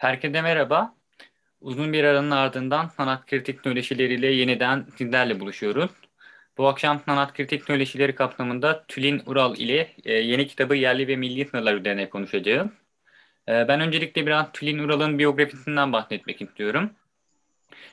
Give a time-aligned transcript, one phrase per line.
[0.00, 0.94] Herkese merhaba.
[1.60, 5.90] Uzun bir aranın ardından sanat kritik nöleşileriyle yeniden sizlerle buluşuyoruz.
[6.58, 11.44] Bu akşam sanat kritik nöleşileri kapsamında Tülin Ural ile e, yeni kitabı Yerli ve Milli
[11.48, 12.72] Sınırlar üzerine konuşacağım.
[13.48, 16.90] E, ben öncelikle biraz Tülin Ural'ın biyografisinden bahsetmek istiyorum.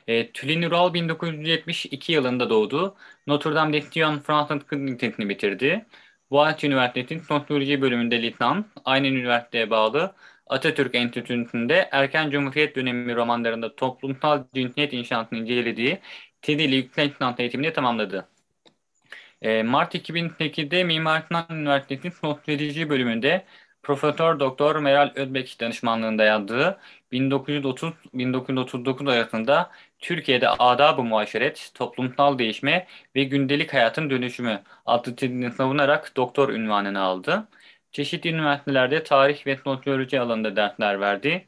[0.06, 2.96] E, Tülin Ural 1972 yılında doğdu.
[3.26, 4.80] Notre Dame de Sion Fransız Kız
[5.18, 5.86] bitirdi.
[6.30, 10.14] Boğaziçi Üniversitesi'nin sosyoloji bölümünde lisans, aynı üniversiteye bağlı
[10.48, 16.00] Atatürk Enstitüsü'nde erken Cumhuriyet dönemi romanlarında toplumsal cinsiyet inşaatını incelediği
[16.42, 18.28] TED'li yüksek lisans eğitimini tamamladı.
[19.42, 23.44] E, Mart 2008'de Mimar Sinan Üniversitesi Sosyoloji bölümünde
[23.82, 26.78] Profesör Doktor Meral Özbek danışmanlığında yazdığı
[27.12, 36.48] 1930-1939 arasında Türkiye'de Adab-ı Muaşeret, Toplumsal Değişme ve Gündelik Hayatın Dönüşümü adlı tezini savunarak doktor
[36.48, 37.48] ünvanını aldı.
[37.92, 41.46] Çeşitli üniversitelerde tarih ve sosyoloji alanında dersler verdi.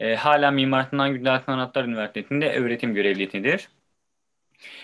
[0.00, 3.68] E, hala Mimar Sinan Güzel Sanatlar Üniversitesi'nde öğretim görevlisidir.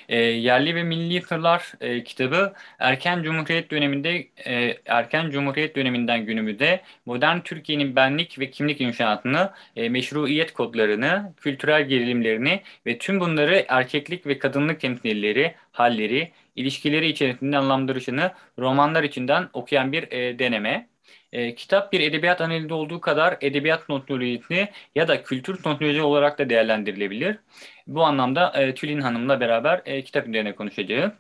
[0.09, 6.81] E, Yerli ve Milli Sırlar e, kitabı erken Cumhuriyet döneminde e, erken Cumhuriyet döneminden günümüzde
[7.07, 14.27] modern Türkiye'nin benlik ve kimlik inşaatını, e, meşruiyet kodlarını, kültürel gerilimlerini ve tüm bunları erkeklik
[14.27, 20.89] ve kadınlık temsilleri, halleri, ilişkileri içerisinde anlamlandırışını romanlar içinden okuyan bir e, deneme.
[21.33, 26.51] E, kitap bir edebiyat analizi olduğu kadar edebiyat sosyolojisi ya da kültür sosyoloji olarak da
[26.51, 27.39] değerlendirilebilir.
[27.87, 31.13] Bu anlamda e, Tülin Hanım'la beraber e, kitap üzerine konuşacağız.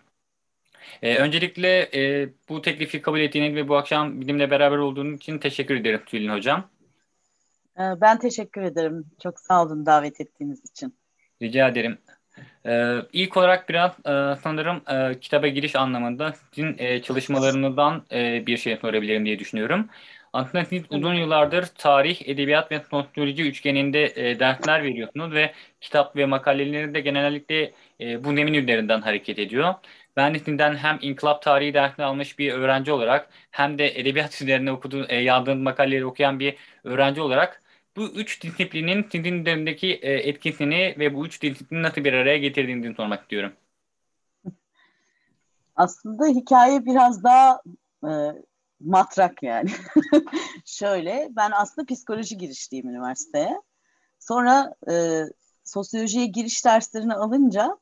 [1.02, 5.76] E, öncelikle e, bu teklifi kabul ettiğiniz ve bu akşam benimle beraber olduğunuz için teşekkür
[5.76, 6.70] ederim Tülin Hocam.
[7.78, 9.04] E, ben teşekkür ederim.
[9.22, 10.94] Çok sağ olun davet ettiğiniz için.
[11.42, 11.98] Rica ederim.
[12.66, 18.56] Ee, ilk olarak biraz e, sanırım e, kitaba giriş anlamında sizin e, çalışmalarınızdan e, bir
[18.56, 19.88] şey sorabilirim diye düşünüyorum.
[20.32, 26.26] Aslında siz uzun yıllardır tarih, edebiyat ve sosyoloji üçgeninde e, dersler veriyorsunuz ve kitap ve
[26.26, 29.74] makaleleriniz de genellikle e, bu nemin üzerinden hareket ediyor.
[30.16, 34.72] Ben de sizden hem inkılap tarihi dersini almış bir öğrenci olarak hem de edebiyat üzerine
[34.72, 37.62] okuduğu, e, yazdığınız makaleleri okuyan bir öğrenci olarak
[37.96, 42.94] bu üç disiplinin sizin üzerindeki e, etkisini ve bu üç disiplini nasıl bir araya getirdiğinizi
[42.94, 43.52] sormak istiyorum.
[45.76, 47.60] Aslında hikaye biraz daha
[48.04, 48.10] e,
[48.80, 49.70] matrak yani.
[50.64, 53.60] Şöyle, ben aslında psikoloji girişliyim üniversiteye.
[54.18, 55.22] Sonra e,
[55.64, 57.78] sosyolojiye giriş derslerini alınca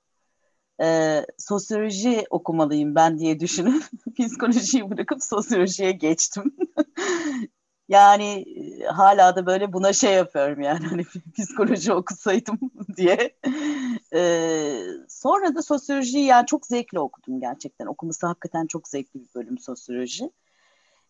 [0.82, 3.84] e, sosyoloji okumalıyım ben diye düşünüp
[4.18, 6.56] psikolojiyi bırakıp sosyolojiye geçtim.
[7.88, 8.44] Yani
[8.86, 11.04] hala da böyle buna şey yapıyorum yani hani
[11.38, 12.58] psikoloji okusaydım
[12.96, 13.36] diye.
[14.14, 17.86] Ee, sonra da sosyolojiyi yani çok zevkle okudum gerçekten.
[17.86, 20.30] Okuması hakikaten çok zevkli bir bölüm sosyoloji.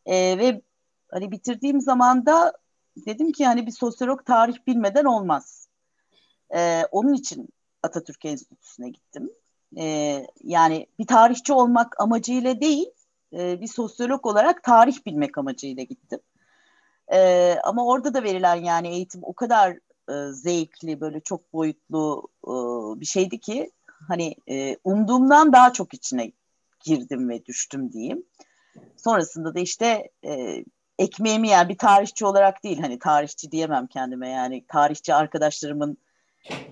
[0.06, 0.62] Ee, ve
[1.10, 2.52] hani bitirdiğim zaman da
[2.96, 5.68] dedim ki hani bir sosyolog tarih bilmeden olmaz.
[6.54, 7.48] Ee, onun için
[7.82, 9.30] Atatürk Enstitüsü'ne gittim.
[9.78, 12.86] Ee, yani bir tarihçi olmak amacıyla değil,
[13.32, 16.20] e, bir sosyolog olarak tarih bilmek amacıyla gittim.
[17.12, 19.78] E, ama orada da verilen yani eğitim o kadar
[20.08, 22.50] e, zevkli böyle çok boyutlu e,
[23.00, 23.70] bir şeydi ki
[24.08, 26.32] hani e, umduğumdan daha çok içine
[26.84, 28.24] girdim ve düştüm diyeyim.
[28.96, 30.64] Sonrasında da işte e,
[30.98, 35.98] ekmeğimi yani bir tarihçi olarak değil hani tarihçi diyemem kendime yani tarihçi arkadaşlarımın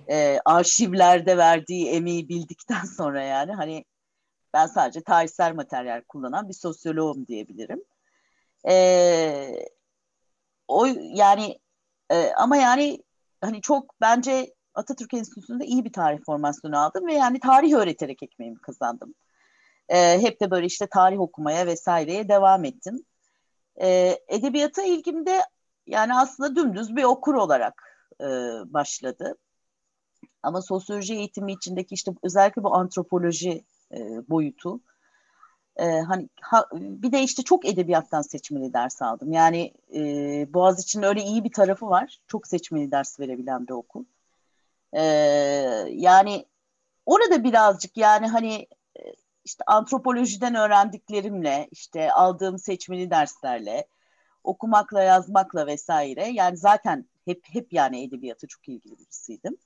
[0.09, 3.85] e, arşivlerde verdiği emeği bildikten sonra yani hani
[4.53, 7.83] ben sadece tarihsel materyal kullanan bir sosyoloğum diyebilirim.
[8.67, 8.73] E,
[10.67, 11.59] o yani
[12.11, 13.03] e, ama yani
[13.41, 18.57] hani çok bence Atatürk Enstitüsü'nde iyi bir tarih formasyonu aldım ve yani tarih öğreterek ekmeğimi
[18.57, 19.15] kazandım.
[19.89, 23.05] E, hep de böyle işte tarih okumaya vesaireye devam ettim.
[23.81, 25.41] E, edebiyata ilgim de
[25.87, 27.83] yani aslında dümdüz bir okur olarak
[28.21, 28.25] e,
[28.73, 29.37] başladı.
[30.43, 34.79] Ama sosyoloji eğitimi içindeki işte özellikle bu antropoloji e, boyutu
[35.77, 39.31] e, hani ha, bir de işte çok edebiyattan seçmeli ders aldım.
[39.31, 39.99] Yani e,
[40.53, 42.19] Boğaziçi'nin öyle iyi bir tarafı var.
[42.27, 44.05] Çok seçmeli ders verebilen bir okul.
[44.93, 45.03] E,
[45.91, 46.45] yani
[47.05, 48.67] orada birazcık yani hani
[49.45, 53.87] işte antropolojiden öğrendiklerimle işte aldığım seçmeli derslerle
[54.43, 59.57] okumakla yazmakla vesaire yani zaten hep hep yani edebiyata çok ilgili birisiydim.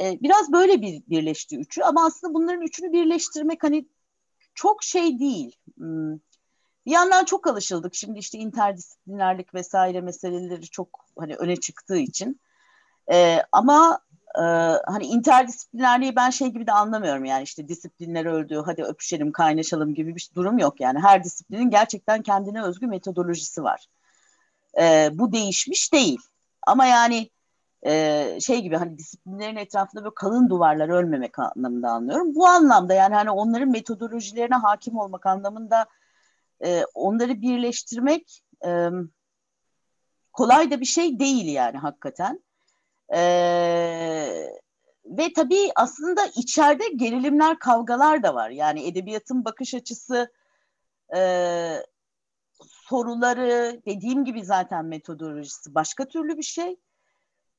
[0.00, 3.86] Ee, biraz böyle bir birleşti üçü ama aslında bunların üçünü birleştirmek hani
[4.54, 5.56] çok şey değil.
[5.76, 6.18] Hmm.
[6.86, 7.94] Bir yandan çok alışıldık.
[7.94, 12.40] Şimdi işte interdisiplinerlik vesaire meseleleri çok hani öne çıktığı için.
[13.12, 14.00] Ee, ama
[14.34, 14.40] e,
[14.86, 20.16] hani interdisiplinerliği ben şey gibi de anlamıyorum yani işte disiplinler öldü hadi öpüşelim kaynaşalım gibi
[20.16, 23.86] bir durum yok yani her disiplinin gerçekten kendine özgü metodolojisi var.
[24.80, 26.20] Ee, bu değişmiş değil
[26.66, 27.30] ama yani
[27.86, 32.34] e, şey gibi hani disiplinlerin etrafında böyle kalın duvarlar ölmemek anlamında anlıyorum.
[32.34, 35.86] Bu anlamda yani hani onların metodolojilerine hakim olmak anlamında
[36.64, 38.88] e, onları birleştirmek e,
[40.32, 42.44] kolay da bir şey değil yani hakikaten.
[43.14, 43.20] E,
[45.04, 48.50] ve tabii aslında içeride gerilimler, kavgalar da var.
[48.50, 50.32] Yani edebiyatın bakış açısı,
[51.16, 51.20] e,
[52.62, 56.76] soruları, dediğim gibi zaten metodolojisi başka türlü bir şey.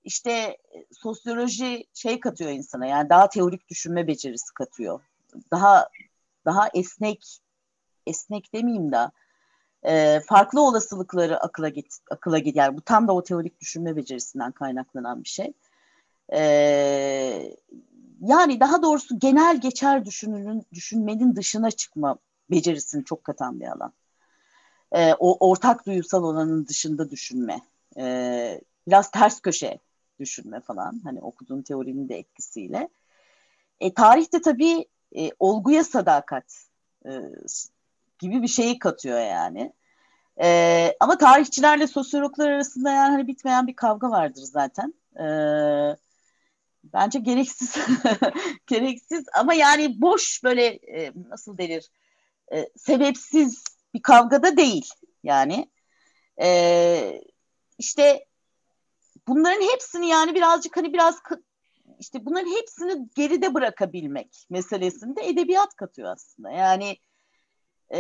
[0.04, 0.58] İşte
[0.92, 5.02] sosyoloji şey katıyor insana yani daha teorik düşünme becerisi katıyor.
[5.52, 5.90] Daha
[6.46, 7.42] daha esnek
[8.08, 9.12] esnek demeyeyim de
[9.84, 14.52] e, farklı olasılıkları akıla git akıla git yani bu tam da o teorik düşünme becerisinden
[14.52, 15.54] kaynaklanan bir şey.
[16.34, 16.42] E,
[18.22, 22.18] yani daha doğrusu genel geçer düşününün düşünmenin dışına çıkma
[22.52, 23.94] becerisini çok katan bir alan.
[24.92, 27.62] E, o ortak duyusal olanın dışında düşünme.
[27.98, 29.80] E, biraz ters köşe
[30.22, 31.02] düşünme falan.
[31.04, 32.90] Hani okuduğun teorinin de etkisiyle.
[33.80, 34.86] E, tarihte tabii
[35.18, 36.66] e, olguya sadakat
[37.06, 37.12] e,
[38.20, 39.74] gibi bir şeyi katıyor yani.
[40.42, 44.94] E, ama tarihçilerle sosyologlar arasında yani hani bitmeyen bir kavga vardır zaten.
[45.20, 45.26] E,
[46.84, 47.76] bence gereksiz
[48.68, 51.90] gereksiz ama yani boş böyle e, nasıl denir
[52.54, 53.64] e, sebepsiz
[53.94, 54.90] bir kavgada değil
[55.24, 55.70] yani.
[56.42, 57.22] E,
[57.78, 58.26] işte
[59.32, 61.22] bunların hepsini yani birazcık hani biraz
[62.00, 66.52] işte bunların hepsini geride bırakabilmek meselesinde edebiyat katıyor aslında.
[66.52, 66.98] Yani
[67.94, 68.00] e,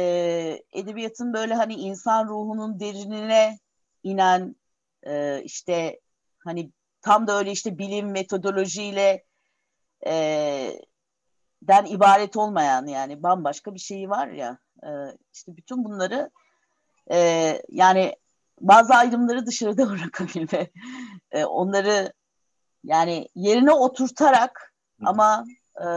[0.74, 3.60] edebiyatın böyle hani insan ruhunun derinine
[4.04, 4.56] inen
[5.04, 6.00] e, işte
[6.40, 9.26] hani tam da öyle işte bilim metodolojiyle
[10.06, 10.14] e,
[11.62, 14.90] den ibaret olmayan yani bambaşka bir şeyi var ya e,
[15.34, 16.32] işte bütün bunları
[17.12, 17.18] e,
[17.70, 18.16] yani
[18.62, 20.70] bazı ayrımları dışarıda bırakabilme
[21.32, 22.14] e, onları
[22.84, 24.74] yani yerine oturtarak
[25.06, 25.46] ama
[25.78, 25.88] e,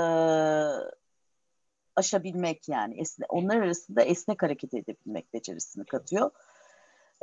[1.96, 6.30] aşabilmek yani esne, onlar arasında esnek hareket edebilmek becerisini katıyor.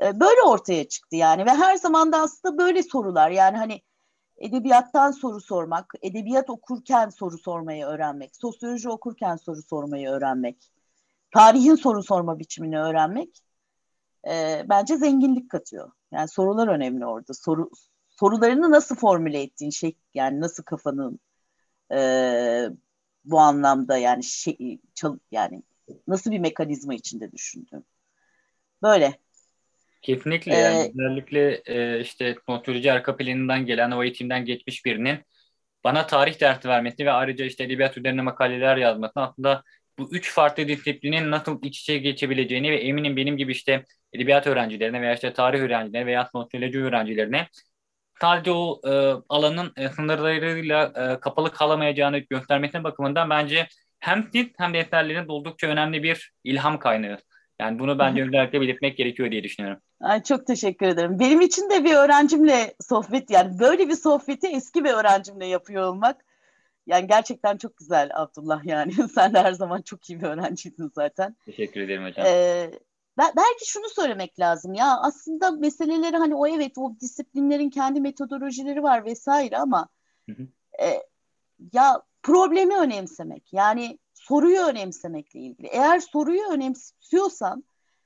[0.02, 3.82] E, böyle ortaya çıktı yani ve her zaman da aslında böyle sorular yani hani
[4.38, 10.72] edebiyattan soru sormak, edebiyat okurken soru sormayı öğrenmek, sosyoloji okurken soru sormayı öğrenmek,
[11.34, 13.30] tarihin soru sorma biçimini öğrenmek
[14.28, 15.92] e, bence zenginlik katıyor.
[16.12, 17.34] Yani sorular önemli orada.
[17.34, 17.70] Soru
[18.10, 21.20] sorularını nasıl formüle ettiğin şey yani nasıl kafanın
[21.94, 22.00] e,
[23.26, 25.64] bu anlamda yani şey çal, yani
[26.08, 27.86] nasıl bir mekanizma içinde düşündüğün.
[28.84, 29.14] Böyle.
[30.02, 35.20] Kesinlikle yani ee, özellikle e, işte notoloji arka planinden gelen o eğitimden geçmiş birinin
[35.84, 39.64] bana tarih dersi vermesi ve ayrıca işte edebiyat üzerine makaleler yazması aslında
[39.98, 45.02] bu üç farklı disiplinin nasıl iç içe geçebileceğini ve eminim benim gibi işte edebiyat öğrencilerine
[45.02, 47.48] veya işte tarih öğrencilerine veya sosyoloji öğrencilerine
[48.22, 48.92] sadece o e,
[49.30, 53.68] alanın e, sınırlarıyla e, kapalı kalamayacağını göstermesine bakımından bence
[54.00, 57.18] hem siz hem de eserlerin oldukça önemli bir ilham kaynağı.
[57.60, 59.82] Yani bunu bence özellikle belirtmek gerekiyor diye düşünüyorum.
[60.02, 61.20] Ay çok teşekkür ederim.
[61.20, 66.26] Benim için de bir öğrencimle sohbet yani böyle bir sohbeti eski bir öğrencimle yapıyor olmak
[66.88, 68.94] yani gerçekten çok güzel Abdullah yani.
[69.16, 71.36] Sen de her zaman çok iyi bir öğrenciydin zaten.
[71.46, 72.26] Teşekkür ederim hocam.
[72.26, 72.72] Ee,
[73.36, 79.06] belki şunu söylemek lazım ya aslında meseleleri hani o evet o disiplinlerin kendi metodolojileri var
[79.06, 79.90] vesaire ama
[80.30, 80.48] hı hı.
[80.84, 81.04] E,
[81.74, 85.68] ya problemi önemsemek yani soruyu önemsemekle ilgili.
[85.68, 87.64] Eğer soruyu önemsiyorsan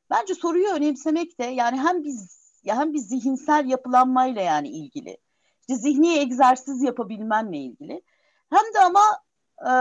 [0.09, 5.17] bence soruyu önemsemek de yani hem biz ya hem bir zihinsel yapılanmayla yani ilgili.
[5.59, 8.01] İşte zihni egzersiz yapabilmenle ilgili.
[8.49, 9.01] Hem de ama
[9.61, 9.71] e,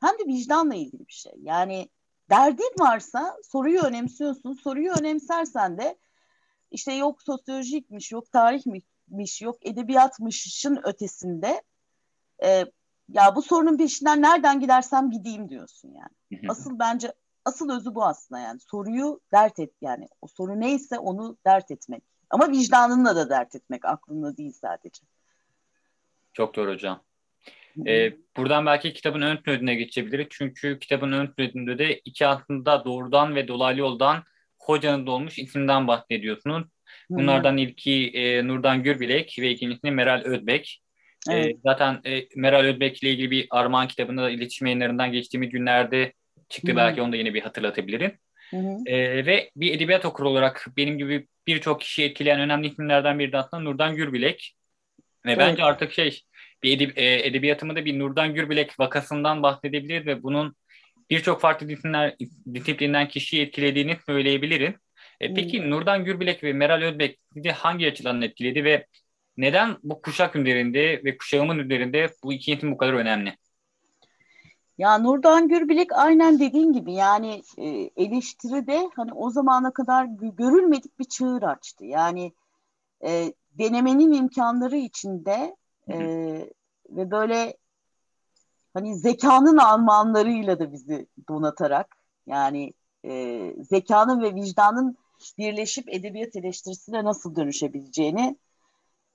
[0.00, 1.32] hem de vicdanla ilgili bir şey.
[1.42, 1.88] Yani
[2.30, 4.52] derdin varsa soruyu önemsiyorsun.
[4.52, 5.98] Soruyu önemsersen de
[6.70, 11.62] işte yok sosyolojikmiş, yok tarihmiş, yok edebiyatmışın ötesinde
[12.42, 12.64] e,
[13.08, 16.40] ya bu sorunun peşinden nereden gidersem gideyim diyorsun yani.
[16.48, 17.12] Asıl bence
[17.44, 18.60] asıl özü bu aslında yani.
[18.60, 20.08] Soruyu dert et yani.
[20.22, 22.02] O soru neyse onu dert etmek.
[22.30, 25.02] Ama vicdanınla da dert etmek, aklınla değil sadece.
[26.32, 27.00] Çok doğru hocam.
[27.86, 30.26] Ee, buradan belki kitabın ön plönüne geçebiliriz.
[30.30, 34.24] Çünkü kitabın ön plönünde de iki aslında doğrudan ve dolaylı yoldan
[34.58, 36.68] hocanın dolmuş isimden bahsediyorsunuz.
[37.10, 40.82] Bunlardan ilki e, Nurdan Gürbilek ve ikincisini Meral Özbek.
[41.30, 41.46] E, evet.
[41.46, 46.12] E, zaten e, Meral Özbek ile ilgili bir Armağan kitabında da iletişim yayınlarından geçtiğimiz günlerde
[46.48, 46.72] çıktı.
[46.72, 46.76] Hı.
[46.76, 48.18] Belki onu da yine bir hatırlatabilirim.
[48.50, 48.76] Hı hı.
[48.86, 53.38] E, ve bir edebiyat okuru olarak benim gibi birçok kişi etkileyen önemli isimlerden biri de
[53.38, 54.56] aslında Nurdan Gürbilek.
[55.26, 55.38] Ve evet.
[55.38, 56.20] bence artık şey
[56.62, 60.54] bir edeb e, edebiyatımda bir Nurdan Gürbilek vakasından bahsedebiliriz ve bunun
[61.10, 62.16] birçok farklı disiplinler,
[62.54, 64.74] disiplinden kişiyi etkilediğini söyleyebilirim.
[65.20, 65.70] E, peki hmm.
[65.70, 68.86] Nurdan Gürbilek ve Meral Özbek sizi hangi açıdan etkiledi ve
[69.40, 73.36] Neden bu kuşak üzerinde ve kuşağımın üzerinde bu iki eğitim bu kadar önemli?
[74.78, 81.04] Ya Nurdan Gürbilek aynen dediğin gibi yani e, eleştiride hani o zamana kadar görülmedik bir
[81.04, 81.84] çığır açtı.
[81.84, 82.32] Yani
[83.04, 85.56] e, denemenin imkanları içinde
[85.90, 86.50] e,
[86.90, 87.56] ve böyle
[88.74, 92.72] hani zekanın armağanlarıyla da bizi donatarak yani
[93.04, 94.96] e, zekanın ve vicdanın
[95.38, 98.36] birleşip edebiyat eleştirisine nasıl dönüşebileceğini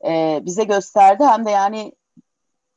[0.05, 1.23] e, bize gösterdi.
[1.23, 1.91] Hem de yani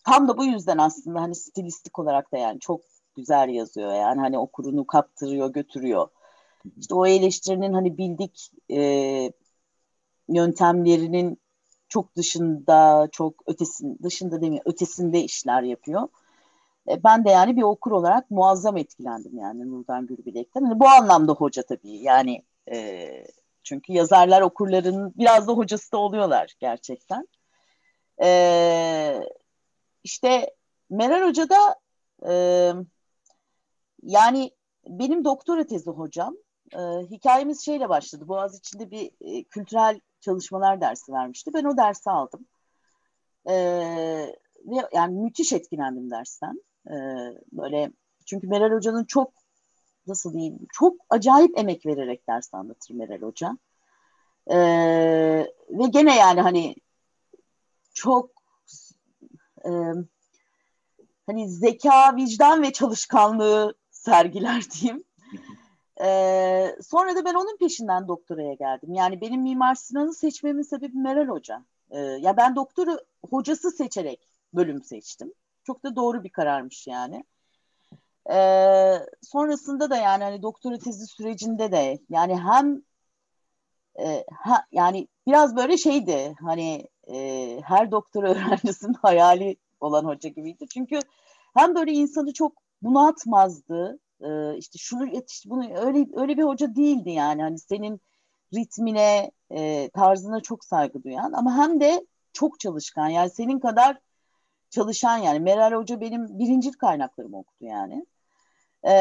[0.05, 2.81] tam da bu yüzden aslında hani stilistik olarak da yani çok
[3.17, 6.09] güzel yazıyor yani hani okurunu kaptırıyor götürüyor.
[6.77, 9.33] İşte o eleştirinin hani bildik e,
[10.29, 11.39] yöntemlerinin
[11.89, 16.09] çok dışında çok ötesin dışında mi ötesinde işler yapıyor.
[16.89, 20.65] E, ben de yani bir okur olarak muazzam etkilendim yani Nurdan Gürbilek'ten.
[20.65, 22.43] Yani bu anlamda hoca tabii yani
[22.73, 23.09] e,
[23.63, 27.29] çünkü yazarlar okurların biraz da hocası da oluyorlar gerçekten.
[28.23, 29.21] E,
[30.05, 30.55] işte
[30.91, 31.77] Meral Hoca da
[32.29, 32.33] e,
[34.03, 34.51] yani
[34.87, 36.37] benim doktora tezi hocam.
[36.73, 36.79] E,
[37.11, 38.29] hikayemiz şeyle başladı.
[38.29, 41.51] Boğaz içinde bir e, kültürel çalışmalar dersi vermişti.
[41.55, 42.47] Ben o dersi aldım.
[43.47, 43.55] E,
[44.65, 46.63] ve yani müthiş etkilendim dersten.
[46.87, 46.95] E,
[47.53, 47.93] böyle
[48.27, 49.33] çünkü Meral Hoca'nın çok
[50.07, 53.59] nasıl diyeyim çok acayip emek vererek ders anlatır Meral Hoca.
[54.47, 54.57] E,
[55.71, 56.75] ve gene yani hani
[57.95, 58.31] çok
[59.65, 59.71] e,
[61.27, 65.05] hani zeka, vicdan ve çalışkanlığı sergiler diyeyim.
[66.01, 68.95] Ee, sonra da ben onun peşinden doktoraya geldim.
[68.95, 71.65] Yani benim Mimar Sinan'ı seçmemin sebebi Meral Hoca.
[71.91, 72.99] Ee, ya ben doktoru
[73.31, 75.33] hocası seçerek bölüm seçtim.
[75.65, 77.25] Çok da doğru bir kararmış yani.
[78.31, 82.83] Ee, sonrasında da yani hani doktora tezi sürecinde de yani hem
[83.99, 90.67] e, ha, yani biraz böyle şeydi hani e, her doktora öğrencisinin hayali olan hoca gibiydi.
[90.69, 91.01] Çünkü
[91.55, 92.53] hem böyle insanı çok
[92.83, 93.99] bunaltmazdı.
[94.21, 97.43] E, işte şunu yetiş bunu öyle öyle bir hoca değildi yani.
[97.43, 98.01] Hani senin
[98.55, 103.09] ritmine, e, tarzına çok saygı duyan ama hem de çok çalışkan.
[103.09, 103.99] Yani senin kadar
[104.71, 105.41] çalışan yani.
[105.41, 108.07] Meral Hoca benim birinci kaynaklarımı okudu yani.
[108.89, 108.95] E,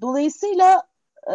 [0.00, 0.88] dolayısıyla
[1.26, 1.34] e,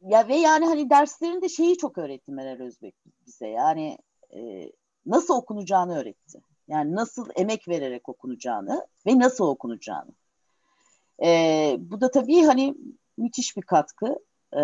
[0.00, 2.94] ya ve yani hani derslerinde şeyi çok öğretti Meral Özbek
[3.26, 3.48] bize.
[3.48, 3.98] Yani
[4.34, 4.72] e,
[5.06, 6.40] nasıl okunacağını öğretti.
[6.68, 10.10] Yani nasıl emek vererek okunacağını ve nasıl okunacağını.
[11.24, 12.74] E, bu da tabii hani
[13.16, 14.18] müthiş bir katkı.
[14.56, 14.60] E,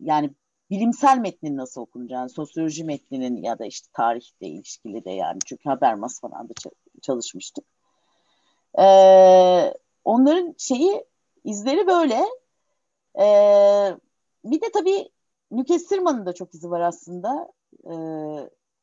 [0.00, 0.30] yani
[0.70, 6.20] bilimsel metnin nasıl okunacağını, sosyoloji metninin ya da işte tarihle ilişkili de yani çünkü Habermas
[6.20, 6.52] falan da
[7.02, 7.64] çalışmıştık.
[8.78, 8.84] E,
[10.04, 11.04] onların şeyi
[11.44, 12.24] izleri böyle.
[13.18, 13.26] E,
[14.44, 15.08] bir de tabii
[15.50, 17.52] Nükesirman'ın da çok izi var aslında.
[17.84, 17.94] E,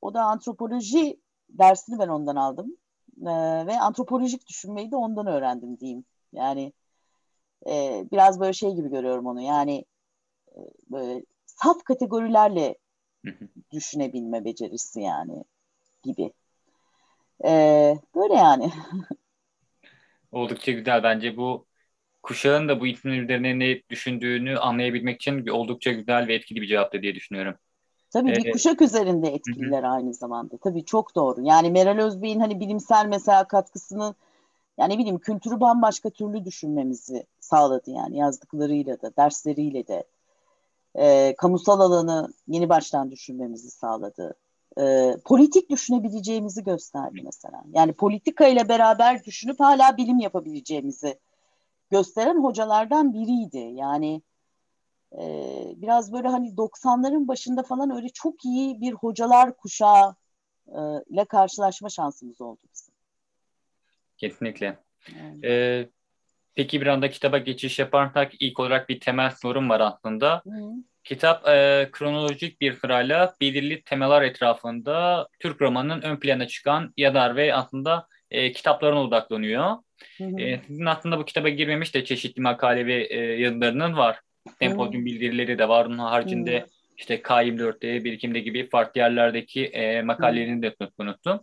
[0.01, 1.19] o da antropoloji
[1.49, 2.77] dersini ben ondan aldım.
[3.21, 3.31] E,
[3.67, 6.05] ve antropolojik düşünmeyi de ondan öğrendim diyeyim.
[6.33, 6.73] Yani
[7.69, 9.41] e, biraz böyle şey gibi görüyorum onu.
[9.41, 9.85] Yani
[10.51, 10.59] e,
[10.91, 12.75] böyle saf kategorilerle
[13.71, 15.43] düşünebilme becerisi yani
[16.03, 16.33] gibi.
[17.45, 17.51] E,
[18.15, 18.71] böyle yani.
[20.31, 21.65] Oldukça güzel bence bu
[22.23, 27.01] kuşağın da bu isimler üzerine ne düşündüğünü anlayabilmek için oldukça güzel ve etkili bir cevaptı
[27.01, 27.55] diye düşünüyorum.
[28.13, 29.87] Tabii bir kuşak üzerinde etkililer hı.
[29.87, 30.57] aynı zamanda.
[30.57, 31.41] Tabii çok doğru.
[31.41, 34.15] Yani Meral Özbey'in hani bilimsel mesela katkısını
[34.77, 40.03] yani bileyim kültürü bambaşka türlü düşünmemizi sağladı yani yazdıklarıyla da dersleriyle de
[40.95, 44.35] e, kamusal alanı yeni baştan düşünmemizi sağladı.
[44.77, 47.63] E, politik düşünebileceğimizi gösterdi mesela.
[47.73, 51.19] Yani politika ile beraber düşünüp hala bilim yapabileceğimizi
[51.89, 53.57] gösteren hocalardan biriydi.
[53.57, 54.21] Yani
[55.19, 55.23] e,
[55.75, 60.15] biraz böyle hani 90'ların başında falan öyle çok iyi bir hocalar kuşağı
[60.67, 60.79] e,
[61.09, 62.94] ile karşılaşma şansımız oldu bizim.
[64.17, 64.77] Kesinlikle.
[65.19, 65.45] Yani.
[65.45, 65.89] Ee,
[66.55, 70.41] peki bir anda kitaba geçiş yaparsak ilk olarak bir temel sorum var aslında.
[70.45, 70.51] Hı.
[71.03, 77.55] Kitap e, kronolojik bir sırayla belirli temalar etrafında Türk romanının ön plana çıkan yazar ve
[77.55, 79.77] aslında e, kitaplarına odaklanıyor.
[80.17, 80.39] Hı hı.
[80.39, 84.19] E, sizin aslında bu kitaba girmemiş de çeşitli makale ve e, yazılarının var.
[84.59, 85.85] Sempozyum bildirileri de var.
[85.85, 86.65] Onun haricinde hı.
[86.97, 91.39] işte K24'te, Birikim'de gibi farklı yerlerdeki e, makalelerini de unuttum.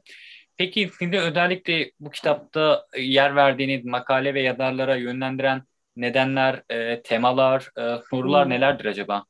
[0.56, 5.62] Peki sizi özellikle bu kitapta yer verdiğiniz makale ve yazarlara yönlendiren
[5.96, 8.50] nedenler, e, temalar, e, sorular hmm.
[8.50, 9.24] nelerdir acaba?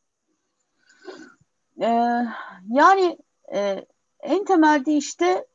[1.83, 2.25] Ee,
[2.69, 3.19] yani
[3.55, 3.85] e,
[4.21, 5.47] en temelde işte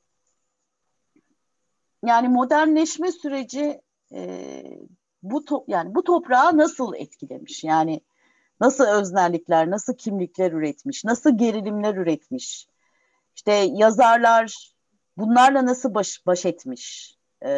[2.05, 3.81] yani modernleşme süreci
[4.11, 4.63] e,
[5.23, 7.63] bu to- yani bu toprağı nasıl etkilemiş?
[7.63, 8.01] Yani
[8.61, 12.67] nasıl öznellikler, nasıl kimlikler üretmiş, nasıl gerilimler üretmiş?
[13.35, 14.73] İşte yazarlar
[15.17, 17.15] bunlarla nasıl baş, baş etmiş?
[17.41, 17.49] Ee,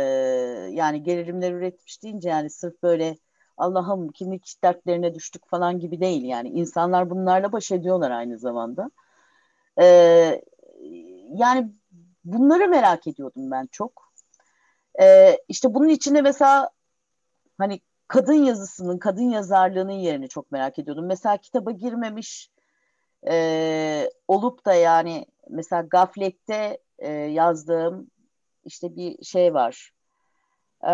[0.71, 3.17] yani gerilimler üretmiş deyince yani sırf böyle
[3.57, 6.49] Allah'ım kimlik dertlerine düştük falan gibi değil yani.
[6.49, 8.91] insanlar bunlarla baş ediyorlar aynı zamanda.
[9.81, 10.41] Ee,
[11.33, 11.71] yani
[12.25, 14.11] bunları merak ediyordum ben çok.
[15.01, 16.69] Ee, işte bunun içinde mesela
[17.57, 21.05] hani kadın yazısının, kadın yazarlığının yerini çok merak ediyordum.
[21.05, 22.51] Mesela kitaba girmemiş
[23.27, 28.11] e, olup da yani mesela Gaflet'te e, yazdığım
[28.65, 29.91] işte bir şey var.
[30.83, 30.89] Ee,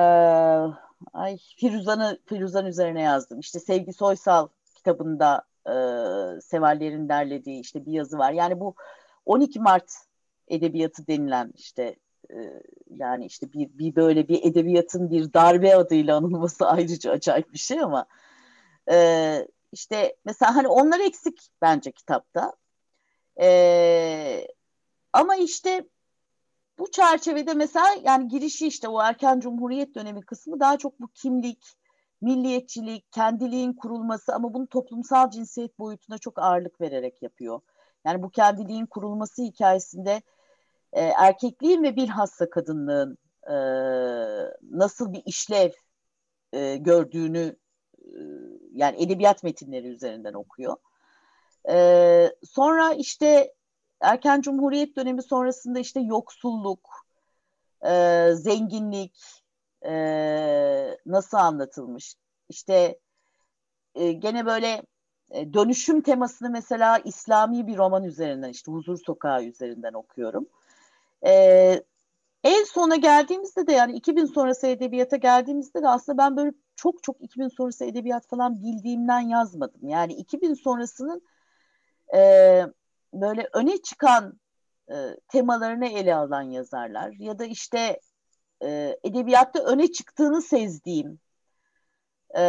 [1.14, 3.40] ay Firuzan'ı Firuzan üzerine yazdım.
[3.40, 5.74] İşte Sevgi Soysal kitabında e,
[6.42, 8.32] severlerin derlediği işte bir yazı var.
[8.32, 8.76] Yani bu
[9.26, 9.92] 12 Mart
[10.48, 11.96] edebiyatı denilen işte
[12.32, 12.36] e,
[12.90, 17.80] yani işte bir, bir böyle bir edebiyatın bir darbe adıyla anılması ayrıca acayip bir şey
[17.80, 18.06] ama
[18.92, 22.54] e, işte mesela hani onlar eksik bence kitapta.
[23.42, 24.48] E,
[25.14, 25.86] ama işte
[26.80, 31.78] bu çerçevede mesela yani girişi işte o erken cumhuriyet dönemi kısmı daha çok bu kimlik,
[32.22, 37.62] milliyetçilik, kendiliğin kurulması ama bunu toplumsal cinsiyet boyutuna çok ağırlık vererek yapıyor.
[38.06, 40.22] Yani bu kendiliğin kurulması hikayesinde
[40.94, 43.18] e, erkekliğin ve bilhassa kadınlığın
[43.48, 43.56] e,
[44.72, 45.72] nasıl bir işlev
[46.54, 47.56] e, gördüğünü
[48.00, 48.20] e,
[48.74, 50.78] yani edebiyat metinleri üzerinden okuyor.
[51.70, 53.54] E, sonra işte
[54.02, 56.90] erken cumhuriyet dönemi sonrasında işte yoksulluk,
[57.86, 59.44] e, zenginlik
[59.86, 59.94] e,
[61.06, 62.16] nasıl anlatılmış?
[62.50, 63.00] İşte
[63.96, 64.82] e, gene böyle
[65.32, 70.48] e, dönüşüm temasını mesela İslami bir roman üzerinden işte Huzur Sokağı üzerinden okuyorum.
[71.26, 71.32] E,
[72.44, 77.22] en sona geldiğimizde de yani 2000 sonrası edebiyata geldiğimizde de aslında ben böyle çok çok
[77.22, 79.88] 2000 sonrası edebiyat falan bildiğimden yazmadım.
[79.88, 81.22] Yani 2000 sonrasının
[82.16, 82.62] e,
[83.22, 84.40] böyle öne çıkan
[84.92, 84.96] e,
[85.28, 88.00] temalarını ele alan yazarlar ya da işte
[88.64, 91.20] e, edebiyatta öne çıktığını sezdiğim
[92.38, 92.42] e,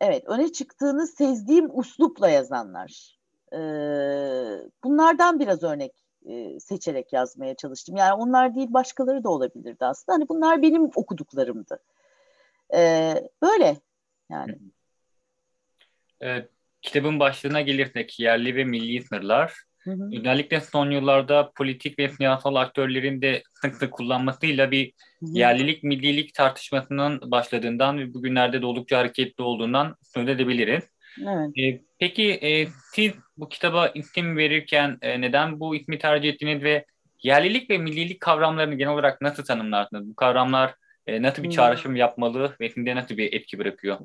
[0.00, 3.18] evet öne çıktığını sezdiğim uslupla yazanlar.
[3.52, 3.58] E,
[4.84, 5.92] bunlardan biraz örnek
[6.26, 7.96] e, seçerek yazmaya çalıştım.
[7.96, 10.16] Yani onlar değil başkaları da olabilirdi aslında.
[10.16, 11.82] Hani bunlar benim okuduklarımdı.
[12.74, 13.76] E, böyle
[14.30, 14.58] yani.
[16.20, 16.50] Evet
[16.88, 19.52] kitabın başlığına gelirsek yerli ve milli sınırlar.
[19.78, 20.10] Hı hı.
[20.18, 27.30] Özellikle son yıllarda politik ve siyasal aktörlerin de sık sık kullanmasıyla bir yerlilik millilik tartışmasının
[27.30, 30.84] başladığından ve bugünlerde de oldukça hareketli olduğundan söz edebiliriz.
[31.22, 31.58] Evet.
[31.58, 36.84] E, peki e, siz bu kitaba isim verirken e, neden bu ismi tercih ettiniz ve
[37.22, 40.08] yerlilik ve millilik kavramlarını genel olarak nasıl tanımlarsınız?
[40.08, 40.74] Bu kavramlar
[41.06, 43.98] e, nasıl bir çağrışım yapmalı ve sizde nasıl bir etki bırakıyor?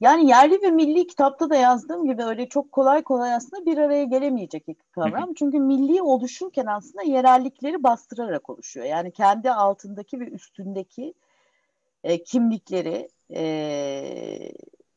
[0.00, 4.04] Yani yerli ve milli kitapta da yazdığım gibi öyle çok kolay kolay aslında bir araya
[4.04, 5.34] gelemeyecek iki kavram.
[5.34, 8.86] Çünkü milli oluşurken aslında yerellikleri bastırarak oluşuyor.
[8.86, 11.14] Yani kendi altındaki ve üstündeki
[12.04, 13.42] e, kimlikleri e,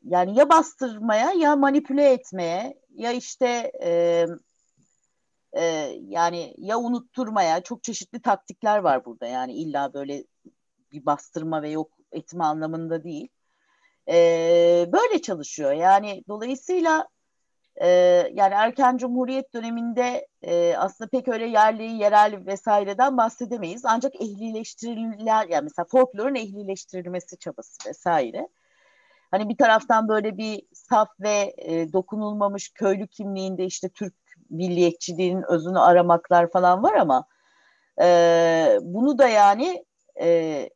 [0.03, 4.25] yani ya bastırmaya ya manipüle etmeye ya işte e,
[5.53, 5.63] e,
[6.07, 9.25] yani ya unutturmaya çok çeşitli taktikler var burada.
[9.25, 10.23] Yani illa böyle
[10.91, 13.27] bir bastırma ve yok etme anlamında değil
[14.09, 14.15] e,
[14.93, 15.71] böyle çalışıyor.
[15.71, 17.07] Yani dolayısıyla
[17.75, 17.87] e,
[18.33, 23.85] yani erken cumhuriyet döneminde e, aslında pek öyle yerli, yerel vesaireden bahsedemeyiz.
[23.85, 28.47] Ancak ehlileştirilen yani mesela folklorun ehlileştirilmesi çabası vesaire.
[29.31, 34.13] Hani bir taraftan böyle bir saf ve e, dokunulmamış köylü kimliğinde işte Türk
[34.49, 37.25] milliyetçiliğinin özünü aramaklar falan var ama
[38.01, 39.85] e, bunu da yani
[40.21, 40.69] e,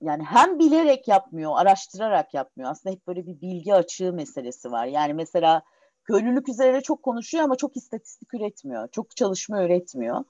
[0.00, 2.70] yani hem bilerek yapmıyor, araştırarak yapmıyor.
[2.70, 4.86] Aslında hep böyle bir bilgi açığı meselesi var.
[4.86, 5.62] Yani mesela
[6.04, 8.88] köylülük üzerine çok konuşuyor ama çok istatistik üretmiyor.
[8.88, 10.24] Çok çalışma üretmiyor.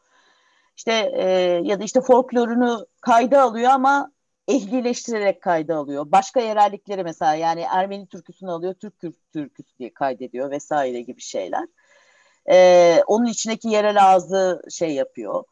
[0.77, 1.25] İşte e,
[1.65, 4.13] ya da işte folklorunu kayda alıyor ama
[4.49, 6.07] ehlileştirerek kayda alıyor.
[6.13, 9.01] Başka yerellikleri mesela yani Ermeni türküsünü alıyor, Türk
[9.33, 11.67] türküsü diye kaydediyor vesaire gibi şeyler.
[12.51, 15.45] E, onun içindeki yerel ağzı şey yapıyor.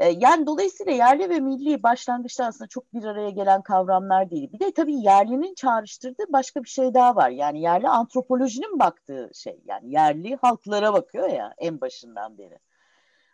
[0.00, 4.52] E, yani dolayısıyla yerli ve milli başlangıçta aslında çok bir araya gelen kavramlar değil.
[4.52, 7.30] Bir de tabii yerlinin çağrıştırdığı başka bir şey daha var.
[7.30, 9.60] Yani yerli antropolojinin baktığı şey.
[9.64, 12.58] Yani yerli halklara bakıyor ya en başından beri.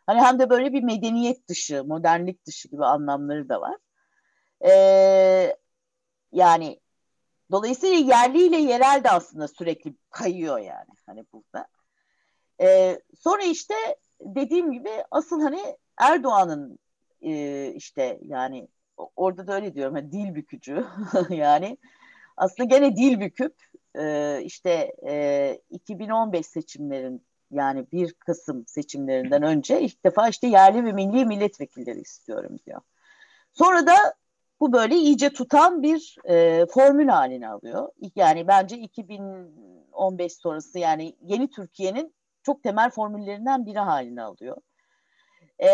[0.07, 3.76] Hani hem de böyle bir medeniyet dışı, modernlik dışı gibi anlamları da var.
[4.66, 5.57] Ee,
[6.33, 6.81] yani
[7.50, 11.66] dolayısıyla yerli ile yerel de aslında sürekli kayıyor yani hani burada.
[12.61, 13.74] Ee, sonra işte
[14.20, 16.78] dediğim gibi asıl hani Erdoğan'ın
[17.22, 18.68] e, işte yani
[19.16, 20.87] orada da öyle diyorum hani dil bükücü
[21.30, 21.78] yani
[22.37, 23.54] aslında gene dil büküp
[23.98, 30.92] e, işte e, 2015 seçimlerin yani bir Kasım seçimlerinden önce ilk defa işte yerli ve
[30.92, 32.80] milli milletvekilleri istiyorum diyor.
[33.52, 33.94] Sonra da
[34.61, 37.88] bu böyle iyice tutan bir e, formül haline alıyor.
[38.16, 44.56] Yani bence 2015 sonrası yani yeni Türkiye'nin çok temel formüllerinden biri haline alıyor.
[45.62, 45.69] E,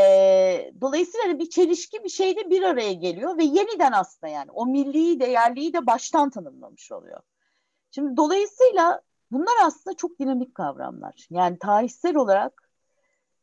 [0.81, 4.66] dolayısıyla hani bir çelişki bir şey de bir araya geliyor ve yeniden aslında yani o
[4.66, 7.21] milliyi de yerliyi de baştan tanımlamış oluyor.
[7.90, 11.27] Şimdi dolayısıyla bunlar aslında çok dinamik kavramlar.
[11.31, 12.68] Yani tarihsel olarak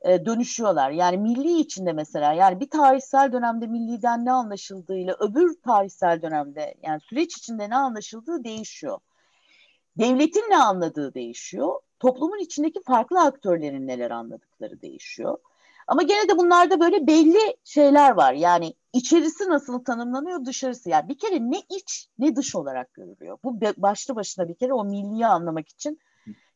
[0.01, 0.91] e, dönüşüyorlar.
[0.91, 7.01] Yani milli içinde mesela yani bir tarihsel dönemde milliden ne anlaşıldığıyla öbür tarihsel dönemde yani
[7.01, 8.99] süreç içinde ne anlaşıldığı değişiyor.
[9.97, 11.79] Devletin ne anladığı değişiyor.
[11.99, 15.37] Toplumun içindeki farklı aktörlerin neler anladıkları değişiyor.
[15.89, 18.33] Ama gene de bunlarda böyle belli şeyler var.
[18.33, 20.89] Yani içerisi nasıl tanımlanıyor, dışarısı.
[20.89, 23.37] Yani bir kere ne iç ne dış olarak görülüyor.
[23.43, 25.99] Bu başlı başına bir kere o milliyi anlamak için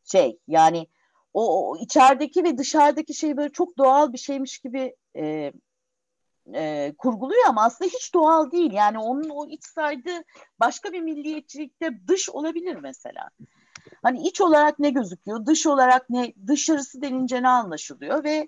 [0.03, 0.87] şey yani
[1.33, 5.51] o, o içerideki ve dışarıdaki şey böyle çok doğal bir şeymiş gibi e,
[6.53, 8.71] e, kurguluyor ama aslında hiç doğal değil.
[8.71, 10.23] Yani onun o iç saydığı
[10.59, 13.29] başka bir milliyetçilikte dış olabilir mesela.
[14.03, 18.47] Hani iç olarak ne gözüküyor, dış olarak ne, dışarısı denince ne anlaşılıyor ve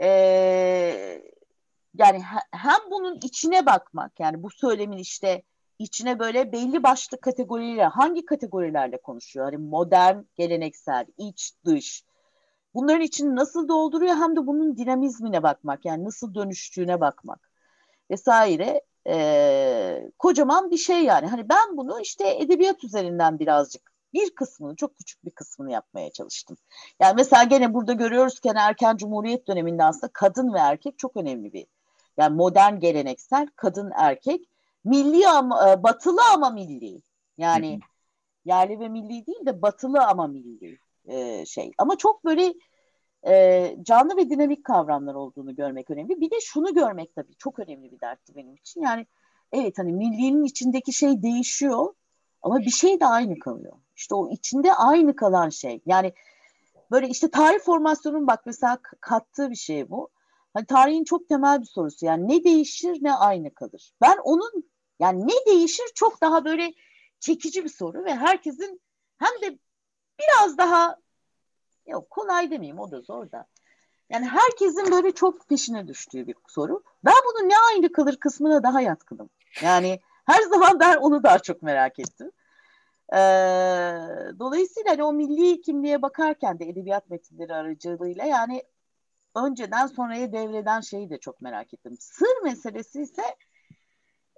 [0.00, 0.08] e,
[1.98, 5.42] yani hem bunun içine bakmak yani bu söylemin işte
[5.78, 9.46] içine böyle belli başlı kategoriyle hangi kategorilerle konuşuyor?
[9.46, 12.04] Hani modern, geleneksel, iç, dış.
[12.74, 17.50] Bunların için nasıl dolduruyor hem de bunun dinamizmine bakmak yani nasıl dönüştüğüne bakmak
[18.10, 18.82] vesaire.
[19.06, 21.26] Ee, kocaman bir şey yani.
[21.26, 26.56] Hani ben bunu işte edebiyat üzerinden birazcık bir kısmını, çok küçük bir kısmını yapmaya çalıştım.
[27.00, 31.16] Yani mesela gene burada görüyoruz ki hani erken cumhuriyet döneminde aslında kadın ve erkek çok
[31.16, 31.66] önemli bir.
[32.16, 34.48] Yani modern geleneksel kadın erkek
[34.84, 37.02] milli ama e, batılı ama milli.
[37.38, 37.80] Yani
[38.44, 41.72] yerli ve milli değil de batılı ama milli e, şey.
[41.78, 42.54] Ama çok böyle
[43.26, 46.20] e, canlı ve dinamik kavramlar olduğunu görmek önemli.
[46.20, 48.82] Bir de şunu görmek tabii çok önemli bir dertti benim için.
[48.82, 49.06] Yani
[49.52, 51.94] evet hani millinin içindeki şey değişiyor
[52.42, 53.72] ama bir şey de aynı kalıyor.
[54.02, 55.80] İşte o içinde aynı kalan şey.
[55.86, 56.12] Yani
[56.90, 60.08] böyle işte tarih formasyonun bak mesela kattığı bir şey bu.
[60.54, 62.06] Hani tarihin çok temel bir sorusu.
[62.06, 63.92] Yani ne değişir ne aynı kalır.
[64.00, 64.64] Ben onun
[65.00, 66.72] yani ne değişir çok daha böyle
[67.20, 68.80] çekici bir soru ve herkesin
[69.18, 69.58] hem de
[70.18, 70.96] biraz daha
[71.86, 73.46] yok kolay demeyeyim o da zor da.
[74.10, 76.82] Yani herkesin böyle çok peşine düştüğü bir soru.
[77.04, 79.30] Ben bunu ne aynı kalır kısmına daha yatkınım.
[79.62, 82.32] Yani her zaman ben onu daha çok merak ettim.
[83.12, 83.18] Ee,
[84.38, 88.62] dolayısıyla hani o milli kimliğe bakarken de edebiyat metinleri aracılığıyla yani
[89.36, 91.96] önceden sonraya devreden şeyi de çok merak ettim.
[92.00, 93.22] Sır meselesi ise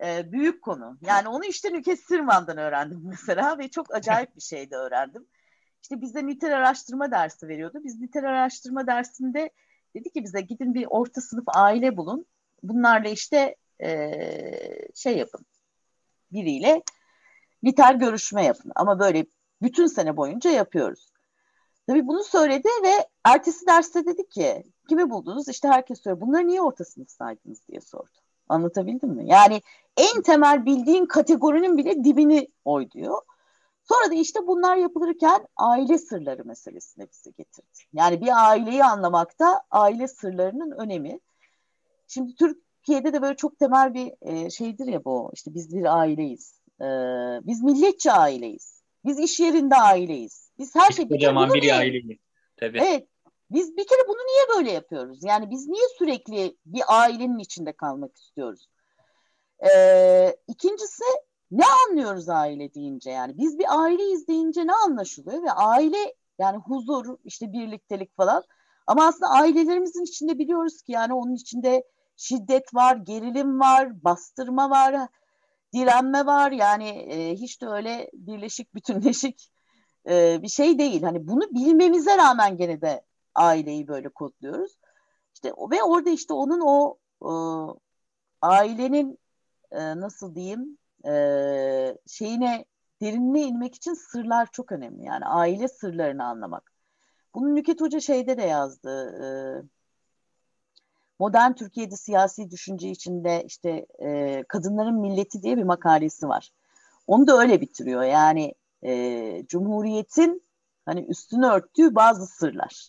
[0.04, 0.98] e, büyük konu.
[1.02, 5.26] Yani onu işte Nüket Sırman'dan öğrendim mesela ve çok acayip bir şey de öğrendim.
[5.82, 7.80] İşte bize nitel araştırma dersi veriyordu.
[7.84, 9.50] Biz nitel araştırma dersinde
[9.94, 12.26] dedi ki bize gidin bir orta sınıf aile bulun.
[12.62, 14.10] Bunlarla işte e,
[14.94, 15.46] şey yapın.
[16.32, 16.82] Biriyle
[17.64, 18.72] nitel görüşme yapın.
[18.74, 19.27] Ama böyle
[19.62, 21.11] bütün sene boyunca yapıyoruz.
[21.87, 25.48] Tabii bunu söyledi ve ertesi derste dedi ki kimi buldunuz?
[25.48, 26.20] İşte herkes soruyor.
[26.20, 28.11] Bunları niye orta sınıf saydınız diye sordu.
[28.48, 29.29] Anlatabildim mi?
[29.29, 29.62] Yani
[29.96, 33.22] en temel bildiğin kategorinin bile dibini oy diyor.
[33.85, 37.68] Sonra da işte bunlar yapılırken aile sırları meselesine bizi getirdi.
[37.92, 41.20] Yani bir aileyi anlamakta aile sırlarının önemi.
[42.09, 45.31] Şimdi Türkiye'de de böyle çok temel bir e, şeydir ya bu.
[45.35, 46.63] İşte biz bir aileyiz.
[46.80, 46.87] E,
[47.46, 48.82] biz milletçe aileyiz.
[49.04, 50.50] Biz iş yerinde aileyiz.
[50.58, 51.08] Biz her şey...
[51.08, 52.18] Kocaman bir aileyiz.
[52.56, 52.78] Tabii.
[52.78, 53.08] Evet.
[53.50, 55.24] Biz bir kere bunu niye böyle yapıyoruz?
[55.24, 58.68] Yani biz niye sürekli bir ailenin içinde kalmak istiyoruz?
[59.74, 61.04] Ee, ikincisi
[61.50, 63.38] ne anlıyoruz aile deyince yani?
[63.38, 65.42] Biz bir aileyiz deyince ne anlaşılıyor?
[65.42, 68.42] Ve aile yani huzur, işte birliktelik falan.
[68.87, 71.84] Ama aslında ailelerimizin içinde biliyoruz ki yani onun içinde
[72.16, 75.08] şiddet var, gerilim var, bastırma var,
[75.74, 76.52] direnme var.
[76.52, 79.50] Yani e, hiç de öyle birleşik, bütünleşik
[80.08, 81.02] e, bir şey değil.
[81.02, 84.78] Hani bunu bilmemize rağmen gene de aileyi böyle kodluyoruz.
[85.34, 87.32] İşte ve orada işte onun o e,
[88.42, 89.18] ailenin
[89.72, 91.12] e, nasıl diyeyim e,
[92.06, 92.64] şeyine
[93.02, 95.04] derinliğe inmek için sırlar çok önemli.
[95.04, 96.72] Yani aile sırlarını anlamak.
[97.34, 98.90] Bunu Nüket Hoca şeyde de yazdı.
[99.24, 99.26] E,
[101.24, 106.50] Modern Türkiye'de siyasi düşünce içinde işte e, kadınların milleti diye bir makalesi var.
[107.06, 108.02] Onu da öyle bitiriyor.
[108.02, 110.42] Yani e, Cumhuriyet'in
[110.87, 112.88] hani üstünü örttüğü bazı sırlar.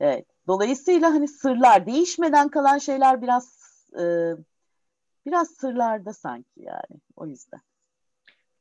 [0.00, 0.26] Evet.
[0.46, 3.58] Dolayısıyla hani sırlar değişmeden kalan şeyler biraz
[3.92, 4.04] e,
[5.26, 7.60] biraz sırlarda sanki yani o yüzden.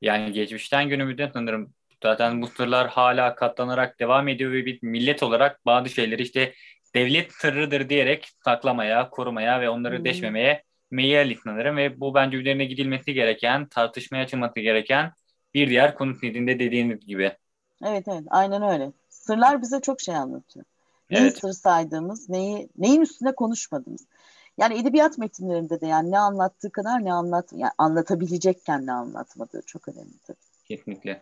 [0.02, 5.65] Yani geçmişten günümüzde sanırım Zaten bu sırlar hala katlanarak devam ediyor ve bir millet olarak
[5.65, 6.54] bazı şeyleri işte
[6.96, 10.06] devlet sırrıdır diyerek saklamaya, korumaya ve onları hmm.
[10.06, 15.12] deşmemeye meyil sanırım ve bu bence üzerine gidilmesi gereken, tartışmaya açılması gereken
[15.54, 17.38] bir diğer konu nedinde dediğiniz gibi.
[17.86, 18.92] Evet evet aynen öyle.
[19.10, 20.66] Sırlar bize çok şey anlatıyor.
[21.12, 21.40] Neyi evet.
[21.40, 24.08] sır saydığımız, neyi neyin üstüne konuşmadığımız.
[24.58, 29.88] Yani edebiyat metinlerinde de yani ne anlattığı kadar ne anlat yani anlatabilecekken ne anlatmadığı çok
[29.88, 30.38] önemli tabii.
[30.68, 31.22] Kesinlikle.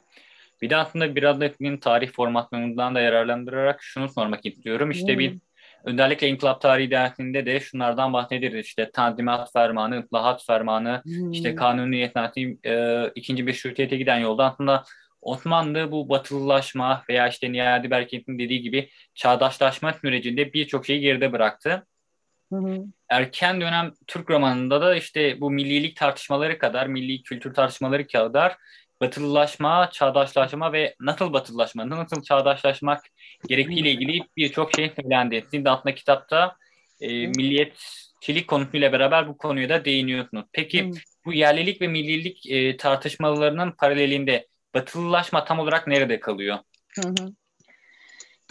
[0.61, 4.91] Bir de aslında biraz da tarih formatlarından da yararlandırarak şunu sormak istiyorum.
[4.91, 5.19] İşte hmm.
[5.19, 5.39] bir
[5.83, 8.65] özellikle İnkılap Tarihi dersinde de şunlardan bahsederiz.
[8.65, 11.31] İşte Tanzimat Fermanı, Islahat Fermanı, hmm.
[11.31, 12.11] işte Kanuni
[12.65, 14.83] e, ikinci bir şirkete giden yolda aslında
[15.21, 21.87] Osmanlı bu batılılaşma veya işte Niyazi Berkent'in dediği gibi çağdaşlaşma sürecinde birçok şeyi geride bıraktı.
[22.53, 22.85] Hı hı.
[23.09, 28.57] Erken dönem Türk romanında da işte bu millilik tartışmaları kadar, milli kültür tartışmaları kadar
[29.03, 33.03] batılılaşma, çağdaşlaşma ve nasıl batılılaşma, nasıl çağdaşlaşmak
[33.47, 35.41] gerektiğiyle ilgili birçok şey söylendi.
[35.45, 36.55] Sizin de aslında kitapta
[37.01, 40.45] e, milliyetçilik konusuyla beraber bu konuya da değiniyorsunuz.
[40.53, 40.91] Peki
[41.25, 46.57] bu yerlilik ve millilik e, tartışmalarının paralelinde batılılaşma tam olarak nerede kalıyor?
[46.95, 47.33] Hı hı.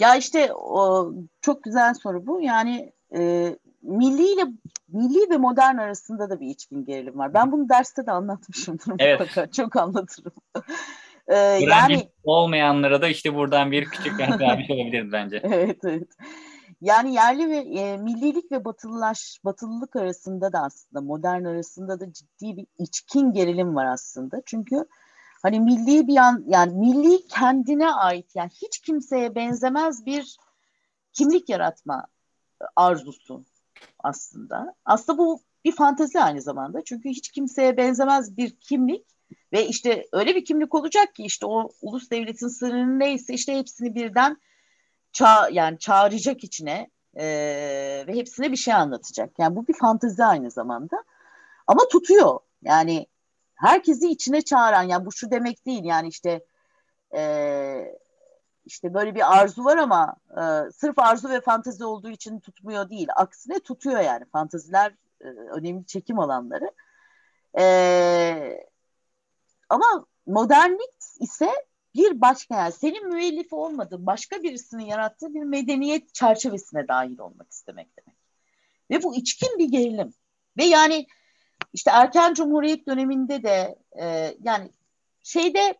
[0.01, 2.43] Ya işte o, çok güzel soru bu.
[2.43, 3.51] Yani e,
[3.83, 4.45] milli ile
[4.88, 7.35] milli ve modern arasında da bir içkin gerilim var.
[7.35, 9.21] Ben bunu derste de anlatmışımdır evet.
[9.21, 9.51] mutlaka.
[9.51, 10.33] Çok anlatırım.
[11.29, 15.40] ee, yani olmayanlara da işte buradan bir küçük vermiş olabiliriz bence.
[15.45, 16.09] evet, evet.
[16.81, 22.57] Yani yerli ve e, millilik ve batılılaş, batılılık arasında da aslında modern arasında da ciddi
[22.57, 24.42] bir içkin gerilim var aslında.
[24.47, 24.85] Çünkü
[25.42, 30.37] hani milli bir an yani milli kendine ait yani hiç kimseye benzemez bir
[31.12, 32.07] kimlik yaratma
[32.77, 33.45] arzusu
[33.99, 34.75] aslında.
[34.85, 36.85] Aslında bu bir fantezi aynı zamanda.
[36.85, 39.07] Çünkü hiç kimseye benzemez bir kimlik
[39.53, 43.95] ve işte öyle bir kimlik olacak ki işte o ulus devletin sınırı neyse işte hepsini
[43.95, 44.37] birden
[45.12, 47.25] ça yani çağıracak içine e,
[48.07, 49.38] ve hepsine bir şey anlatacak.
[49.38, 51.05] Yani bu bir fantezi aynı zamanda.
[51.66, 52.38] Ama tutuyor.
[52.62, 53.07] Yani
[53.55, 56.45] herkesi içine çağıran yani bu şu demek değil yani işte
[57.14, 57.23] e,
[58.64, 63.09] işte böyle bir arzu var ama e, sırf arzu ve fantezi olduğu için tutmuyor değil.
[63.16, 64.25] Aksine tutuyor yani.
[64.25, 66.70] Fanteziler e, önemli çekim alanları.
[67.59, 68.66] E,
[69.68, 71.51] ama modernlik ise
[71.94, 77.88] bir başka yani senin müellifi olmadığın başka birisinin yarattığı bir medeniyet çerçevesine dahil olmak istemek
[77.98, 78.18] demek.
[78.90, 80.14] Ve bu içkin bir gerilim.
[80.59, 81.07] Ve yani
[81.72, 84.70] işte erken cumhuriyet döneminde de e, yani
[85.22, 85.75] şeyde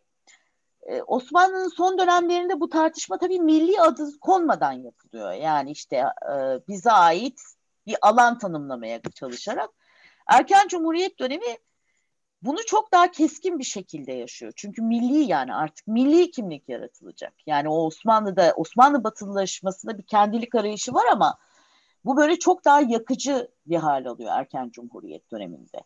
[1.07, 5.31] Osmanlı'nın son dönemlerinde bu tartışma tabii milli adı konmadan yapılıyor.
[5.33, 5.95] Yani işte
[6.31, 6.33] e,
[6.67, 7.41] bize ait
[7.87, 9.69] bir alan tanımlamaya çalışarak.
[10.27, 11.57] Erken Cumhuriyet dönemi
[12.41, 14.53] bunu çok daha keskin bir şekilde yaşıyor.
[14.55, 17.33] Çünkü milli yani artık milli kimlik yaratılacak.
[17.45, 21.37] Yani o Osmanlı'da Osmanlı batılılaşmasında bir kendilik arayışı var ama
[22.05, 25.77] bu böyle çok daha yakıcı bir hal alıyor erken Cumhuriyet döneminde.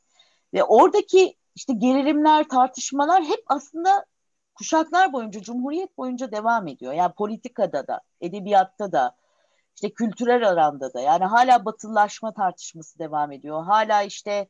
[0.53, 4.05] Ve oradaki işte gerilimler, tartışmalar hep aslında
[4.58, 6.93] kuşaklar boyunca, Cumhuriyet boyunca devam ediyor.
[6.93, 9.15] Yani politikada da, edebiyatta da,
[9.76, 11.00] işte kültürel alanda da.
[11.00, 13.63] Yani hala batılılaşma tartışması devam ediyor.
[13.63, 14.48] Hala işte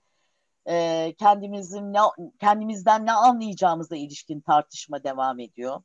[0.67, 1.99] e, kendimizin ne,
[2.39, 5.81] kendimizden ne anlayacağımızla ilişkin tartışma devam ediyor.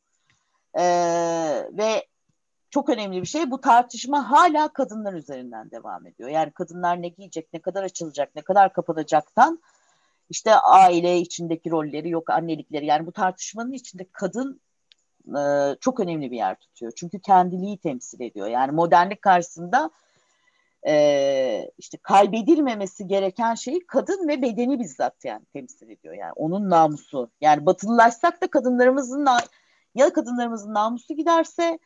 [0.74, 0.84] E,
[1.72, 2.06] ve
[2.70, 6.28] çok önemli bir şey bu tartışma hala kadınlar üzerinden devam ediyor.
[6.28, 9.62] Yani kadınlar ne giyecek, ne kadar açılacak, ne kadar kapanacaktan
[10.32, 14.60] işte aile içindeki rolleri yok annelikleri yani bu tartışmanın içinde kadın
[15.28, 15.42] e,
[15.80, 16.92] çok önemli bir yer tutuyor.
[16.96, 18.46] Çünkü kendiliği temsil ediyor.
[18.46, 19.90] Yani modernlik karşısında
[20.86, 26.14] e, işte kaybedilmemesi gereken şey kadın ve bedeni bizzat yani temsil ediyor.
[26.14, 27.30] Yani onun namusu.
[27.40, 29.26] Yani batılılaşsak da kadınlarımızın
[29.94, 31.78] ya kadınlarımızın namusu giderse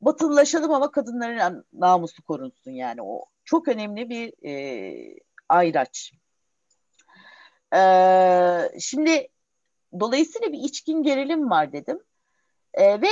[0.00, 6.12] batılılaşalım ama kadınların namusu korunsun yani o çok önemli bir e, ayraç.
[7.74, 9.28] Ee, şimdi
[10.00, 12.00] dolayısıyla bir içkin gerilim var dedim.
[12.74, 13.08] Ee, ve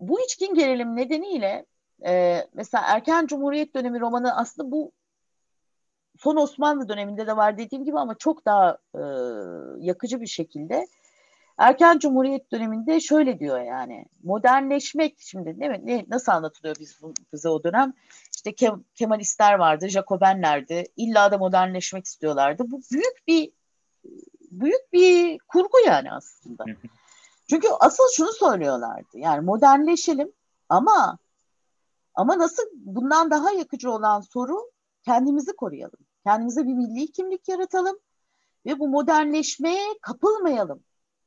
[0.00, 1.66] bu içkin gerilim nedeniyle
[2.06, 4.92] e, mesela erken Cumhuriyet dönemi romanı aslında bu
[6.18, 9.02] son Osmanlı döneminde de var dediğim gibi ama çok daha e,
[9.78, 10.86] yakıcı bir şekilde
[11.58, 15.80] erken Cumhuriyet döneminde şöyle diyor yani modernleşmek şimdi mi?
[15.84, 17.92] Ne, nasıl anlatılıyor biz bu, bize o dönem?
[18.36, 20.84] İşte Kem, Kemalistler vardı, Jacobenlerdi.
[20.96, 22.64] İlla da modernleşmek istiyorlardı.
[22.70, 23.52] Bu büyük bir
[24.50, 26.64] büyük bir kurgu yani aslında.
[27.50, 29.18] Çünkü asıl şunu söylüyorlardı.
[29.18, 30.32] Yani modernleşelim
[30.68, 31.18] ama
[32.14, 34.70] ama nasıl bundan daha yakıcı olan soru
[35.02, 35.98] kendimizi koruyalım.
[36.24, 37.98] Kendimize bir milli kimlik yaratalım
[38.66, 40.84] ve bu modernleşmeye kapılmayalım.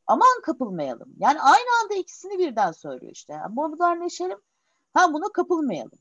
[0.07, 1.13] Aman kapılmayalım.
[1.17, 3.33] Yani aynı anda ikisini birden söylüyor işte.
[3.33, 4.37] Yani modernleşelim.
[4.93, 5.99] Ha buna kapılmayalım.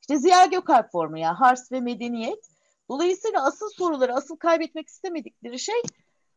[0.00, 2.50] İşte Ziya Gökalp formu yani Hars ve medeniyet.
[2.88, 5.82] Dolayısıyla asıl soruları, asıl kaybetmek istemedikleri şey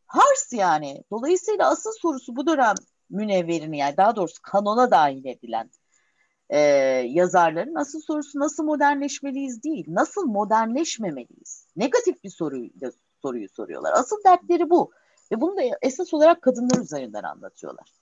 [0.07, 1.03] Hars yani.
[1.11, 2.75] Dolayısıyla asıl sorusu bu dönem
[3.09, 5.69] münevverini yani daha doğrusu kanona dahil edilen
[6.49, 6.59] e,
[7.09, 11.67] yazarların asıl sorusu nasıl modernleşmeliyiz değil, nasıl modernleşmemeliyiz.
[11.75, 12.69] Negatif bir soruyu,
[13.21, 13.93] soruyu soruyorlar.
[13.93, 14.91] Asıl dertleri bu.
[15.31, 17.93] Ve bunu da esas olarak kadınlar üzerinden anlatıyorlar.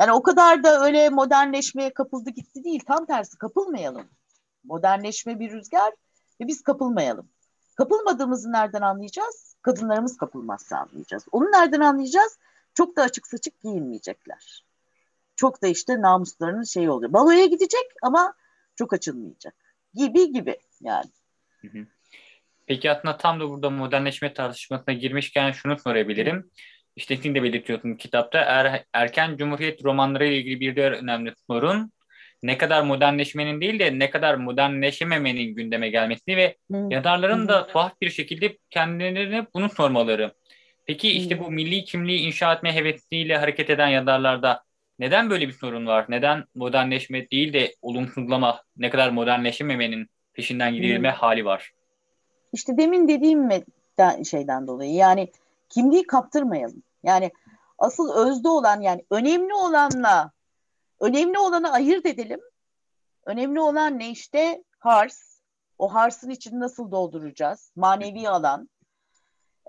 [0.00, 2.80] Yani o kadar da öyle modernleşmeye kapıldı gitti değil.
[2.86, 4.08] Tam tersi kapılmayalım.
[4.64, 5.92] Modernleşme bir rüzgar
[6.40, 7.28] ve biz kapılmayalım.
[7.80, 9.56] Kapılmadığımızı nereden anlayacağız?
[9.62, 11.26] Kadınlarımız kapılmazsa anlayacağız.
[11.32, 12.38] Onu nereden anlayacağız?
[12.74, 14.64] Çok da açık saçık giyinmeyecekler.
[15.36, 17.12] Çok da işte namuslarının şeyi oluyor.
[17.12, 18.34] Baloya gidecek ama
[18.76, 19.54] çok açılmayacak.
[19.94, 21.10] Gibi gibi yani.
[22.66, 26.50] Peki aslında tam da burada modernleşme tartışmasına girmişken şunu sorabilirim.
[26.96, 31.92] İşte senin de belirtiyordun kitapta er, erken Cumhuriyet romanları ile ilgili bir diğer önemli sorun
[32.42, 36.86] ne kadar modernleşmenin değil de ne kadar modernleşememenin gündeme gelmesi ve Hı.
[36.90, 40.32] yazarların da tuhaf bir şekilde kendilerine bunu sormaları.
[40.86, 44.62] Peki işte bu milli kimliği inşa etme hevesiyle hareket eden yazarlarda
[44.98, 46.06] neden böyle bir sorun var?
[46.08, 51.72] Neden modernleşme değil de olumsuzlama, ne kadar modernleşememenin peşinden gidilme hali var?
[52.52, 53.48] İşte demin dediğim
[54.30, 55.28] şeyden dolayı yani
[55.68, 56.82] kimliği kaptırmayalım.
[57.02, 57.30] Yani
[57.78, 60.30] asıl özde olan yani önemli olanla
[61.00, 62.40] önemli olanı ayırt edelim.
[63.26, 64.64] Önemli olan ne işte?
[64.78, 65.40] Hars.
[65.78, 67.72] O Hars'ın içini nasıl dolduracağız?
[67.76, 68.70] Manevi alan.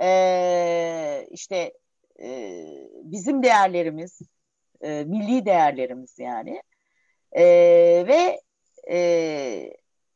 [0.02, 1.74] Ee, işte
[2.20, 2.63] e,
[3.04, 4.22] bizim değerlerimiz,
[4.82, 6.63] e, milli değerlerimiz yani.
[7.32, 7.44] E,
[8.08, 8.41] ve
[8.91, 8.98] e,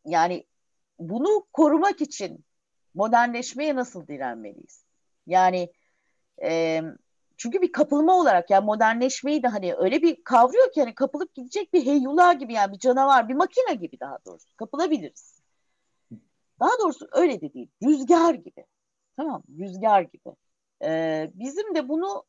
[0.06, 0.45] yani
[0.99, 2.45] bunu korumak için
[2.93, 4.86] modernleşmeye nasıl direnmeliyiz?
[5.28, 5.71] Yani
[6.43, 6.82] e,
[7.37, 11.73] çünkü bir kapılma olarak yani modernleşmeyi de hani öyle bir kavruyor ki hani kapılıp gidecek
[11.73, 15.41] bir heyyula gibi yani bir canavar, bir makine gibi daha doğrusu kapılabiliriz.
[16.59, 17.69] Daha doğrusu öyle de değil.
[17.83, 18.65] Rüzgar gibi.
[19.17, 20.35] Tamam Rüzgar gibi.
[20.83, 22.23] Ee, bizim de bunu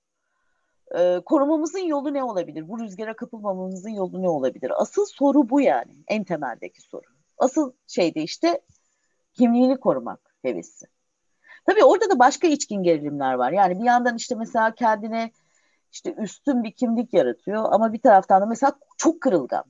[0.94, 2.68] e, korumamızın yolu ne olabilir?
[2.68, 4.72] Bu rüzgara kapılmamamızın yolu ne olabilir?
[4.82, 5.96] Asıl soru bu yani.
[6.08, 7.06] En temeldeki soru.
[7.38, 8.60] Asıl şey de işte
[9.32, 10.86] kimliğini korumak hevesi.
[11.66, 13.52] Tabii orada da başka içkin gerilimler var.
[13.52, 15.30] Yani bir yandan işte mesela kendine
[15.92, 19.64] işte üstün bir kimlik yaratıyor ama bir taraftan da mesela çok kırılgan.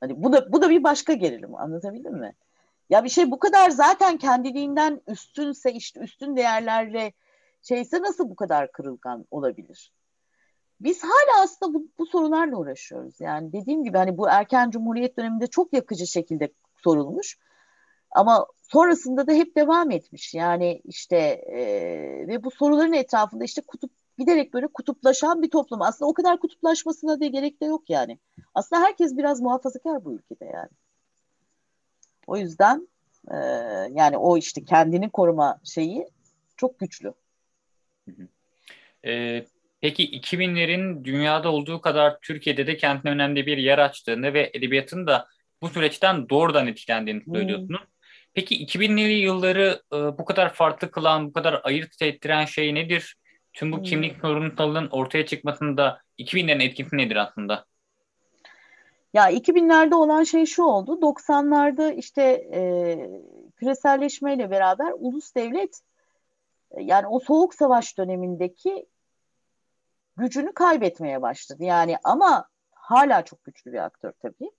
[0.00, 1.54] Hani bu da bu da bir başka gerilim.
[1.54, 2.34] Anlatabildim mi?
[2.90, 7.12] Ya bir şey bu kadar zaten kendiliğinden üstünse işte üstün değerlerle
[7.62, 9.92] şeyse nasıl bu kadar kırılgan olabilir?
[10.80, 13.20] Biz hala aslında bu, bu sorularla uğraşıyoruz.
[13.20, 17.38] Yani dediğim gibi hani bu erken cumhuriyet döneminde çok yakıcı şekilde sorulmuş.
[18.12, 20.34] Ama sonrasında da hep devam etmiş.
[20.34, 21.16] Yani işte
[21.52, 21.60] e,
[22.28, 25.82] ve bu soruların etrafında işte kutup giderek böyle kutuplaşan bir toplum.
[25.82, 28.18] Aslında o kadar kutuplaşmasına da gerek de yok yani.
[28.54, 30.70] Aslında herkes biraz muhafazakar bu ülkede yani.
[32.26, 32.88] O yüzden
[33.30, 33.36] e,
[33.92, 36.08] yani o işte kendini koruma şeyi
[36.56, 37.12] çok güçlü.
[39.06, 39.44] E,
[39.80, 45.28] peki 2000'lerin dünyada olduğu kadar Türkiye'de de kendine önemli bir yer açtığını ve edebiyatın da
[45.62, 47.80] bu süreçten doğrudan etkilendiğini söylüyorsunuz.
[47.80, 47.99] Hmm.
[48.34, 53.16] Peki 2000'li yılları e, bu kadar farklı kılan, bu kadar ayırt ettiren şey nedir?
[53.52, 53.82] Tüm bu hmm.
[53.82, 57.64] kimlik sorunsalının ortaya çıkmasında 2000'lerin etkisi nedir aslında?
[59.14, 60.92] Ya 2000'lerde olan şey şu oldu.
[61.00, 62.60] 90'larda işte e,
[63.56, 65.80] küreselleşmeyle beraber ulus devlet
[66.70, 68.86] e, yani o soğuk savaş dönemindeki
[70.16, 71.64] gücünü kaybetmeye başladı.
[71.64, 74.50] Yani ama hala çok güçlü bir aktör tabii.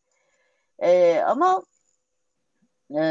[0.79, 1.63] E, ama
[2.95, 3.01] e,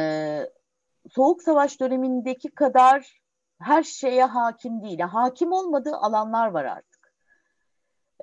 [1.11, 3.21] Soğuk Savaş dönemindeki kadar
[3.61, 5.01] her şeye hakim değil.
[5.01, 7.13] Hakim olmadığı alanlar var artık.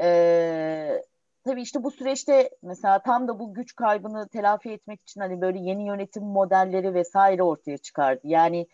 [0.02, 1.04] E,
[1.46, 5.60] tabii işte bu süreçte mesela tam da bu güç kaybını telafi etmek için hani böyle
[5.60, 8.22] yeni yönetim modelleri vesaire ortaya çıkardı.
[8.24, 8.68] Yani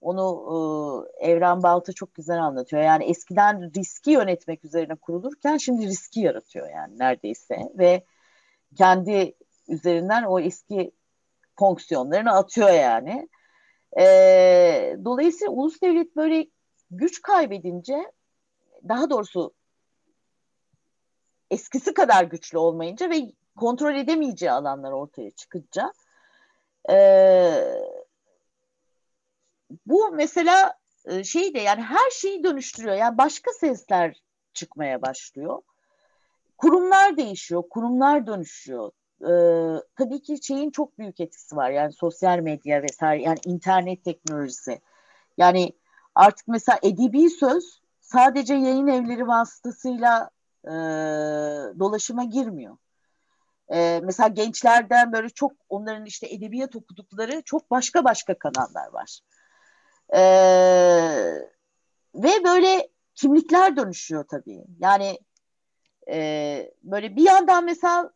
[0.00, 2.82] onu e, Evren Balta çok güzel anlatıyor.
[2.82, 8.04] Yani eskiden riski yönetmek üzerine kurulurken şimdi riski yaratıyor yani neredeyse ve
[8.76, 9.34] kendi
[9.68, 10.92] üzerinden o eski
[11.58, 13.28] fonksiyonlarını atıyor yani.
[13.98, 16.46] E, dolayısıyla ulus devlet böyle
[16.90, 18.12] güç kaybedince
[18.88, 19.54] daha doğrusu
[21.50, 25.92] eskisi kadar güçlü olmayınca ve kontrol edemeyeceği alanlar ortaya çıkınca
[26.90, 26.96] e,
[29.86, 30.78] bu mesela
[31.24, 32.94] şey de yani her şeyi dönüştürüyor.
[32.94, 34.22] Yani başka sesler
[34.52, 35.62] çıkmaya başlıyor.
[36.58, 39.30] Kurumlar değişiyor, kurumlar dönüşüyor e,
[39.96, 41.70] tabii ki şeyin çok büyük etkisi var.
[41.70, 44.80] Yani sosyal medya vesaire yani internet teknolojisi.
[45.38, 45.72] Yani
[46.14, 50.30] artık mesela edebi söz sadece yayın evleri vasıtasıyla
[50.64, 50.70] e,
[51.78, 52.76] dolaşıma girmiyor.
[53.68, 59.20] E, mesela gençlerden böyle çok onların işte edebiyat okudukları çok başka başka kanallar var.
[60.14, 60.20] E,
[62.14, 64.64] ve böyle kimlikler dönüşüyor tabii.
[64.80, 65.18] Yani
[66.10, 68.10] e, böyle bir yandan mesela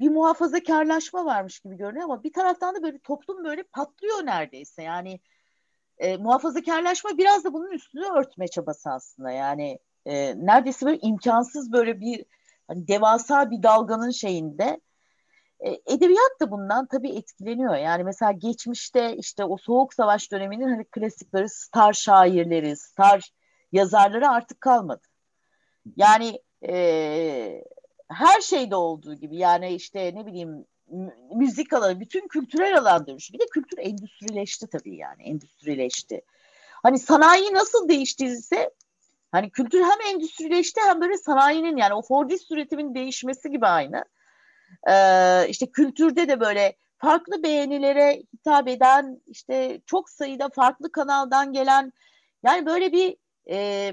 [0.00, 4.82] bir muhafazakarlaşma varmış gibi görünüyor ama bir taraftan da böyle toplum böyle patlıyor neredeyse.
[4.82, 5.20] Yani
[5.98, 9.30] e, muhafazakarlaşma biraz da bunun üstünü örtme çabası aslında.
[9.30, 12.24] Yani e, neredeyse böyle imkansız böyle bir
[12.68, 14.80] hani devasa bir dalganın şeyinde.
[15.60, 17.76] E, edebiyat da bundan tabii etkileniyor.
[17.76, 23.30] Yani mesela geçmişte işte o Soğuk Savaş döneminin hani klasikleri star şairleri, star
[23.72, 25.02] yazarları artık kalmadı.
[25.96, 27.64] Yani e,
[28.08, 30.66] her şeyde olduğu gibi yani işte ne bileyim
[31.34, 33.32] müzik alanı, bütün kültürel alan dönüşü.
[33.32, 36.22] Bir de kültür endüstrileşti tabii yani, endüstrileşti.
[36.82, 38.70] Hani sanayi nasıl değiştirirse
[39.32, 44.04] hani kültür hem endüstrileşti hem böyle sanayinin yani o Fordist üretimin değişmesi gibi aynı.
[44.88, 51.92] Ee, işte kültürde de böyle farklı beğenilere hitap eden işte çok sayıda farklı kanaldan gelen
[52.42, 53.16] yani böyle bir
[53.50, 53.92] e,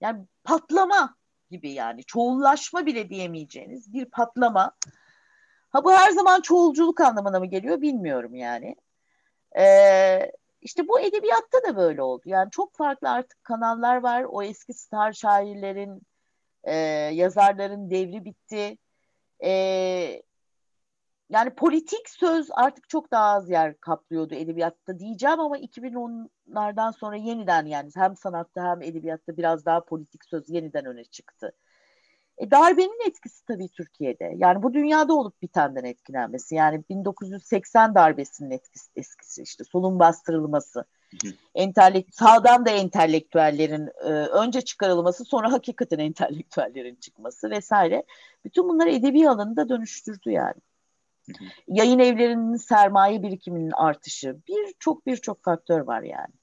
[0.00, 1.14] yani patlama
[1.50, 4.72] gibi yani çoğullaşma bile diyemeyeceğiniz bir patlama.
[5.70, 8.76] Ha bu her zaman çoğulculuk anlamına mı geliyor bilmiyorum yani.
[9.58, 12.22] Ee, işte bu edebiyatta da böyle oldu.
[12.26, 14.26] Yani çok farklı artık kanallar var.
[14.28, 16.02] O eski star şairlerin,
[16.64, 16.74] e,
[17.12, 18.78] yazarların devri bitti.
[19.44, 20.22] E,
[21.30, 27.66] yani politik söz artık çok daha az yer kaplıyordu edebiyatta diyeceğim ama 2010'lardan sonra yeniden
[27.66, 31.52] yani hem sanatta hem edebiyatta biraz daha politik söz yeniden öne çıktı.
[32.38, 34.32] E, darbenin etkisi tabii Türkiye'de.
[34.36, 36.54] Yani bu dünyada olup bitenden etkilenmesi.
[36.54, 40.84] Yani 1980 darbesinin etkisi, etkisi işte solun bastırılması.
[41.54, 48.04] Entelekt, sağdan da entelektüellerin e, önce çıkarılması sonra hakikaten entelektüellerin çıkması vesaire.
[48.44, 50.60] Bütün bunları edebi alanında dönüştürdü yani.
[51.68, 56.34] Yayın evlerinin sermaye birikiminin artışı birçok birçok faktör var yani.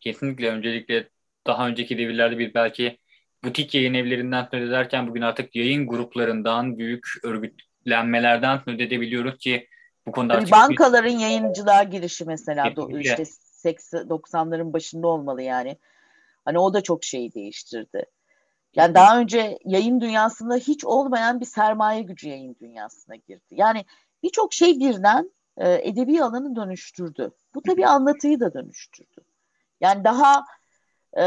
[0.00, 1.08] Kesinlikle öncelikle
[1.46, 2.98] daha önceki devirlerde bir belki
[3.44, 9.68] butik yayın evlerinden söz ederken bugün artık yayın gruplarından, büyük örgütlenmelerden söz edebiliyoruz ki
[10.06, 11.22] bu konuda artık bankaların bir...
[11.22, 13.22] yayıncılığa girişi mesela do, işte
[13.64, 15.76] 90'ların başında olmalı yani.
[16.44, 18.04] Hani o da çok şeyi değiştirdi.
[18.74, 23.46] Yani daha önce yayın dünyasında hiç olmayan bir sermaye gücü yayın dünyasına girdi.
[23.50, 23.84] Yani
[24.22, 27.30] birçok şey birden e, edebi alanı dönüştürdü.
[27.54, 29.20] Bu tabii anlatıyı da dönüştürdü.
[29.80, 30.44] Yani daha
[31.16, 31.24] e,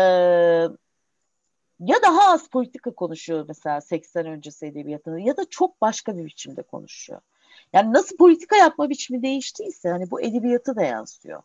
[1.79, 6.61] ya daha az politika konuşuyor mesela 80 öncesi edebiyatında ya da çok başka bir biçimde
[6.61, 7.21] konuşuyor.
[7.73, 11.41] Yani nasıl politika yapma biçimi değiştiyse hani bu edebiyatı da yansıyor.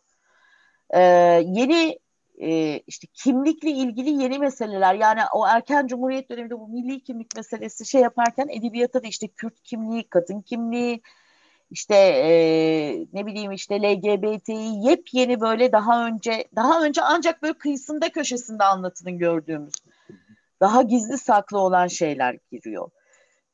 [0.89, 1.01] Ee,
[1.45, 1.99] yeni
[2.41, 7.85] e, işte kimlikle ilgili yeni meseleler yani o erken cumhuriyet döneminde bu milli kimlik meselesi
[7.85, 11.01] şey yaparken edebiyata da işte Kürt kimliği, kadın kimliği,
[11.71, 12.31] işte e,
[13.13, 19.17] ne bileyim işte LGBT'yi yepyeni böyle daha önce daha önce ancak böyle kıyısında köşesinde anlatının
[19.17, 19.73] gördüğümüz
[20.61, 22.89] daha gizli saklı olan şeyler giriyor.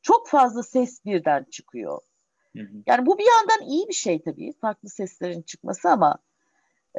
[0.02, 2.00] Çok fazla ses birden çıkıyor.
[2.88, 6.18] Yani bu bir yandan iyi bir şey tabii farklı seslerin çıkması ama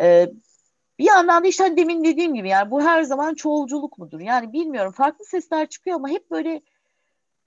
[0.00, 0.28] e,
[0.98, 4.20] bir yandan da işte hani demin dediğim gibi yani bu her zaman çoğulculuk mudur?
[4.20, 6.62] Yani bilmiyorum farklı sesler çıkıyor ama hep böyle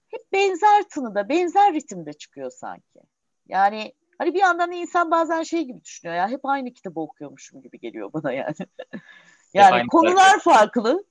[0.08, 3.00] hep benzer tınıda, benzer ritimde çıkıyor sanki.
[3.48, 7.80] Yani hani bir yandan insan bazen şey gibi düşünüyor ya hep aynı kitabı okuyormuşum gibi
[7.80, 8.54] geliyor bana yani.
[9.54, 11.04] yani konular farklı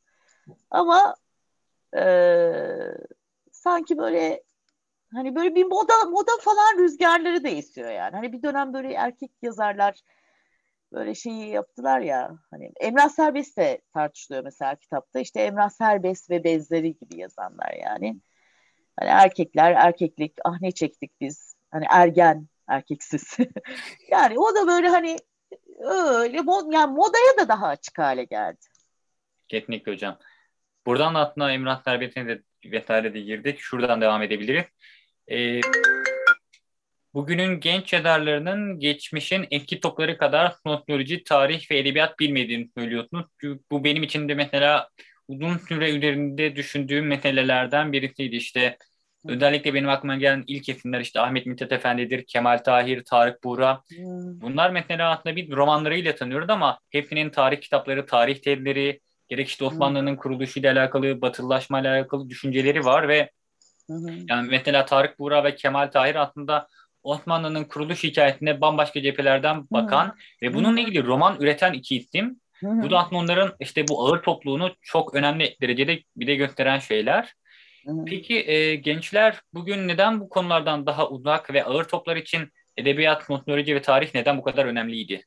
[0.72, 1.16] ama
[1.98, 2.04] e,
[3.52, 4.44] sanki böyle
[5.14, 8.16] hani böyle bir moda moda falan rüzgarları da esiyor yani.
[8.16, 10.02] Hani bir dönem böyle erkek yazarlar
[10.92, 16.44] böyle şeyi yaptılar ya hani Emrah Serbest de tartışılıyor mesela kitapta işte Emrah Serbest ve
[16.44, 18.22] benzeri gibi yazanlar yani.
[19.00, 23.38] Hani erkekler erkeklik ah ne çektik biz hani ergen erkeksiz.
[24.12, 25.18] yani o da böyle hani
[25.80, 28.66] öyle mod, yani modaya da daha açık hale geldi.
[29.48, 30.20] Kesinlikle hocam.
[30.86, 33.60] Buradan da aslında Emrah Serbest'ine de vesaire de girdik.
[33.60, 34.66] Şuradan devam edebiliriz.
[35.28, 35.62] Ee,
[37.18, 43.26] bugünün genç yazarlarının geçmişin eski topları kadar sosyoloji, tarih ve edebiyat bilmediğini söylüyorsunuz.
[43.72, 44.90] Bu benim için de mesela
[45.28, 48.36] uzun süre üzerinde düşündüğüm meselelerden birisiydi.
[48.36, 48.78] İşte
[49.26, 53.82] özellikle benim aklıma gelen ilk isimler işte Ahmet Mithat Efendi'dir, Kemal Tahir, Tarık Buğra.
[53.88, 54.42] Hmm.
[54.42, 60.16] Bunlar mesela aslında bir romanlarıyla tanıyoruz ama hepsinin tarih kitapları, tarih tezleri, gerek işte Osmanlı'nın
[60.16, 63.30] kuruluşuyla alakalı, batılılaşma ile alakalı düşünceleri var ve
[64.30, 66.68] yani mesela Tarık Buğra ve Kemal Tahir aslında
[67.08, 72.40] Osmanlı'nın kuruluş hikayesine bambaşka cephelerden bakan ve bununla ilgili roman üreten iki isim.
[72.62, 77.34] Bu da aslında onların işte bu ağır topluluğunu çok önemli derecede bir de gösteren şeyler.
[78.06, 83.76] Peki e, gençler bugün neden bu konulardan daha uzak ve ağır toplar için edebiyat, teknoloji
[83.76, 85.26] ve tarih neden bu kadar önemliydi?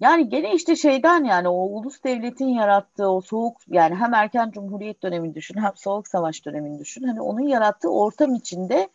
[0.00, 5.02] Yani gene işte şeyden yani o ulus devletin yarattığı o soğuk yani hem erken cumhuriyet
[5.02, 7.02] dönemini düşün hem soğuk savaş dönemini düşün.
[7.02, 8.88] Hani onun yarattığı ortam içinde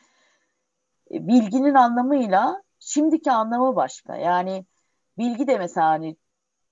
[1.11, 4.15] bilginin anlamıyla şimdiki anlamı başka.
[4.15, 4.65] Yani
[5.17, 6.15] bilgi de mesela hani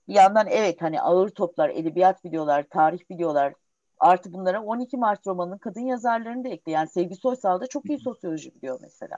[0.08, 3.54] bir yandan evet hani ağır toplar, edebiyat biliyorlar, tarih biliyorlar.
[4.00, 6.72] Artı bunlara 12 Mart romanının kadın yazarlarını da ekle.
[6.72, 9.18] Yani Sevgi Soysal da çok iyi sosyoloji biliyor mesela.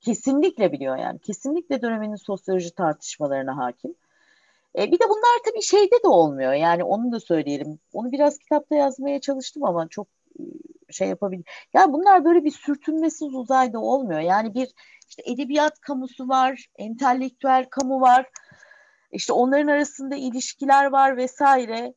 [0.00, 1.18] Kesinlikle biliyor yani.
[1.18, 3.94] Kesinlikle döneminin sosyoloji tartışmalarına hakim.
[4.78, 6.52] E, bir de bunlar tabii şeyde de olmuyor.
[6.52, 7.78] Yani onu da söyleyelim.
[7.92, 10.06] Onu biraz kitapta yazmaya çalıştım ama çok
[10.38, 10.42] e,
[10.92, 11.42] şey yapabil.
[11.74, 14.20] Yani bunlar böyle bir sürtünmesiz uzayda olmuyor.
[14.20, 14.68] Yani bir
[15.08, 18.30] işte edebiyat kamusu var, entelektüel kamu var.
[19.12, 21.94] İşte onların arasında ilişkiler var vesaire.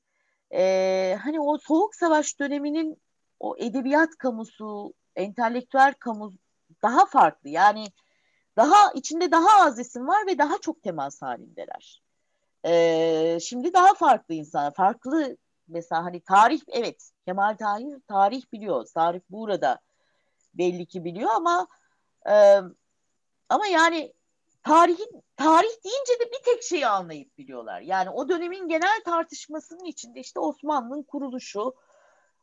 [0.54, 2.98] Ee, hani o soğuk savaş döneminin
[3.40, 6.34] o edebiyat kamusu, entelektüel kamu
[6.82, 7.50] daha farklı.
[7.50, 7.86] Yani
[8.58, 12.04] daha içinde daha az isim var ve daha çok temas halindeler.
[12.66, 15.38] Ee, şimdi daha farklı insan, farklı
[15.68, 18.86] mesela hani tarih evet Kemal Tahir tarih biliyor.
[18.94, 19.80] Tarih burada
[20.54, 21.68] belli ki biliyor ama
[22.30, 22.62] e,
[23.50, 24.14] ama yani
[24.64, 27.82] tarihin tarih deyince de bir tek şeyi anlayıp biliyorlar.
[27.82, 31.74] Yani o dönemin genel tartışmasının içinde işte Osmanlı'nın kuruluşu,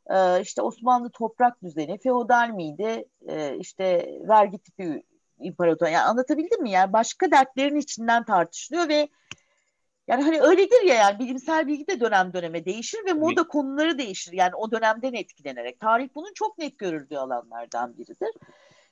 [0.09, 5.03] e, işte Osmanlı toprak düzeni, feodal miydi, e, işte vergi tipi
[5.39, 5.87] imparator.
[5.87, 6.71] Yani anlatabildim mi?
[6.71, 9.09] Yani başka dertlerin içinden tartışılıyor ve
[10.11, 14.33] yani hani öyledir ya yani bilimsel bilgi de dönem döneme değişir ve moda konuları değişir.
[14.33, 15.79] Yani o dönemden etkilenerek.
[15.79, 18.31] Tarih bunun çok net görüldüğü alanlardan biridir.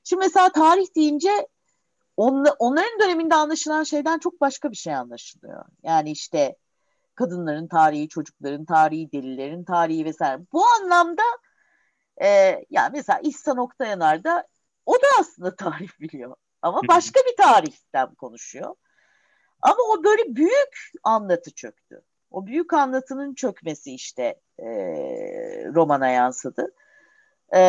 [0.03, 1.47] Şimdi mesela tarih deyince
[2.17, 5.65] onların döneminde anlaşılan şeyden çok başka bir şey anlaşılıyor.
[5.83, 6.55] Yani işte
[7.15, 10.41] kadınların tarihi, çocukların tarihi, delilerin tarihi vesaire.
[10.53, 11.23] Bu anlamda
[12.21, 12.27] e,
[12.69, 14.47] yani mesela İhsan Oktayanar da
[14.85, 16.35] o da aslında tarih biliyor.
[16.61, 18.75] Ama başka bir tarihten konuşuyor.
[19.61, 22.01] Ama o böyle büyük anlatı çöktü.
[22.31, 24.65] O büyük anlatının çökmesi işte e,
[25.73, 26.73] romana yansıdı.
[27.55, 27.59] E,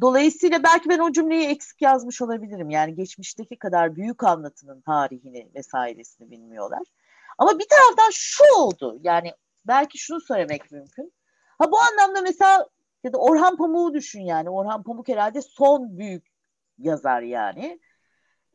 [0.00, 2.70] dolayısıyla belki ben o cümleyi eksik yazmış olabilirim.
[2.70, 6.82] Yani geçmişteki kadar büyük anlatının tarihini vesairesini bilmiyorlar.
[7.38, 8.98] Ama bir taraftan şu oldu.
[9.02, 9.32] Yani
[9.66, 11.12] belki şunu söylemek mümkün.
[11.58, 12.68] Ha bu anlamda mesela
[13.04, 14.50] ya da Orhan Pamuk'u düşün yani.
[14.50, 16.26] Orhan Pamuk herhalde son büyük
[16.78, 17.80] yazar yani.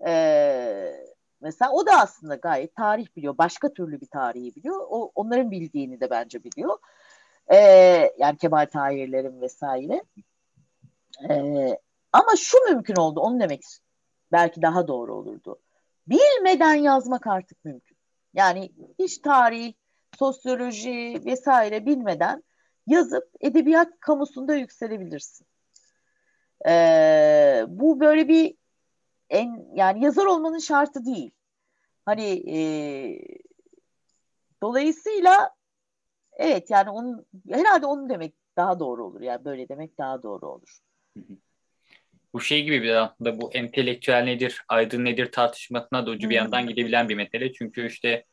[0.05, 0.93] Ee,
[1.41, 3.38] mesela o da aslında gayet tarih biliyor.
[3.38, 4.85] Başka türlü bir tarihi biliyor.
[4.89, 6.77] O, onların bildiğini de bence biliyor.
[7.53, 7.57] Ee,
[8.17, 10.03] yani Kemal Tahirlerin vesaire.
[11.29, 11.79] Ee,
[12.11, 13.19] ama şu mümkün oldu.
[13.19, 13.63] Onu demek
[14.31, 15.59] belki daha doğru olurdu.
[16.07, 17.97] Bilmeden yazmak artık mümkün.
[18.33, 19.73] Yani hiç tarih,
[20.19, 22.43] sosyoloji vesaire bilmeden
[22.88, 25.47] yazıp edebiyat kamusunda yükselebilirsin.
[26.67, 28.57] Ee, bu böyle bir
[29.30, 31.32] en yani yazar olmanın şartı değil.
[32.05, 32.59] Hani e,
[34.63, 35.49] dolayısıyla
[36.34, 39.21] evet yani onun herhalde onu demek daha doğru olur.
[39.21, 40.80] Yani böyle demek daha doğru olur.
[42.34, 46.67] Bu şey gibi bir aslında bu entelektüel nedir, aydın nedir tartışmasına da ucu bir yandan
[46.67, 47.53] gidebilen bir mesele.
[47.53, 48.25] Çünkü işte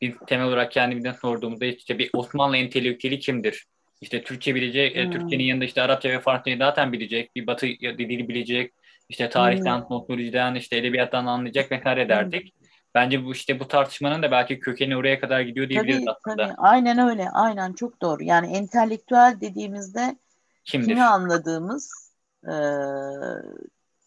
[0.00, 3.66] biz temel olarak kendimizden sorduğumuzda işte bir Osmanlı entelektüeli kimdir?
[4.00, 5.10] İşte Türkçe bilecek, hmm.
[5.10, 8.74] Türkçenin yanında işte Arapça ve Farsçayı zaten bilecek, bir Batı dili bilecek,
[9.10, 10.00] işte tarihten, hmm.
[10.00, 12.54] teknolojiden, işte edebiyattan anlayacak vesaire derdik.
[12.54, 12.66] Hmm.
[12.94, 16.46] Bence bu işte bu tartışmanın da belki kökeni oraya kadar gidiyor diyebiliriz tabii, aslında.
[16.46, 16.54] Tabii.
[16.58, 17.30] Aynen öyle.
[17.30, 18.22] Aynen çok doğru.
[18.22, 20.16] Yani entelektüel dediğimizde
[20.64, 20.88] kimdir?
[20.88, 22.54] kimi anladığımız e,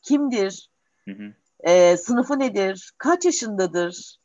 [0.02, 0.70] kimdir?
[1.06, 1.34] Hı hı.
[1.60, 2.92] E, sınıfı nedir?
[2.98, 4.16] Kaç yaşındadır?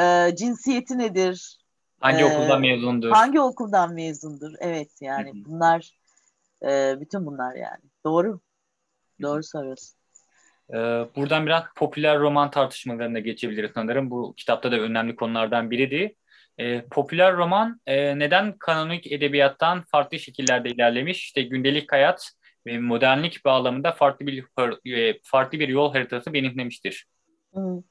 [0.00, 1.58] E, cinsiyeti nedir?
[2.00, 3.10] Hangi ee, okuldan mezundur?
[3.10, 4.52] Hangi okuldan mezundur?
[4.60, 5.44] Evet yani Hı-hı.
[5.44, 5.92] bunlar
[6.62, 7.82] e, bütün bunlar yani.
[8.04, 8.40] Doğru.
[9.22, 9.97] Doğru soruyorsun.
[10.70, 10.76] Ee,
[11.16, 14.10] buradan biraz popüler roman tartışmalarına geçebiliriz sanırım.
[14.10, 16.14] Bu kitapta da önemli konulardan biriydi.
[16.58, 21.24] Ee, popüler roman e, neden kanonik edebiyattan farklı şekillerde ilerlemiş?
[21.24, 22.32] İşte gündelik hayat
[22.66, 24.44] ve modernlik bağlamında farklı bir
[24.96, 27.06] e, farklı bir yol haritası benimlemiştir.
[27.52, 27.82] Hmm.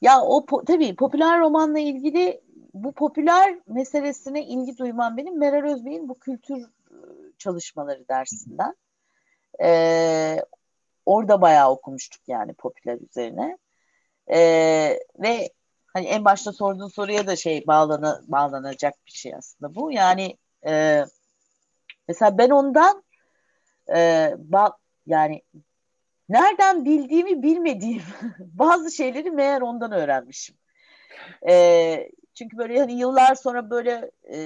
[0.00, 2.40] Ya o po- tabii popüler romanla ilgili
[2.74, 6.96] bu popüler meselesine ilgi duymam benim Meral Özbey'in bu kültür e,
[7.38, 8.74] çalışmaları dersinden.
[9.62, 10.36] Ee,
[11.06, 13.58] orada bayağı okumuştuk yani popüler üzerine.
[14.32, 15.50] Ee, ve
[15.86, 19.92] hani en başta sorduğun soruya da şey bağlana, bağlanacak bir şey aslında bu.
[19.92, 20.36] Yani
[20.66, 21.04] e,
[22.08, 23.04] mesela ben ondan
[23.94, 25.42] e, ba, yani
[26.28, 28.02] nereden bildiğimi bilmediğim
[28.38, 30.56] bazı şeyleri meğer ondan öğrenmişim.
[31.48, 34.38] E, çünkü böyle hani yıllar sonra böyle e,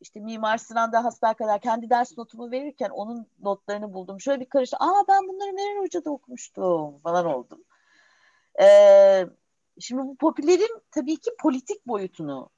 [0.00, 4.20] işte Mimar Sinan'da kadar kendi ders notumu verirken onun notlarını buldum.
[4.20, 4.76] Şöyle bir karıştı.
[4.80, 7.64] Aa ben bunları Meral Hoca'da okumuştum falan oldum.
[8.60, 9.26] Ee,
[9.80, 12.50] şimdi bu popülerin tabii ki politik boyutunu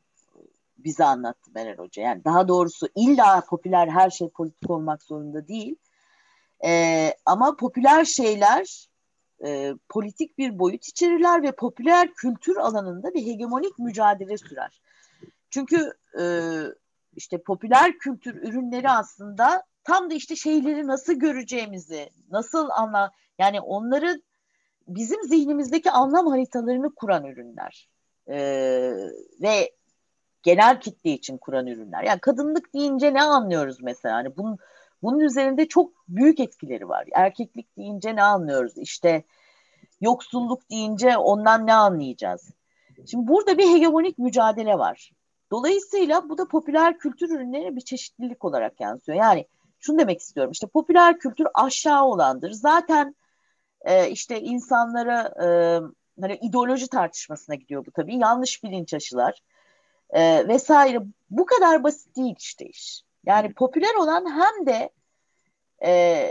[0.79, 2.03] bize anlattı Meral Hoca.
[2.03, 5.77] Yani daha doğrusu illa popüler her şey politik olmak zorunda değil.
[6.65, 8.89] Ee, ama popüler şeyler
[9.45, 14.81] e, politik bir boyut içerirler ve popüler kültür alanında bir hegemonik mücadele sürer.
[15.51, 16.25] Çünkü e,
[17.21, 24.23] işte popüler kültür ürünleri aslında tam da işte şeyleri nasıl göreceğimizi, nasıl anla yani onları
[24.89, 27.89] bizim zihnimizdeki anlam haritalarını kuran ürünler.
[28.29, 28.37] E,
[29.41, 29.73] ve
[30.43, 32.03] genel kitle için kuran ürünler.
[32.03, 34.17] Yani kadınlık deyince ne anlıyoruz mesela?
[34.17, 34.59] Hani bunun
[35.03, 37.09] bunun üzerinde çok büyük etkileri var.
[37.13, 38.79] Erkeklik deyince ne anlıyoruz?
[38.79, 39.25] İşte
[40.01, 42.51] yoksulluk deyince ondan ne anlayacağız?
[43.11, 45.11] Şimdi burada bir hegemonik mücadele var.
[45.51, 49.19] Dolayısıyla bu da popüler kültür ürünlerine bir çeşitlilik olarak yansıyor.
[49.19, 49.47] Yani
[49.79, 50.53] şunu demek istiyorum.
[50.53, 52.51] İşte popüler kültür aşağı olandır.
[52.51, 53.15] Zaten
[53.83, 55.47] e, işte insanlara e,
[56.21, 58.17] hani ideoloji tartışmasına gidiyor bu tabii.
[58.17, 59.43] Yanlış bilinç aşılar
[60.11, 61.03] e, vesaire.
[61.31, 63.03] Bu kadar basit değil işte iş.
[63.27, 64.91] Yani popüler olan hem de
[65.85, 66.31] e,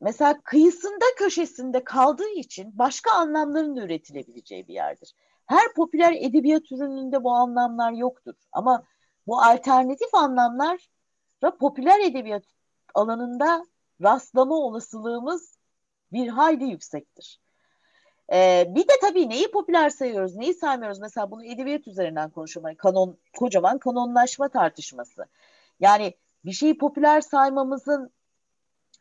[0.00, 5.14] mesela kıyısında köşesinde kaldığı için başka anlamların da üretilebileceği bir yerdir.
[5.48, 8.34] Her popüler edebiyat ürününde bu anlamlar yoktur.
[8.52, 8.82] Ama
[9.26, 10.88] bu alternatif anlamlar
[11.60, 12.44] popüler edebiyat
[12.94, 13.66] alanında
[14.02, 15.58] rastlama olasılığımız
[16.12, 17.40] bir hayli yüksektir.
[18.32, 20.98] Ee, bir de tabii neyi popüler sayıyoruz, neyi saymıyoruz?
[20.98, 22.74] Mesela bunu edebiyat üzerinden konuşuyorum.
[22.76, 25.24] kanon, kocaman kanonlaşma tartışması.
[25.80, 28.10] Yani bir şeyi popüler saymamızın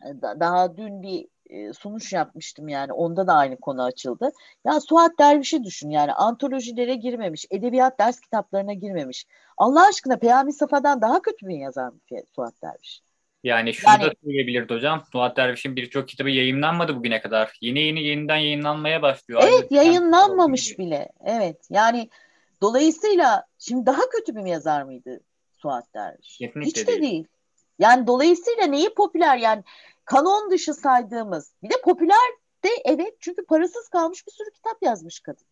[0.05, 4.31] e, daha dün bir e, sunuş yapmıştım yani onda da aynı konu açıldı.
[4.65, 9.25] Ya Suat Derviş'i düşün yani antolojilere girmemiş, edebiyat ders kitaplarına girmemiş.
[9.57, 11.99] Allah aşkına Peyami Safa'dan daha kötü bir yazar mı
[12.35, 13.01] Suat Derviş?
[13.43, 15.03] Yani şunu yani, da söyleyebilirdi hocam.
[15.11, 17.57] Suat Derviş'in birçok kitabı yayınlanmadı bugüne kadar.
[17.61, 19.41] Yeni yeni yeniden yayınlanmaya başlıyor.
[19.43, 21.09] Evet Aynı yayınlanmamış bile.
[21.25, 22.09] Evet yani
[22.61, 25.19] dolayısıyla şimdi daha kötü bir yazar mıydı
[25.55, 26.37] Suat Derviş?
[26.37, 27.01] Kesinlikle Hiç de değil.
[27.01, 27.25] değil.
[27.79, 29.63] Yani dolayısıyla neyi popüler yani
[30.07, 32.29] kanon dışı saydığımız bir de popüler
[32.63, 35.45] de evet çünkü parasız kalmış bir sürü kitap yazmış kadın.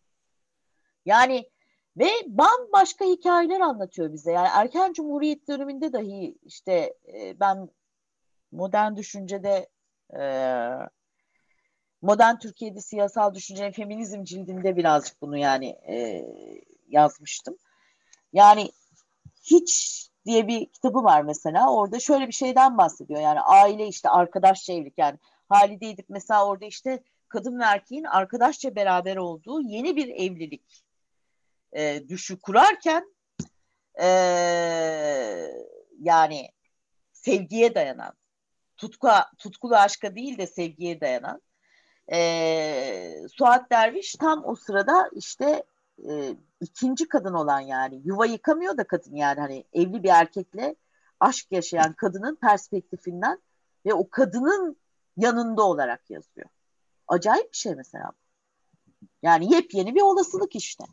[1.04, 1.50] Yani
[1.96, 4.32] ve bambaşka hikayeler anlatıyor bize.
[4.32, 7.68] Yani erken cumhuriyet döneminde dahi işte e, ben
[8.52, 9.68] modern düşüncede
[10.18, 10.22] e,
[12.02, 16.26] modern Türkiye'de siyasal düşüncenin feminizm cildinde birazcık bunu yani e,
[16.88, 17.56] yazmıştım.
[18.32, 18.70] Yani
[19.42, 21.72] hiç diye bir kitabı var mesela.
[21.72, 23.20] Orada şöyle bir şeyden bahsediyor.
[23.20, 25.18] Yani aile işte arkadaşça evlilik yani
[25.48, 30.84] Halide Edip mesela orada işte kadın ve erkeğin arkadaşça beraber olduğu yeni bir evlilik
[31.72, 33.14] e, düşü kurarken
[34.00, 34.06] e,
[36.00, 36.50] yani
[37.12, 38.12] sevgiye dayanan
[38.76, 39.08] tutku,
[39.38, 41.42] tutkulu aşka değil de sevgiye dayanan
[42.12, 45.62] e, Suat Derviş tam o sırada işte
[46.08, 50.76] e, ikinci kadın olan yani yuva yıkamıyor da kadın yani hani evli bir erkekle
[51.20, 53.38] aşk yaşayan kadının perspektifinden
[53.86, 54.76] ve o kadının
[55.16, 56.48] yanında olarak yazıyor.
[57.08, 58.12] Acayip bir şey mesela.
[59.22, 60.84] Yani yepyeni bir olasılık işte.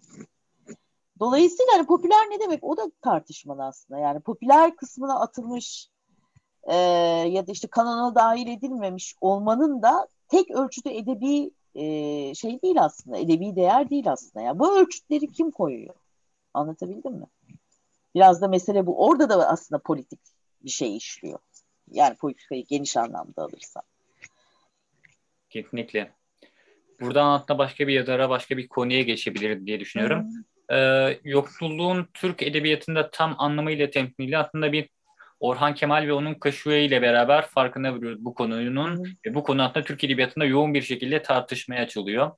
[1.19, 2.63] Dolayısıyla hani popüler ne demek?
[2.63, 3.99] O da tartışmalı aslında.
[3.99, 5.89] Yani popüler kısmına atılmış
[6.63, 6.75] e,
[7.27, 13.17] ya da işte kanona dahil edilmemiş olmanın da tek ölçüde edebi e, şey değil aslında.
[13.17, 14.45] Edebi değer değil aslında.
[14.45, 15.95] Yani bu ölçütleri kim koyuyor?
[16.53, 17.25] Anlatabildim mi?
[18.15, 19.05] Biraz da mesele bu.
[19.07, 20.19] Orada da aslında politik
[20.63, 21.39] bir şey işliyor.
[21.91, 23.81] Yani politikayı geniş anlamda alırsa.
[25.49, 26.11] Kesinlikle.
[27.01, 30.23] Buradan hatta başka bir yazara, başka bir konuya geçebilir diye düşünüyorum.
[30.23, 30.77] Hmm.
[30.77, 34.89] Ee, yoksulluğun Türk edebiyatında tam anlamıyla temsili aslında bir
[35.43, 39.85] Orhan Kemal ve onun Kaşuya ile beraber farkına varıyoruz bu konunun ve bu konu aslında
[39.85, 42.31] Türk Edebiyatı'nda yoğun bir şekilde tartışmaya açılıyor.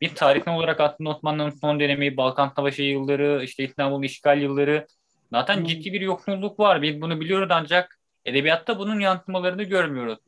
[0.00, 4.86] Bir tarihsel olarak aslında Osmanlı'nın son dönemi, Balkan Savaşı yılları, işte İstanbul işgal yılları
[5.32, 5.64] zaten Hı.
[5.64, 6.82] ciddi bir yoksulluk var.
[6.82, 10.18] Biz bunu biliyoruz ancak edebiyatta bunun yansımalarını görmüyoruz.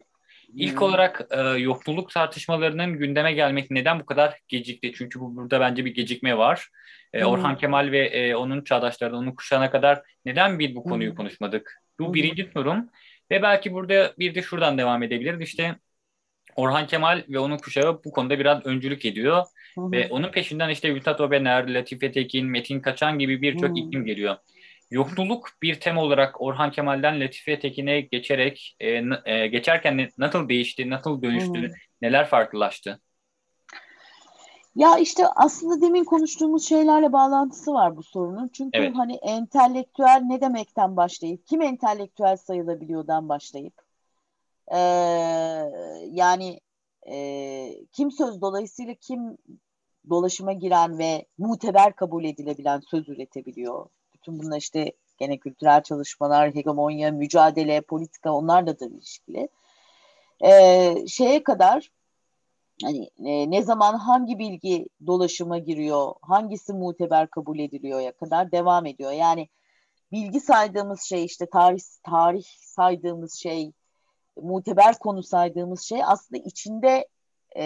[0.55, 0.83] İlk hmm.
[0.83, 4.93] olarak e, yoksulluk tartışmalarının gündeme gelmek neden bu kadar gecikti?
[4.93, 6.69] Çünkü bu burada bence bir gecikme var.
[7.13, 7.27] E, hmm.
[7.27, 11.17] Orhan Kemal ve e, onun çağdaşları, onun kuşağına kadar neden bir bu konuyu hmm.
[11.17, 11.84] konuşmadık?
[12.01, 12.89] Bu birinci sorum.
[13.31, 15.41] Ve belki burada bir de şuradan devam edebiliriz.
[15.41, 15.77] İşte
[16.57, 19.45] Orhan Kemal ve onun kuşağı bu konuda biraz öncülük ediyor.
[19.75, 19.93] Hı hı.
[19.93, 24.37] Ve onun peşinden işte Mithat Obener, Latife Tekin, Metin Kaçan gibi birçok isim geliyor.
[24.91, 31.23] Yoksulluk bir tema olarak Orhan Kemal'den Latife Tekin'e geçerek e, e, geçerken nasıl değişti, nasıl
[31.23, 31.73] dönüştü, hı hı.
[32.03, 33.01] neler farklılaştı?
[34.77, 38.49] Ya işte aslında demin konuştuğumuz şeylerle bağlantısı var bu sorunun.
[38.49, 38.97] Çünkü Evet.
[38.97, 43.75] hani entelektüel ne demekten başlayıp, kim entelektüel sayılabiliyordan başlayıp,
[44.73, 44.79] ee,
[46.11, 46.61] yani
[47.11, 49.39] e, kim söz dolayısıyla kim
[50.11, 53.87] dolaşıma giren ve muteber kabul edilebilen söz üretebiliyor.
[54.15, 59.49] Bütün bunlar işte gene kültürel çalışmalar, hegemonya, mücadele, politika onlarla da ilişkili.
[60.45, 61.91] Ee, şeye kadar
[62.85, 68.87] hani e, ne zaman hangi bilgi dolaşıma giriyor, hangisi muteber kabul ediliyor ya kadar devam
[68.87, 69.13] ediyor.
[69.13, 69.49] Yani
[70.13, 73.73] bilgi saydığımız şey işte tarih tarih saydığımız şey,
[74.37, 77.09] muteber konu saydığımız şey aslında içinde
[77.57, 77.65] e,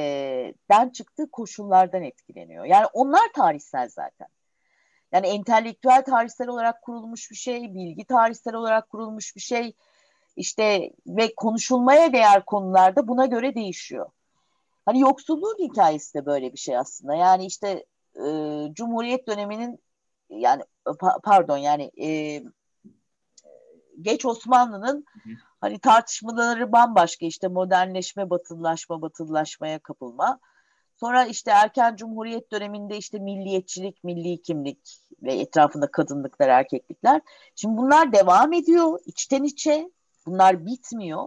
[0.70, 2.64] den çıktığı koşullardan etkileniyor.
[2.64, 4.28] Yani onlar tarihsel zaten.
[5.12, 9.72] Yani entelektüel tarihsel olarak kurulmuş bir şey, bilgi tarihsel olarak kurulmuş bir şey.
[10.36, 14.10] İşte ve konuşulmaya değer konularda buna göre değişiyor.
[14.88, 17.14] Hani yoksulluğun hikayesi de böyle bir şey aslında.
[17.14, 17.84] Yani işte
[18.16, 18.24] e,
[18.72, 19.78] Cumhuriyet döneminin
[20.30, 22.42] yani pa- pardon yani e,
[24.02, 25.04] geç Osmanlı'nın
[25.60, 30.40] hani tartışmaları bambaşka işte modernleşme, batılılaşma, batılılaşmaya kapılma.
[30.96, 37.20] Sonra işte erken cumhuriyet döneminde işte milliyetçilik, milli kimlik ve etrafında kadınlıklar, erkeklikler.
[37.54, 39.90] Şimdi bunlar devam ediyor içten içe.
[40.26, 41.26] Bunlar bitmiyor.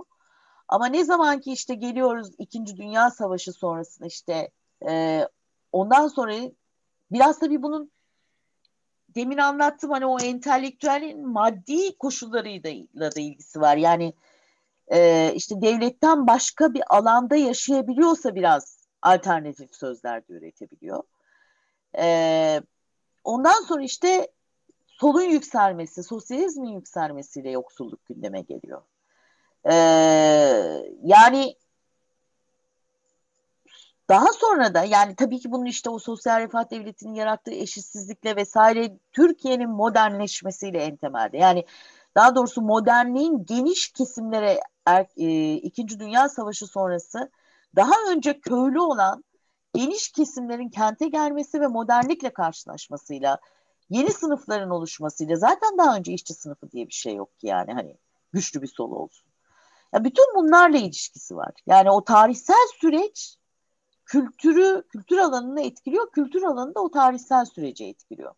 [0.71, 4.51] Ama ne zaman ki işte geliyoruz İkinci Dünya Savaşı sonrasında işte
[4.89, 5.27] e,
[5.71, 6.33] ondan sonra
[7.11, 7.91] biraz tabii bunun
[9.15, 13.77] demin anlattım hani o entelektüelin maddi koşullarıyla da ilgisi var.
[13.77, 14.13] Yani
[14.87, 21.03] e, işte devletten başka bir alanda yaşayabiliyorsa biraz alternatif sözler de üretebiliyor.
[21.97, 22.61] E,
[23.23, 24.27] ondan sonra işte
[24.87, 28.81] solun yükselmesi, sosyalizmin yükselmesiyle yoksulluk gündeme geliyor.
[29.65, 29.73] E,
[31.03, 31.55] yani
[34.09, 38.97] daha sonra da yani tabii ki bunun işte o sosyal refah devletinin yarattığı eşitsizlikle vesaire
[39.11, 41.37] Türkiye'nin modernleşmesiyle en temelde.
[41.37, 41.65] Yani
[42.15, 47.31] daha doğrusu modernliğin geniş kesimlere er, e, İkinci Dünya Savaşı sonrası
[47.75, 49.23] daha önce köylü olan
[49.75, 53.37] geniş kesimlerin kente gelmesi ve modernlikle karşılaşmasıyla
[53.89, 57.97] yeni sınıfların oluşmasıyla zaten daha önce işçi sınıfı diye bir şey yok ki yani hani
[58.33, 59.30] güçlü bir sol olsun.
[59.93, 61.51] Ya bütün bunlarla ilişkisi var.
[61.67, 63.37] Yani o tarihsel süreç
[64.05, 66.11] kültürü, kültür alanını etkiliyor.
[66.11, 68.33] Kültür alanı da o tarihsel süreci etkiliyor.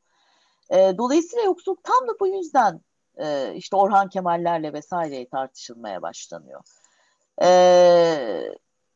[0.70, 2.82] E, dolayısıyla yoksulluk tam da bu yüzden
[3.18, 6.62] e, işte Orhan Kemallerle vesaire tartışılmaya başlanıyor.
[7.42, 7.50] E,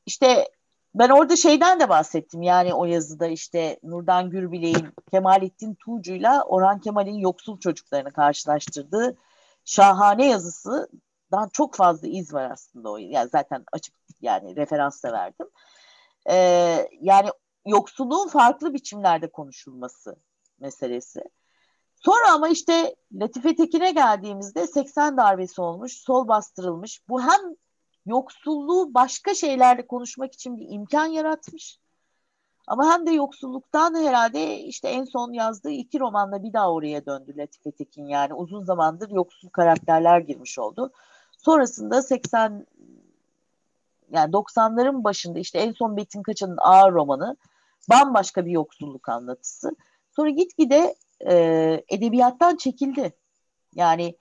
[0.06, 0.48] işte
[0.96, 7.18] ben orada şeyden de bahsettim yani o yazıda işte Nurdan Gürbilek'in Kemalettin Tuğcu'yla Orhan Kemal'in
[7.18, 9.18] yoksul çocuklarını karşılaştırdığı
[9.66, 10.28] şahane
[11.32, 12.98] yazısından çok fazla iz var aslında o.
[12.98, 15.48] Yani zaten açık yani referans da verdim.
[16.30, 17.30] Ee, yani
[17.66, 20.16] yoksulluğun farklı biçimlerde konuşulması
[20.60, 21.22] meselesi.
[21.96, 27.02] Sonra ama işte Latife Tekin'e geldiğimizde 80 darbesi olmuş, sol bastırılmış.
[27.10, 27.56] Bu hem
[28.06, 31.80] yoksulluğu başka şeylerle konuşmak için bir imkan yaratmış.
[32.68, 37.34] Ama hem de yoksulluktan herhalde işte en son yazdığı iki romanla bir daha oraya döndü
[37.38, 38.08] Latife Tekin.
[38.08, 40.92] Yani uzun zamandır yoksul karakterler girmiş oldu.
[41.48, 42.68] Sonrasında 80
[44.12, 47.38] yani 90'ların başında işte en son Betin Kaçan'ın Ağır romanı
[47.90, 49.76] bambaşka bir yoksulluk anlatısı.
[50.16, 50.96] Sonra gitgide
[51.28, 51.34] e,
[51.90, 53.14] edebiyattan çekildi.
[53.76, 54.16] Yani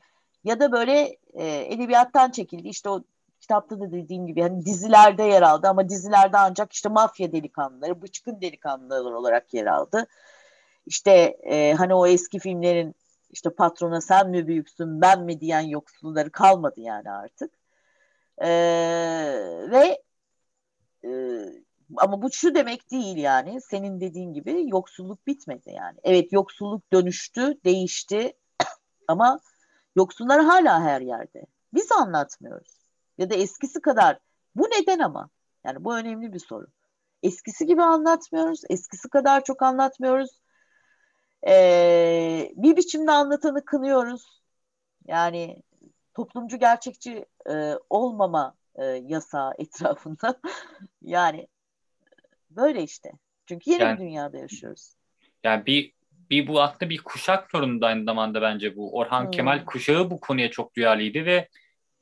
[0.45, 2.69] ya da böyle e, edebiyattan çekildi.
[2.69, 3.03] İşte o
[3.41, 8.41] kitapta da dediğim gibi hani dizilerde yer aldı ama dizilerde ancak işte mafya delikanlıları, bıçkın
[8.41, 10.07] delikanlılar olarak yer aldı.
[10.87, 11.13] İşte
[11.43, 12.95] e, hani o eski filmlerin
[13.31, 17.53] işte patrona sen mi büyüksün ben mi diyen yoksulları kalmadı yani artık.
[18.39, 18.49] E,
[19.71, 20.03] ve
[21.05, 21.11] e,
[21.97, 25.99] ama bu şu demek değil yani senin dediğin gibi yoksulluk bitmedi yani.
[26.05, 28.33] Evet yoksulluk dönüştü, değişti
[29.09, 29.41] ama
[29.97, 31.47] yoksullar hala her yerde.
[31.75, 32.77] Biz anlatmıyoruz.
[33.19, 34.19] Ya da eskisi kadar.
[34.55, 35.29] Bu neden ama?
[35.65, 36.67] Yani bu önemli bir soru.
[37.23, 38.61] Eskisi gibi anlatmıyoruz.
[38.71, 40.31] Eskisi kadar çok anlatmıyoruz.
[41.47, 44.43] Ee, bir biçimde anlatanı kınıyoruz.
[45.07, 45.63] Yani
[46.15, 50.41] toplumcu gerçekçi e, olmama e, yasağı etrafında.
[51.03, 51.49] yani
[52.51, 53.13] böyle işte.
[53.47, 54.93] Çünkü yeni yani, bir dünyada yaşıyoruz.
[55.45, 55.97] Yani bir
[56.31, 58.99] bir bu aslında bir kuşak sorunu aynı zamanda bence bu.
[58.99, 59.31] Orhan hmm.
[59.31, 61.49] Kemal kuşağı bu konuya çok duyarlıydı ve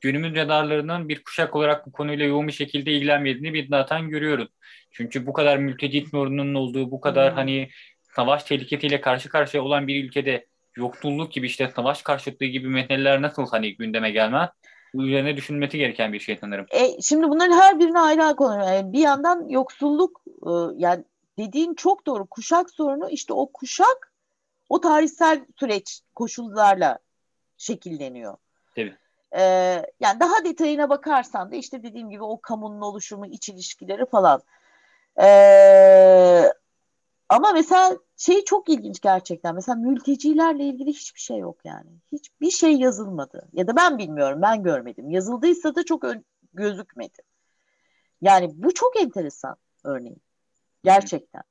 [0.01, 4.49] günümüz radarlarının bir kuşak olarak bu konuyla yoğun bir şekilde ilgilenmediğini bir zaten görüyoruz.
[4.91, 7.37] Çünkü bu kadar mülteci sorununun olduğu, bu kadar hmm.
[7.37, 7.69] hani
[8.15, 10.45] savaş tehlikesiyle karşı karşıya olan bir ülkede
[10.75, 14.49] yoksulluk gibi işte savaş karşıtlığı gibi meseleler nasıl hani gündeme gelmez?
[14.93, 16.65] Üzerine düşünmesi gereken bir şey sanırım.
[16.69, 18.59] E, şimdi bunların her birine ayrı ayrı konu.
[18.59, 21.03] Yani bir yandan yoksulluk e, yani
[21.37, 22.25] dediğin çok doğru.
[22.25, 24.13] Kuşak sorunu işte o kuşak
[24.69, 26.99] o tarihsel süreç koşullarla
[27.57, 28.37] şekilleniyor.
[28.75, 28.95] Tabii.
[29.37, 29.41] Ee,
[29.99, 34.41] yani daha detayına bakarsan da işte dediğim gibi o kamunun oluşumu, iç ilişkileri falan.
[35.21, 36.51] Ee,
[37.29, 39.55] ama mesela şey çok ilginç gerçekten.
[39.55, 41.89] Mesela mültecilerle ilgili hiçbir şey yok yani.
[42.11, 43.49] Hiçbir şey yazılmadı.
[43.53, 45.09] Ya da ben bilmiyorum, ben görmedim.
[45.09, 46.03] Yazıldıysa da çok
[46.53, 47.17] gözükmedi.
[48.21, 50.21] Yani bu çok enteresan örneğin.
[50.83, 51.43] Gerçekten.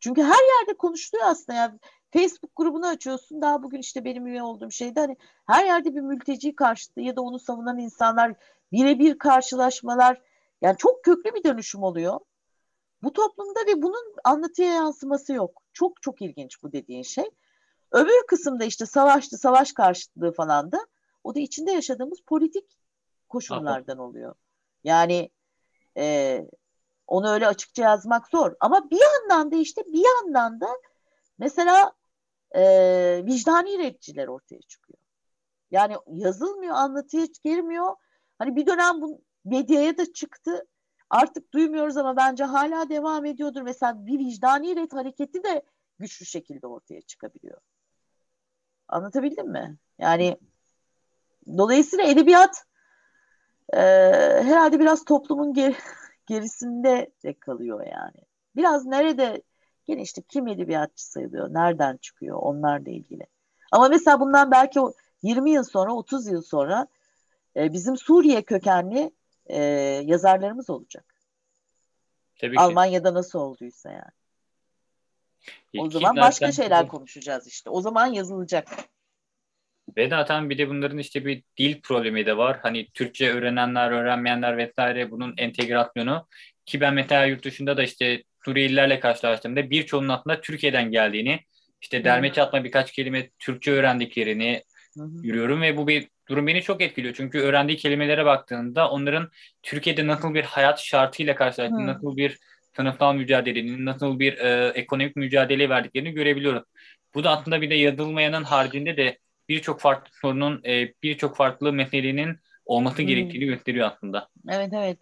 [0.00, 1.58] Çünkü her yerde konuşuluyor aslında.
[1.58, 1.78] Yani
[2.12, 3.42] Facebook grubunu açıyorsun.
[3.42, 5.16] Daha bugün işte benim üye olduğum şeyde hani
[5.46, 8.34] her yerde bir mülteci karşıtı ya da onu savunan insanlar
[8.72, 10.22] birebir karşılaşmalar.
[10.62, 12.20] Yani çok köklü bir dönüşüm oluyor.
[13.02, 15.62] Bu toplumda ve bunun anlatıya yansıması yok.
[15.72, 17.30] Çok çok ilginç bu dediğin şey.
[17.92, 20.86] Öbür kısımda işte savaştı, savaş karşıtlığı falan da
[21.24, 22.78] o da içinde yaşadığımız politik
[23.28, 24.34] koşullardan oluyor.
[24.84, 25.30] Yani
[25.96, 26.46] e,
[27.06, 28.54] onu öyle açıkça yazmak zor.
[28.60, 30.68] Ama bir yandan da işte bir yandan da
[31.38, 31.92] mesela
[32.54, 32.62] e,
[33.26, 34.98] vicdani rapçiler ortaya çıkıyor.
[35.70, 37.96] Yani yazılmıyor, anlatıya girmiyor.
[38.38, 40.66] Hani bir dönem bu medyaya da çıktı.
[41.10, 43.62] Artık duymuyoruz ama bence hala devam ediyordur.
[43.62, 45.62] Mesela bir vicdani ret hareketi de
[45.98, 47.60] güçlü şekilde ortaya çıkabiliyor.
[48.88, 49.76] Anlatabildim mi?
[49.98, 50.38] Yani
[51.56, 52.64] dolayısıyla edebiyat
[53.72, 53.78] e,
[54.42, 55.74] herhalde biraz toplumun ger
[56.26, 58.26] gerisinde de kalıyor yani.
[58.56, 59.42] Biraz nerede
[59.86, 63.26] gene işte kim edebiyatçı sayılıyor, nereden çıkıyor onlarla ilgili.
[63.72, 64.80] Ama mesela bundan belki
[65.22, 66.86] 20 yıl sonra, 30 yıl sonra
[67.56, 69.12] e, bizim Suriye kökenli
[69.50, 69.60] e,
[70.06, 71.04] yazarlarımız olacak.
[72.38, 72.60] Tabii ki.
[72.60, 74.12] Almanya'da nasıl olduysa yani.
[75.78, 77.70] o Ki zaman başka şeyler konuşacağız işte.
[77.70, 78.68] O zaman yazılacak.
[79.96, 82.58] Ve zaten bir de bunların işte bir dil problemi de var.
[82.62, 86.26] Hani Türkçe öğrenenler, öğrenmeyenler vesaire bunun entegrasyonu.
[86.66, 91.40] Ki ben mesela yurt dışında da işte Suriyelilerle karşılaştığımda birçoğunun aslında Türkiye'den geldiğini,
[91.80, 94.62] işte derme çatma birkaç kelime Türkçe öğrendiklerini
[94.96, 97.14] görüyorum ve bu bir durum beni çok etkiliyor.
[97.14, 99.30] Çünkü öğrendiği kelimelere baktığında onların
[99.62, 102.38] Türkiye'de nasıl bir hayat şartıyla karşılaştığını, nasıl bir
[102.76, 106.64] sınıfsal mücadelenin, nasıl bir e, ekonomik mücadele verdiklerini görebiliyorum.
[107.14, 109.18] Bu da aslında bir de yazılmayanın haricinde de
[109.48, 113.06] birçok farklı sorunun, e, birçok farklı meselenin olması hmm.
[113.06, 114.28] gerektiğini gösteriyor aslında.
[114.48, 114.98] Evet evet.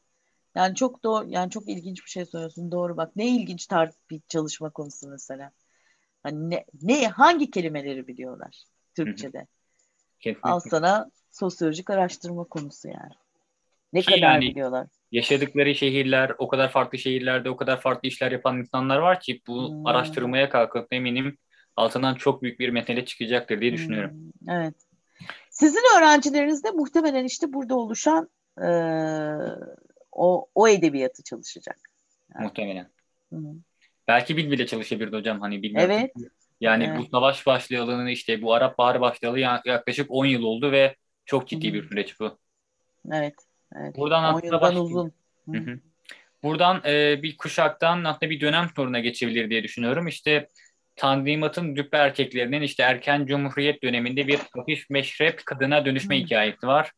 [0.54, 2.72] Yani çok doğru, yani çok ilginç bir şey söylüyorsun.
[2.72, 3.16] Doğru bak.
[3.16, 5.50] Ne ilginç tar bir çalışma konusu mesela.
[6.22, 8.62] Hani ne, ne hangi kelimeleri biliyorlar
[8.96, 9.46] Türkçe'de?
[10.20, 10.50] Kesinlikle.
[10.50, 13.12] Al sana sosyolojik araştırma konusu yani.
[13.92, 14.86] Ne Ki kadar yani, biliyorlar?
[15.12, 19.68] Yaşadıkları şehirler, o kadar farklı şehirlerde o kadar farklı işler yapan insanlar var ki bu
[19.68, 19.86] hmm.
[19.86, 21.38] araştırmaya kalkıp eminim
[21.76, 24.10] altından çok büyük bir mesele çıkacaktır diye düşünüyorum.
[24.10, 24.50] Hmm.
[24.50, 24.74] Evet.
[25.50, 28.30] Sizin öğrencileriniz de muhtemelen işte burada oluşan
[28.62, 28.68] e,
[30.12, 31.78] o, o edebiyatı çalışacak.
[32.34, 32.44] Yani.
[32.44, 32.90] Muhtemelen.
[33.32, 33.38] Hı.
[34.08, 35.90] Belki Bil bile çalışabilirdi hocam hani bilmiyorum.
[35.90, 36.12] Evet.
[36.60, 36.98] Yani evet.
[36.98, 40.96] bu savaş başlayalı işte bu Arap Baharı başlayalı yaklaşık 10 yıl oldu ve
[41.26, 41.74] çok ciddi Hı.
[41.74, 42.38] bir süreç bu.
[43.12, 43.34] Evet.
[43.76, 43.96] evet.
[43.96, 45.12] Buradan 10 yıldan uzun.
[45.48, 45.58] Hı.
[45.58, 45.78] Hı.
[46.42, 50.06] Buradan e, bir kuşaktan hatta bir dönem soruna geçebilir diye düşünüyorum.
[50.06, 50.48] İşte
[50.96, 56.24] Tanzimat'ın düppe erkeklerinin işte erken cumhuriyet döneminde bir hafif meşrep kadına dönüşme Hı.
[56.24, 56.92] hikayesi var.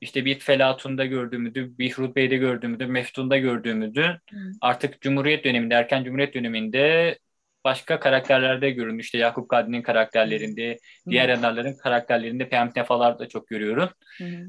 [0.00, 4.20] İşte bir Felatun'da gördüğümüzü, Bihrut Bey'de gördüğümüzü, Meftun'da gördüğümüzü
[4.60, 7.18] artık Cumhuriyet döneminde, erken Cumhuriyet döneminde
[7.64, 9.06] başka karakterlerde görülmüş.
[9.06, 10.78] İşte Yakup Kadri'nin karakterlerinde,
[11.10, 13.90] diğer yazarların karakterlerinde Peyami Tefalar'da çok görüyoruz.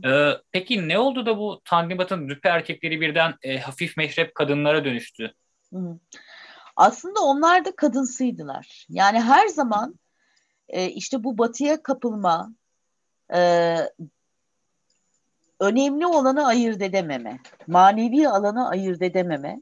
[0.05, 5.33] Ee, peki ne oldu da bu Tanzimat'ın züppe erkekleri birden e, hafif meşrep kadınlara dönüştü?
[6.75, 8.85] Aslında onlar da kadınsıydılar.
[8.89, 9.99] Yani her zaman
[10.69, 12.53] e, işte bu batıya kapılma,
[13.35, 13.77] e,
[15.59, 19.61] önemli olanı ayırt edememe, manevi alanı ayırt edememe,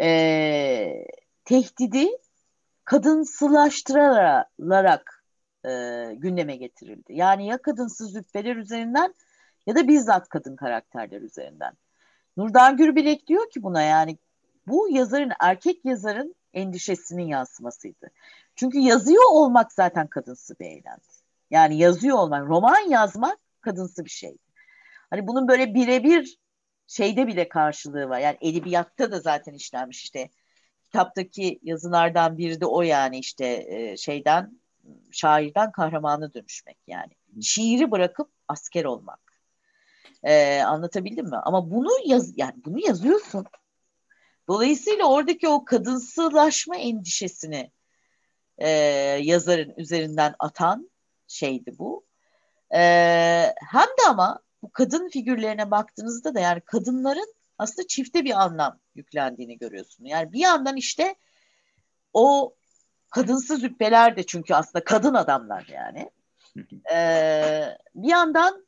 [0.00, 1.06] e,
[1.44, 2.08] tehdidi
[2.90, 5.24] kadınsılaştırılarak
[5.64, 5.70] e,
[6.16, 7.14] gündeme getirildi.
[7.14, 9.14] Yani ya kadınsız züppeler üzerinden
[9.66, 11.72] ya da bizzat kadın karakterler üzerinden.
[12.36, 14.18] Nurdan Gürbilek diyor ki buna yani
[14.66, 18.10] bu yazarın, erkek yazarın endişesinin yansımasıydı.
[18.56, 21.08] Çünkü yazıyor olmak zaten kadınsı bir eylemdi.
[21.50, 24.38] Yani yazıyor olmak, roman yazmak kadınsı bir şeydi.
[25.10, 26.38] Hani bunun böyle birebir
[26.86, 28.18] şeyde bile karşılığı var.
[28.18, 30.30] Yani edebiyatta da zaten işlenmiş işte.
[30.92, 34.60] Kitaptaki yazılardan biri de o yani işte e, şeyden
[35.10, 37.12] şairden kahramana dönüşmek yani.
[37.42, 39.20] Şiiri bırakıp asker olmak.
[40.22, 41.36] Ee, anlatabildim mi?
[41.36, 43.44] Ama bunu yaz yani bunu yazıyorsun.
[44.48, 47.70] Dolayısıyla oradaki o kadınsılaşma endişesini
[48.58, 48.68] e,
[49.22, 50.90] yazarın üzerinden atan
[51.26, 52.04] şeydi bu.
[52.74, 52.80] E,
[53.70, 59.58] hem de ama bu kadın figürlerine baktığınızda da yani kadınların aslında çifte bir anlam yüklendiğini
[59.58, 60.04] görüyorsun.
[60.04, 61.14] Yani bir yandan işte
[62.12, 62.54] o
[63.10, 66.10] kadınsız züppeler de çünkü aslında kadın adamlar yani.
[66.92, 68.66] Ee, bir yandan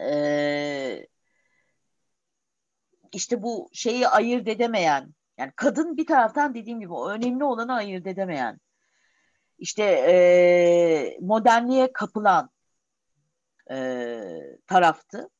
[0.00, 1.06] e,
[3.12, 8.06] işte bu şeyi ayırt edemeyen yani kadın bir taraftan dediğim gibi o önemli olanı ayırt
[8.06, 8.60] edemeyen
[9.58, 12.50] işte e, modernliğe kapılan
[13.70, 14.20] e,
[14.66, 15.30] taraftı.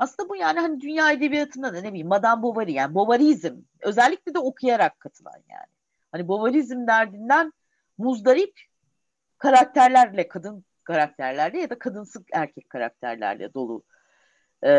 [0.00, 4.38] Aslında bu yani hani dünya edebiyatında da ne bileyim Madame Bovary yani Bovaryizm özellikle de
[4.38, 5.72] okuyarak katılan yani.
[6.12, 7.52] Hani Bovaryizm derdinden
[7.98, 8.60] muzdarip
[9.38, 13.82] karakterlerle kadın karakterlerle ya da kadınsı erkek karakterlerle dolu
[14.62, 14.70] e,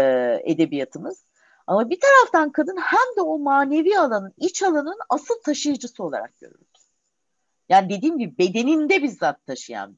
[0.43, 1.25] edebiyatımız.
[1.67, 6.65] Ama bir taraftan kadın hem de o manevi alanın, iç alanın asıl taşıyıcısı olarak görüldü.
[7.69, 9.97] Yani dediğim gibi bedeninde bizzat taşıyan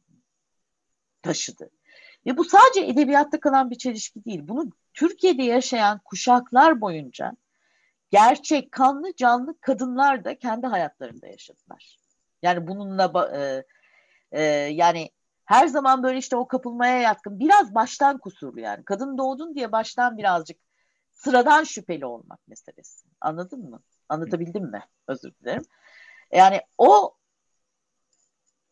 [1.22, 1.70] taşıdı.
[2.26, 4.48] Ve bu sadece edebiyatta kalan bir çelişki değil.
[4.48, 7.34] Bunu Türkiye'de yaşayan kuşaklar boyunca
[8.12, 11.98] gerçek kanlı canlı kadınlar da kendi hayatlarında yaşadılar.
[12.42, 13.64] Yani bununla e,
[14.32, 14.42] e,
[14.74, 15.10] yani
[15.46, 18.86] her zaman böyle işte o kapılmaya yatkın biraz baştan kusurlu yani.
[18.86, 20.58] Kadın doğdun diye baştan birazcık
[21.12, 23.08] sıradan şüpheli olmak meselesi.
[23.22, 23.84] Anladın mı?
[24.10, 24.84] Anlatabildim mi?
[25.08, 25.64] Özür dilerim.
[26.32, 27.18] Yani o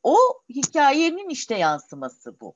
[0.04, 0.18] o
[0.50, 2.56] hikayenin işte yansıması bu.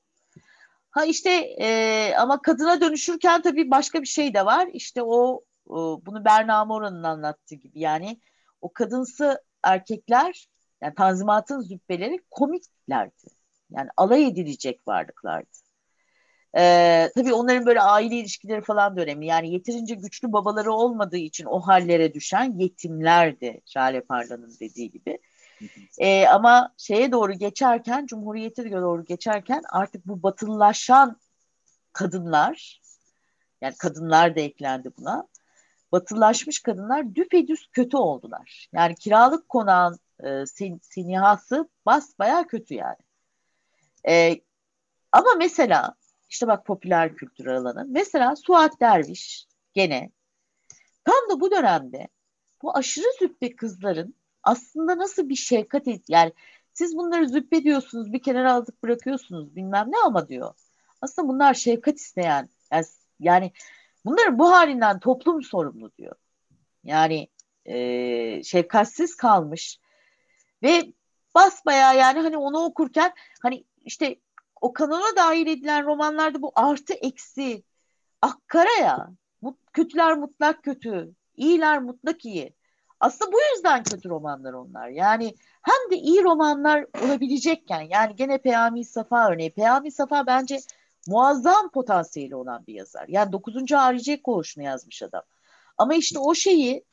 [0.96, 1.30] Ha işte
[1.62, 4.70] e, ama kadına dönüşürken tabii başka bir şey de var.
[4.74, 8.22] İşte o e, bunu Berna Mora'nın anlattığı gibi yani
[8.62, 10.48] o kadınsı erkekler
[10.82, 13.28] yani Tanzimat'ın zübbeleri komiklerdi.
[13.72, 15.50] Yani alay edilecek varlıklardı.
[16.58, 19.26] Ee, tabii onların böyle aile ilişkileri falan da önemli.
[19.26, 25.20] Yani yeterince güçlü babaları olmadığı için o hallere düşen yetimlerdi Şale Parla'nın dediği gibi.
[25.98, 31.18] Ee, ama şeye doğru geçerken, Cumhuriyet'e doğru geçerken artık bu batılılaşan
[31.94, 32.82] kadınlar,
[33.62, 35.28] yani kadınlar da eklendi buna,
[35.92, 38.70] batılılaşmış kadınlar düpedüz kötü oldular.
[38.74, 42.98] Yani kiralık konağın e, sin, sinihası basbaya kötü yani.
[44.08, 44.42] E,
[45.12, 45.96] ama mesela
[46.30, 47.86] işte bak popüler kültür alanı.
[47.90, 50.12] Mesela Suat Derviş gene
[51.04, 52.08] tam da bu dönemde
[52.62, 54.16] bu aşırı züppe kızların
[54.46, 56.34] aslında nasıl bir şefkat yani
[56.74, 60.54] siz bunları züppe diyorsunuz bir kenara alıp bırakıyorsunuz bilmem ne ama diyor.
[61.02, 62.86] Aslında bunlar şefkat isteyen yani,
[63.20, 63.52] yani
[64.06, 66.16] bunların bu halinden toplum sorumlu diyor.
[66.84, 67.28] Yani
[67.66, 69.80] e, şefkatsiz kalmış
[70.64, 70.94] ve
[71.36, 74.20] basbayağı yani hani onu okurken hani işte
[74.62, 77.64] o kanona dahil edilen romanlarda bu artı eksi
[78.22, 79.10] akkara ya.
[79.74, 82.54] Kötüler mutlak kötü, iyiler mutlak iyi.
[83.06, 84.88] Aslında bu yüzden kötü romanlar onlar.
[84.88, 89.54] Yani hem de iyi romanlar olabilecekken yani gene Peyami Safa örneği.
[89.54, 90.60] Peyami Safa bence
[91.08, 93.06] muazzam potansiyeli olan bir yazar.
[93.08, 93.72] Yani 9.
[93.72, 95.22] Harici Koğuşu'nu yazmış adam.
[95.78, 96.86] Ama işte o şeyi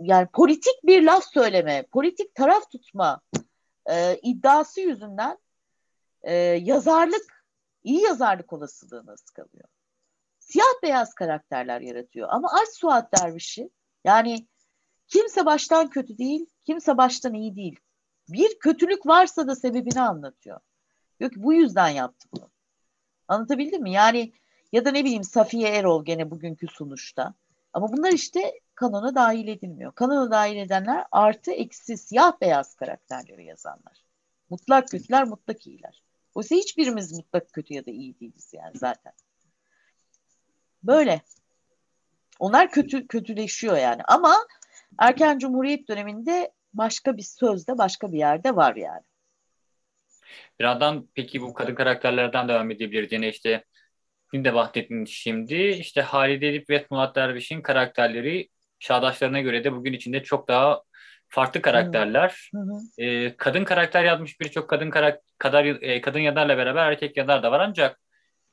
[0.00, 3.20] yani politik bir laf söyleme, politik taraf tutma
[3.86, 5.38] e, iddiası yüzünden
[6.22, 7.44] e, yazarlık,
[7.84, 9.68] iyi yazarlık olasılığı nasıl kalıyor?
[10.38, 12.28] Siyah beyaz karakterler yaratıyor.
[12.30, 13.70] Ama aç Suat Derviş'i
[14.04, 14.46] yani
[15.12, 17.80] kimse baştan kötü değil, kimse baştan iyi değil.
[18.28, 20.60] Bir kötülük varsa da sebebini anlatıyor.
[21.20, 22.50] Diyor ki bu yüzden yaptı bunu.
[23.28, 23.92] Anlatabildim mi?
[23.92, 24.32] Yani
[24.72, 27.34] ya da ne bileyim Safiye Erol gene bugünkü sunuşta.
[27.72, 29.92] Ama bunlar işte kanona dahil edilmiyor.
[29.92, 34.04] Kanona dahil edenler artı eksi siyah beyaz karakterleri yazanlar.
[34.50, 36.02] Mutlak kötüler, mutlak iyiler.
[36.34, 39.12] Oysa hiçbirimiz mutlak kötü ya da iyi değiliz yani zaten.
[40.82, 41.22] Böyle.
[42.38, 44.02] Onlar kötü kötüleşiyor yani.
[44.08, 44.36] Ama
[44.98, 49.02] erken cumhuriyet döneminde başka bir sözde başka bir yerde var yani.
[50.60, 53.12] Birazdan peki bu kadın karakterlerden devam edebiliriz.
[53.12, 53.64] Yine işte
[54.34, 55.54] de bahsettin şimdi.
[55.54, 60.82] İşte Halide Edip ve Murat Derviş'in karakterleri çağdaşlarına göre de bugün içinde çok daha
[61.28, 62.50] farklı karakterler.
[62.54, 63.02] Hı hı.
[63.02, 67.52] E, kadın karakter yazmış birçok kadın karak kadar e, kadın yazarla beraber erkek yazar da
[67.52, 68.00] var ancak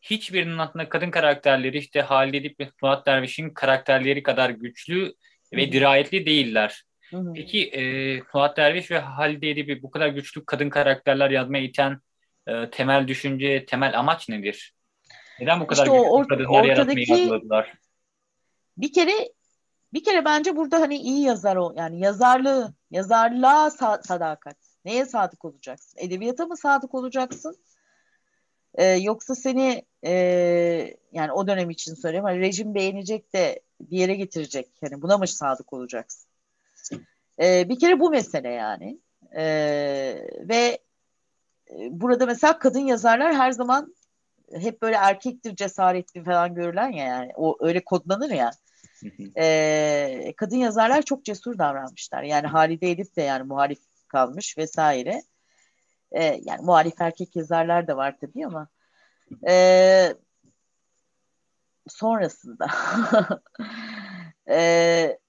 [0.01, 5.13] hiçbirinin altında kadın karakterleri işte Halide Edip ve Murat Derviş'in karakterleri kadar güçlü.
[5.53, 6.83] Ve dirayetli değiller.
[7.09, 7.33] Hı hı.
[7.33, 7.81] Peki e,
[8.33, 11.99] Murat Derviş ve Halide Edip'i bu kadar güçlü kadın karakterler yazmaya iten
[12.47, 14.75] e, temel düşünce, temel amaç nedir?
[15.39, 17.73] Neden bu kadar işte güçlü or- kadınlar yaratmayı yazmadılar?
[18.77, 19.11] Bir kere
[19.93, 24.57] bir kere bence burada hani iyi yazar o yani yazarlığı, yazarlığa sa- sadakat.
[24.85, 25.99] Neye sadık olacaksın?
[25.99, 27.57] Edebiyata mı sadık olacaksın?
[28.75, 30.11] Ee, yoksa seni e,
[31.11, 34.69] yani o dönem için söyleyeyim hani rejim beğenecek de bir yere getirecek.
[34.81, 36.29] Yani buna mı sadık olacaksın?
[37.41, 38.99] Ee, bir kere bu mesele yani.
[39.35, 40.79] Ee, ve
[41.89, 43.95] burada mesela kadın yazarlar her zaman
[44.53, 48.51] hep böyle erkektir cesaretli falan görülen ya yani o öyle kodlanır ya.
[49.37, 52.23] e, kadın yazarlar çok cesur davranmışlar.
[52.23, 55.23] Yani Halide Edip de yani muhalif kalmış vesaire.
[56.11, 58.67] E, yani muhalif erkek yazarlar da var tabii ama
[59.47, 60.13] e,
[61.89, 62.67] sonrasında
[64.49, 65.19] e,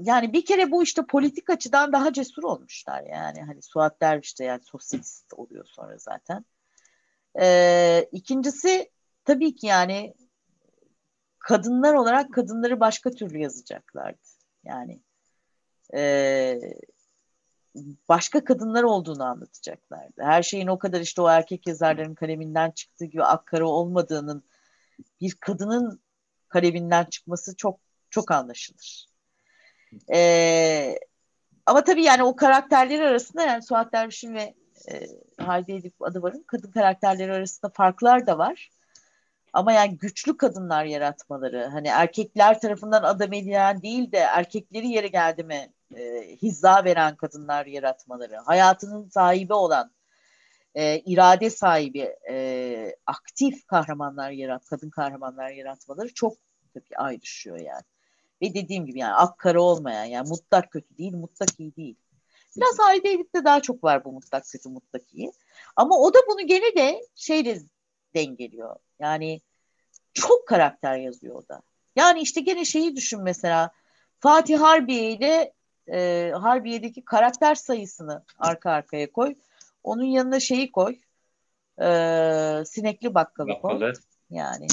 [0.00, 4.44] yani bir kere bu işte politik açıdan daha cesur olmuşlar yani hani Suat Derviş de
[4.44, 6.44] yani sosyalist oluyor sonra zaten.
[7.40, 8.90] E, ikincisi
[9.24, 10.14] tabii ki yani
[11.38, 14.18] kadınlar olarak kadınları başka türlü yazacaklardı.
[14.64, 15.00] Yani
[15.94, 16.60] e,
[18.08, 20.22] başka kadınlar olduğunu anlatacaklardı.
[20.22, 24.44] Her şeyin o kadar işte o erkek yazarların kaleminden çıktığı gibi akkara olmadığının
[25.20, 26.00] bir kadının
[26.48, 27.80] kaleminden çıkması çok
[28.10, 29.06] çok anlaşılır.
[30.12, 30.98] Ee,
[31.66, 34.54] ama tabii yani o karakterleri arasında yani Suat Derviş'in ve
[34.92, 35.06] e,
[35.38, 38.70] Haydi Edip Adıvar'ın kadın karakterleri arasında farklar da var.
[39.52, 45.44] Ama yani güçlü kadınlar yaratmaları, hani erkekler tarafından adam edilen değil de erkekleri yeri geldi
[45.44, 49.90] mi e, hizza veren kadınlar yaratmaları, hayatının sahibi olan,
[50.74, 56.36] e, irade sahibi, e, aktif kahramanlar yarat, kadın kahramanlar yaratmaları çok
[56.74, 57.82] tabii ayrışıyor yani.
[58.42, 61.96] Ve dediğim gibi yani ak kara olmayan yani mutlak kötü değil, mutlak iyi değil.
[62.56, 65.32] Biraz Halide Edip'te daha çok var bu mutlak kötü, mutlak iyi.
[65.76, 67.58] Ama o da bunu gene de şeyle
[68.14, 68.76] dengeliyor.
[68.98, 69.40] Yani
[70.14, 71.62] çok karakter yazıyor o da.
[71.96, 73.70] Yani işte gene şeyi düşün mesela
[74.20, 75.52] Fatih Harbiye ile
[75.92, 79.34] e, Harbiye'deki karakter sayısını arka arkaya koy.
[79.82, 80.98] Onun yanına şeyi koy.
[81.82, 81.86] E,
[82.66, 83.92] sinekli bakkalı, bakkalı koy.
[84.30, 84.66] Yani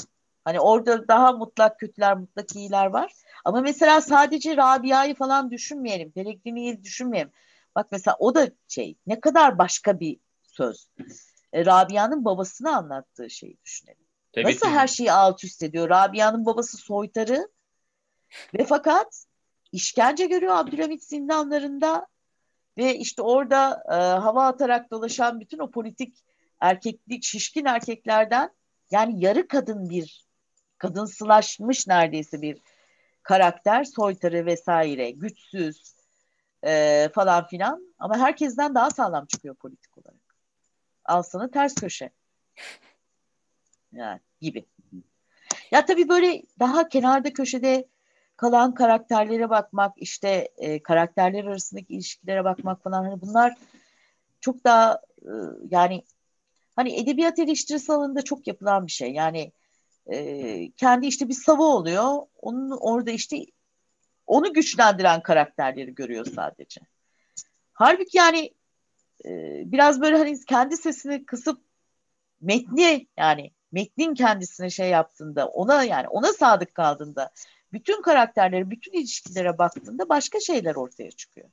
[0.46, 3.14] hani orada daha mutlak kötüler, mutlak iyiler var.
[3.46, 6.12] Ama mesela sadece Rabia'yı falan düşünmeyelim.
[6.12, 7.32] Pellegrini'yi düşünmeyelim.
[7.76, 10.90] Bak mesela o da şey ne kadar başka bir söz.
[11.54, 14.06] E, Rabia'nın babasını anlattığı şeyi düşünelim.
[14.32, 14.74] Tabii Nasıl ki.
[14.74, 15.90] her şeyi alt üst ediyor?
[15.90, 17.50] Rabia'nın babası soytarı
[18.54, 19.26] ve fakat
[19.72, 22.08] işkence görüyor Abdülhamit zindanlarında
[22.78, 26.18] ve işte orada e, hava atarak dolaşan bütün o politik
[26.60, 28.50] erkeklik, şişkin erkeklerden
[28.92, 30.28] yani yarı kadın bir
[30.78, 32.62] kadınsılaşmış neredeyse bir
[33.24, 35.96] karakter, soytarı vesaire, güçsüz
[36.66, 40.36] e, falan filan ama herkesten daha sağlam çıkıyor politik olarak.
[41.06, 42.10] Al sana ters köşe.
[43.92, 44.66] Yani gibi.
[45.72, 47.88] Ya tabii böyle daha kenarda köşede
[48.38, 53.56] kalan karakterlere bakmak, işte e, karakterler arasındaki ilişkilere bakmak falan hani bunlar
[54.42, 55.32] çok daha e,
[55.72, 56.04] yani
[56.76, 59.12] hani edebiyat eleştirisi alanında çok yapılan bir şey.
[59.12, 59.52] Yani
[60.12, 62.22] e, kendi işte bir sava oluyor.
[62.42, 63.46] Onun orada işte
[64.28, 66.82] onu güçlendiren karakterleri görüyor sadece.
[67.74, 68.54] Halbuki yani
[69.26, 71.62] e, biraz böyle hani kendi sesini kısıp
[72.42, 77.32] metni yani metnin kendisine şey yaptığında ona yani ona sadık kaldığında
[77.74, 81.50] bütün karakterlere, bütün ilişkilere baktığında başka şeyler ortaya çıkıyor.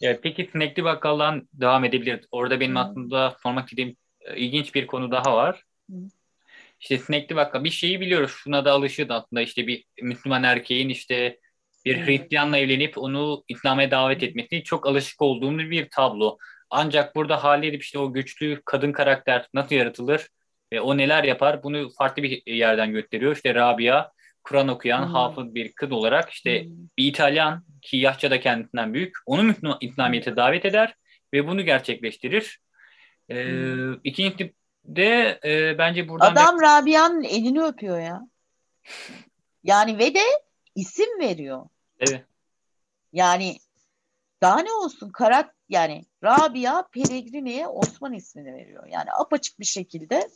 [0.00, 2.26] Ya, peki Sinekli Bakkal'dan devam edebiliriz.
[2.30, 2.76] Orada benim hmm.
[2.76, 5.64] aklımda sormak istediğim e, ilginç bir konu daha var.
[5.88, 6.08] Hmm.
[6.80, 8.30] İşte Sinekli Bakkal bir şeyi biliyoruz.
[8.30, 11.38] Şuna da alışığız aslında işte bir Müslüman erkeğin işte
[11.84, 12.06] bir.
[12.06, 16.38] Hristiyanla evlenip onu İslam'a davet etmesi çok alışık olduğumuz bir tablo.
[16.70, 20.28] Ancak burada hali edip işte o güçlü kadın karakter nasıl yaratılır?
[20.72, 23.36] Ve o neler yapar bunu farklı bir yerden gösteriyor.
[23.36, 24.10] İşte Rabia
[24.44, 25.12] Kur'an okuyan hmm.
[25.12, 26.72] hafız bir kız olarak işte hmm.
[26.98, 30.94] bir İtalyan ki yaşça da kendisinden büyük onu İslamiyet'e davet eder
[31.34, 32.60] ve bunu gerçekleştirir.
[33.28, 34.00] Ee, hmm.
[34.04, 34.54] İkinci
[34.84, 36.32] de e, bence buradan...
[36.32, 36.62] Adam de...
[36.62, 38.20] Rabia'nın elini öpüyor ya.
[39.64, 40.22] Yani ve de
[40.74, 41.66] isim veriyor.
[42.00, 42.24] Evet.
[43.12, 43.56] Yani
[44.42, 48.86] daha ne olsun karak yani Rabia Pellegrini'ye Osman ismini veriyor.
[48.90, 50.28] Yani apaçık bir şekilde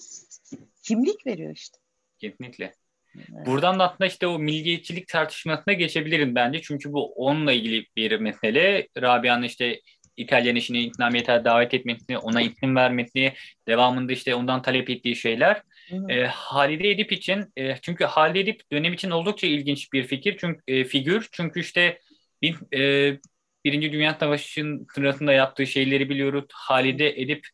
[0.83, 1.79] kimlik veriyor işte.
[2.19, 2.75] Kesinlikle.
[3.17, 3.47] Evet.
[3.47, 6.63] Buradan da aslında işte o milliyetçilik tartışmasına geçebilirim bence.
[6.63, 8.89] Çünkü bu onunla ilgili bir mesele.
[9.01, 9.81] Rabia'nın işte
[10.17, 13.33] İtalyan işini iknamiyete davet etmesini, ona isim vermesini,
[13.69, 15.63] devamında işte ondan talep ettiği şeyler.
[16.09, 20.61] E, Halide Edip için, e, çünkü Halide Edip dönem için oldukça ilginç bir fikir, çünkü
[20.69, 21.29] e, figür.
[21.33, 22.01] Çünkü işte
[22.43, 23.19] bir, e,
[23.67, 26.45] Birinci Dünya Savaşı'nın sırasında yaptığı şeyleri biliyoruz.
[26.53, 27.47] Halide Edip,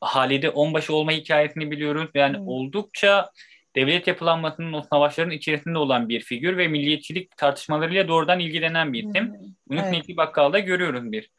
[0.00, 2.10] Halide onbaşı olma hikayesini biliyoruz.
[2.14, 2.48] Yani hmm.
[2.48, 3.30] oldukça
[3.76, 9.24] devlet yapılanmasının o savaşların içerisinde olan bir figür ve milliyetçilik tartışmalarıyla doğrudan ilgilenen bir isim.
[9.24, 9.34] Hmm.
[9.68, 10.16] Bunu evet.
[10.16, 11.30] Bakkal'da görüyoruz bir.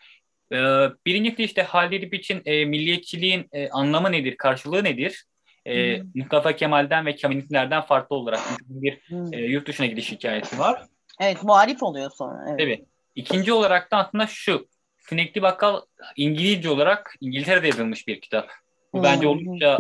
[0.54, 5.26] Ee, birincisi işte Halide Edip için e, milliyetçiliğin e, anlamı nedir, karşılığı nedir?
[5.66, 6.10] E, hmm.
[6.16, 9.34] Mustafa Kemal'den ve Kemalistlerden farklı olarak bir hmm.
[9.34, 10.82] e, yurt dışına gidiş hikayesi var.
[11.22, 12.46] Evet, muhalif oluyor sonra.
[12.50, 12.60] Evet.
[12.62, 12.80] evet.
[13.20, 14.68] İkinci olarak da aslında şu.
[14.98, 15.82] Sinekli Bakkal
[16.16, 18.50] İngilizce olarak İngiltere'de yazılmış bir kitap.
[18.94, 19.04] Bu hmm.
[19.04, 19.80] bence oldukça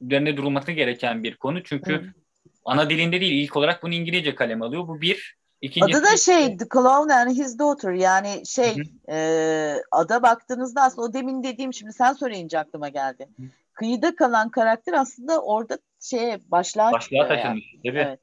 [0.00, 1.62] e, üzerine durulması gereken bir konu.
[1.62, 2.14] Çünkü
[2.64, 4.88] ana dilinde değil ilk olarak bunu İngilizce kalem alıyor.
[4.88, 5.40] Bu bir.
[5.62, 8.74] İkincisi, Adı da şey The Clown and His Daughter yani şey
[9.10, 13.28] e, ada baktığınızda aslında o demin dediğim şimdi sen söyleyince aklıma geldi.
[13.36, 13.42] Hı.
[13.72, 17.74] Kıyıda kalan karakter aslında orada şeye başlığa, başlığa taşınmış.
[17.84, 17.96] Yani.
[17.96, 18.20] Evet.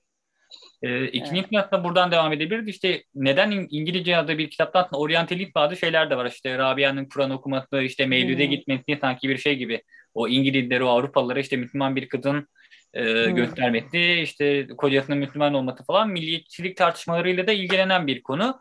[0.82, 1.50] Ee, ikinci evet.
[1.50, 2.68] kitapta buradan devam edebiliriz.
[2.68, 6.26] İşte neden İngilizce yazdığı bir kitapta aslında oryantalist bazı şeyler de var.
[6.26, 8.52] İşte Rabia'nın Kur'an okuması, işte Mevlüt'e hmm.
[8.52, 9.84] gitmesi sanki bir şey gibi.
[10.14, 12.48] O İngilizleri, o Avrupalılara işte Müslüman bir kadın
[12.94, 13.36] e, hmm.
[13.36, 18.60] göstermesi, işte kocasının Müslüman olması falan milliyetçilik tartışmalarıyla da ilgilenen bir konu.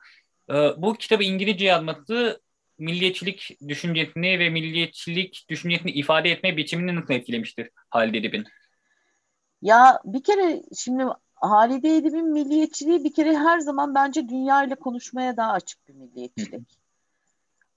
[0.50, 2.40] E, bu kitabı İngilizce yazması
[2.78, 8.44] milliyetçilik düşüncesini ve milliyetçilik düşüncesini ifade etme biçimini nasıl etkilemiştir Halide Edip'in?
[9.62, 11.04] Ya bir kere şimdi
[11.36, 16.78] Halide Edip'in milliyetçiliği bir kere her zaman bence dünya ile konuşmaya daha açık bir milliyetçilik.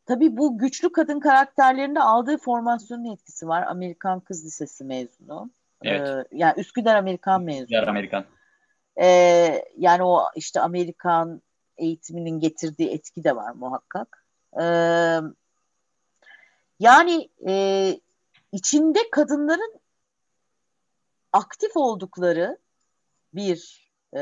[0.05, 3.63] Tabii bu güçlü kadın karakterlerinde aldığı formasyonun etkisi var.
[3.63, 5.51] Amerikan Kız Lisesi mezunu.
[5.83, 6.07] Evet.
[6.07, 7.63] Ee, yani Üsküdar Amerikan mezunu.
[7.63, 8.25] Üsküdar Amerikan.
[9.01, 11.41] Ee, yani o işte Amerikan
[11.77, 14.25] eğitiminin getirdiği etki de var muhakkak.
[14.61, 15.19] Ee,
[16.79, 17.93] yani e,
[18.51, 19.79] içinde kadınların
[21.33, 22.57] aktif oldukları
[23.33, 24.21] bir e,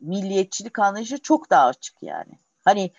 [0.00, 2.38] milliyetçilik anlayışı çok daha açık yani.
[2.64, 2.90] Hani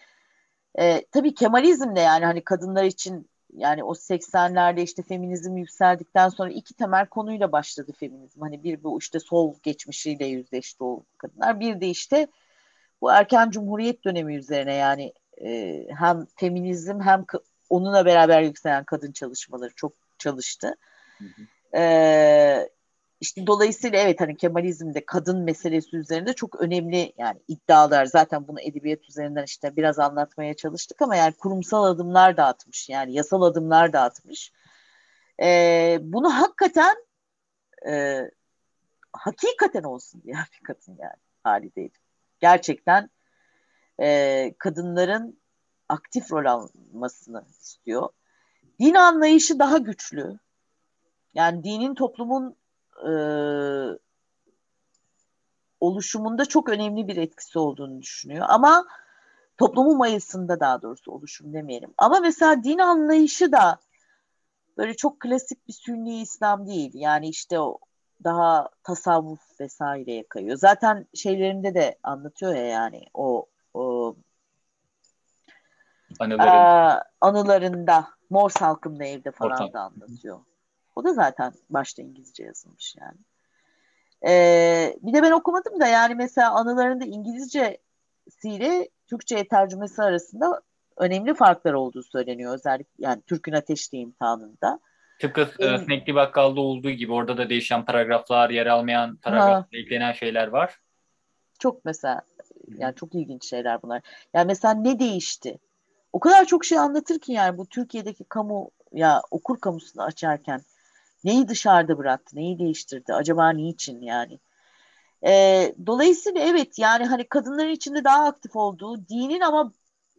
[0.79, 6.49] e, tabii Kemalizm de yani hani kadınlar için yani o 80'lerde işte feminizm yükseldikten sonra
[6.49, 8.41] iki temel konuyla başladı feminizm.
[8.41, 11.59] Hani bir bu işte sol geçmişiyle yüzleşti o kadınlar.
[11.59, 12.27] Bir de işte
[13.01, 17.25] bu erken cumhuriyet dönemi üzerine yani e, hem feminizm hem
[17.69, 20.75] onunla beraber yükselen kadın çalışmaları çok çalıştı.
[21.17, 21.77] Hı hı.
[21.77, 22.69] E,
[23.21, 29.09] işte dolayısıyla evet hani Kemalizm'de kadın meselesi üzerinde çok önemli yani iddialar zaten bunu edebiyat
[29.09, 34.01] üzerinden işte biraz anlatmaya çalıştık ama yani kurumsal adımlar da atmış yani yasal adımlar da
[34.01, 34.51] atmış.
[35.41, 36.95] Ee, bunu hakikaten
[37.87, 38.21] e,
[39.13, 41.97] hakikaten olsun diye bir kadın yani halideydi.
[42.39, 43.09] Gerçekten
[44.01, 45.41] e, kadınların
[45.89, 48.09] aktif rol almasını istiyor.
[48.79, 50.39] Din anlayışı daha güçlü.
[51.33, 52.60] Yani dinin toplumun
[52.97, 53.11] e,
[55.79, 58.45] oluşumunda çok önemli bir etkisi olduğunu düşünüyor.
[58.49, 58.85] Ama
[59.57, 61.93] toplumun mayasında daha doğrusu oluşum demeyelim.
[61.97, 63.79] Ama mesela din anlayışı da
[64.77, 66.91] böyle çok klasik bir sünni İslam değil.
[66.93, 67.77] Yani işte o
[68.23, 70.57] daha tasavvuf vesaireye kayıyor.
[70.57, 74.15] Zaten şeylerinde de anlatıyor ya yani o, o
[76.19, 76.47] Anıların.
[76.47, 79.73] e, anılarında Mor Salkımlı Evde falan Ortam.
[79.73, 80.39] da anlatıyor.
[80.95, 83.17] O da zaten başta İngilizce yazılmış yani.
[84.27, 90.61] Ee, bir de ben okumadım da yani mesela anılarında İngilizcesiyle Türkçe'ye tercümesi arasında
[90.97, 92.53] önemli farklar olduğu söyleniyor.
[92.53, 94.79] Özellikle yani Türk'ün Ateşli imtihanında.
[95.19, 100.47] Tıpkı ee, Sinekli Bakkal'da olduğu gibi orada da değişen paragraflar, yer almayan paragraflar, eklenen şeyler
[100.47, 100.79] var.
[101.59, 102.21] Çok mesela
[102.67, 104.01] yani çok ilginç şeyler bunlar.
[104.33, 105.59] Yani mesela ne değişti?
[106.13, 110.61] O kadar çok şey anlatır ki yani bu Türkiye'deki kamu ya okur kamusunu açarken
[111.23, 114.39] Neyi dışarıda bıraktı, neyi değiştirdi, acaba niçin yani?
[115.27, 119.71] E, dolayısıyla evet yani hani kadınların içinde daha aktif olduğu dinin ama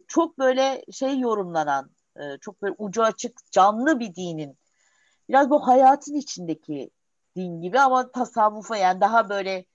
[0.07, 4.57] çok böyle şey yorumlanan, e, çok böyle ucu açık, canlı bir dinin.
[5.29, 6.89] Biraz bu hayatın içindeki
[7.35, 9.65] din gibi ama tasavvufa yani daha böyle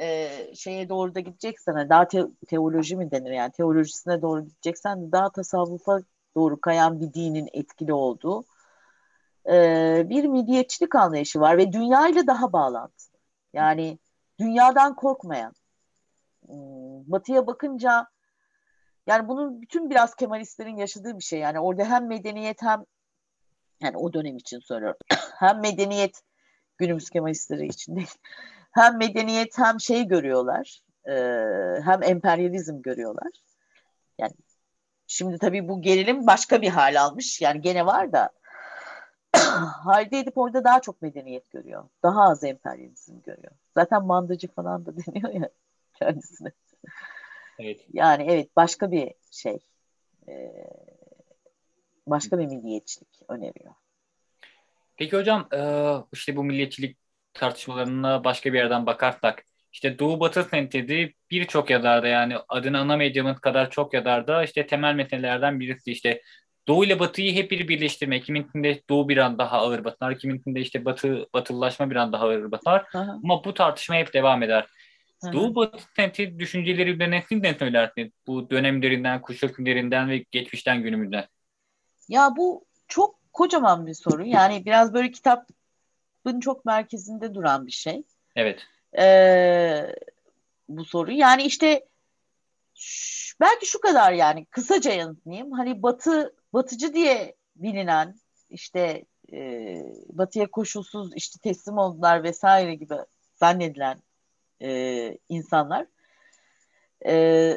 [0.00, 5.12] e, şeye doğru da gideceksen hani daha te- teoloji mi denir yani teolojisine doğru gideceksen
[5.12, 6.00] daha tasavvufa
[6.36, 8.44] doğru kayan bir dinin etkili olduğu
[9.50, 13.18] e, bir milliyetçilik anlayışı var ve dünya ile daha bağlantılı.
[13.52, 13.98] Yani
[14.38, 15.52] dünyadan korkmayan.
[16.46, 18.06] Hmm, batı'ya bakınca
[19.06, 21.38] yani bunun bütün biraz Kemalistlerin yaşadığı bir şey.
[21.38, 22.84] Yani orada hem medeniyet hem
[23.80, 24.98] yani o dönem için söylüyorum.
[25.38, 26.22] hem medeniyet
[26.78, 28.14] günümüz Kemalistleri için değil.
[28.72, 30.80] Hem medeniyet hem şey görüyorlar.
[31.08, 31.12] E,
[31.84, 33.30] hem emperyalizm görüyorlar.
[34.18, 34.32] Yani
[35.06, 37.40] şimdi tabii bu gerilim başka bir hal almış.
[37.40, 38.30] Yani gene var da
[39.84, 41.84] Halide Edip orada daha çok medeniyet görüyor.
[42.02, 43.52] Daha az emperyalizm görüyor.
[43.74, 45.50] Zaten mandacı falan da deniyor ya
[45.94, 46.52] kendisine.
[47.58, 47.86] Evet.
[47.92, 49.58] Yani evet başka bir şey.
[50.28, 50.52] E,
[52.06, 53.74] başka bir milliyetçilik öneriyor.
[54.96, 55.48] Peki hocam
[56.12, 56.98] işte bu milliyetçilik
[57.34, 63.70] tartışmalarına başka bir yerden bakarsak işte Doğu Batı sentezi birçok yazarda yani adını anamayacağımız kadar
[63.70, 66.22] çok yazarda işte temel meselelerden birisi işte
[66.68, 68.20] Doğu ile Batı'yı hep bir birleştirme.
[68.20, 72.50] Kimintinde Doğu bir an daha ağır batar, kimintinde işte Batı batılılaşma bir an daha ağır
[72.50, 72.86] batar.
[72.94, 73.18] Aha.
[73.24, 74.66] Ama bu tartışma hep devam eder.
[75.24, 75.32] Aha.
[75.32, 76.98] Doğu Batı temsil düşünceleri
[77.42, 78.10] ne söylersiniz?
[78.26, 81.26] Bu dönemlerinden, kuşak günlerinden ve geçmişten günümüzden.
[82.08, 84.26] Ya bu çok kocaman bir soru.
[84.26, 88.02] Yani biraz böyle kitabın çok merkezinde duran bir şey.
[88.36, 88.66] Evet.
[88.98, 89.96] Ee,
[90.68, 91.12] bu soru.
[91.12, 91.86] Yani işte
[93.40, 95.52] belki şu kadar yani kısaca yanıtlayayım.
[95.52, 98.14] Hani batı batıcı diye bilinen
[98.50, 102.94] işte e, batıya koşulsuz işte teslim oldular vesaire gibi
[103.36, 103.98] zannedilen
[104.62, 105.86] e, insanlar
[107.06, 107.54] e,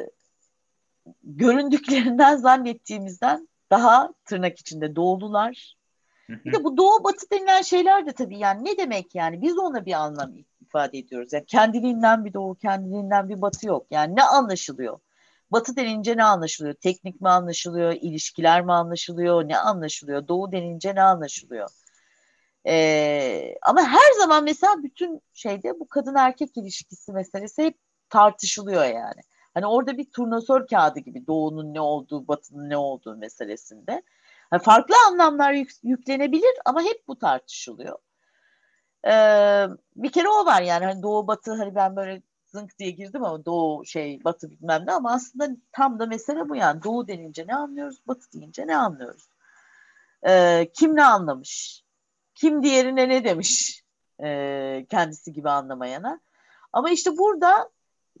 [1.22, 5.76] göründüklerinden zannettiğimizden daha tırnak içinde doğulular.
[6.28, 9.86] Bir de bu doğu batı denilen şeyler de tabii yani ne demek yani biz ona
[9.86, 11.32] bir anlam ifade ediyoruz.
[11.32, 13.86] Yani kendiliğinden bir doğu, kendiliğinden bir batı yok.
[13.90, 14.98] Yani ne anlaşılıyor?
[15.50, 16.74] Batı denince ne anlaşılıyor?
[16.74, 17.92] Teknik mi anlaşılıyor?
[17.92, 19.48] İlişkiler mi anlaşılıyor?
[19.48, 20.28] Ne anlaşılıyor?
[20.28, 21.68] Doğu denince ne anlaşılıyor?
[22.66, 27.78] Ee, ama her zaman mesela bütün şeyde bu kadın erkek ilişkisi meselesi hep
[28.10, 29.20] tartışılıyor yani.
[29.54, 34.02] Hani orada bir turnasol kağıdı gibi doğunun ne olduğu, batının ne olduğu meselesinde.
[34.52, 37.98] Yani farklı anlamlar yük, yüklenebilir ama hep bu tartışılıyor.
[39.06, 39.66] Ee,
[39.96, 42.22] bir kere o var yani hani doğu batı hani ben böyle
[42.56, 46.56] zınk diye girdim ama doğu şey batı bilmem ne ama aslında tam da mesele bu
[46.56, 46.82] yani.
[46.82, 49.28] Doğu denince ne anlıyoruz batı deyince ne anlıyoruz?
[50.28, 51.82] Ee, kim ne anlamış?
[52.34, 53.82] Kim diğerine ne demiş?
[54.22, 56.20] Ee, kendisi gibi anlamayana.
[56.72, 57.70] Ama işte burada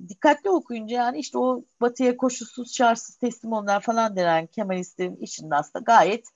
[0.08, 5.82] dikkatli okuyunca yani işte o batıya koşulsuz şartsız teslim olanlar falan denen Kemalistlerin içinde aslında
[5.82, 6.28] gayet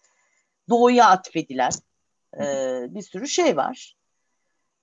[0.69, 1.73] doğuya atfedilen
[2.41, 2.45] e,
[2.95, 3.97] bir sürü şey var.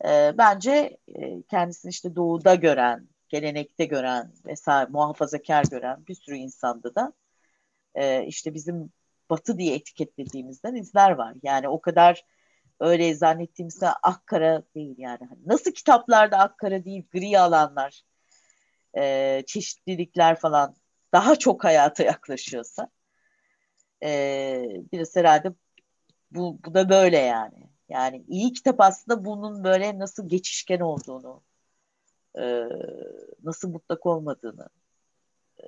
[0.05, 6.95] E, bence e, kendisini işte doğuda gören, gelenekte gören vesaire muhafazakar gören bir sürü insanda
[6.95, 7.13] da
[7.95, 8.91] e, işte bizim
[9.29, 11.35] batı diye etiketlediğimizden izler var.
[11.43, 12.25] Yani o kadar
[12.79, 15.19] öyle zannettiğimizde akkara değil yani.
[15.29, 18.03] Hani nasıl kitaplarda akkara değil gri alanlar
[18.97, 20.75] e, çeşitlilikler falan
[21.13, 22.89] daha çok hayata yaklaşıyorsa
[24.03, 24.63] e,
[24.93, 25.53] biraz herhalde
[26.31, 27.69] bu, bu da böyle yani.
[27.89, 31.41] Yani iyi kitap aslında bunun böyle nasıl geçişken olduğunu,
[32.39, 32.63] e,
[33.43, 34.69] nasıl mutlak olmadığını
[35.63, 35.65] e,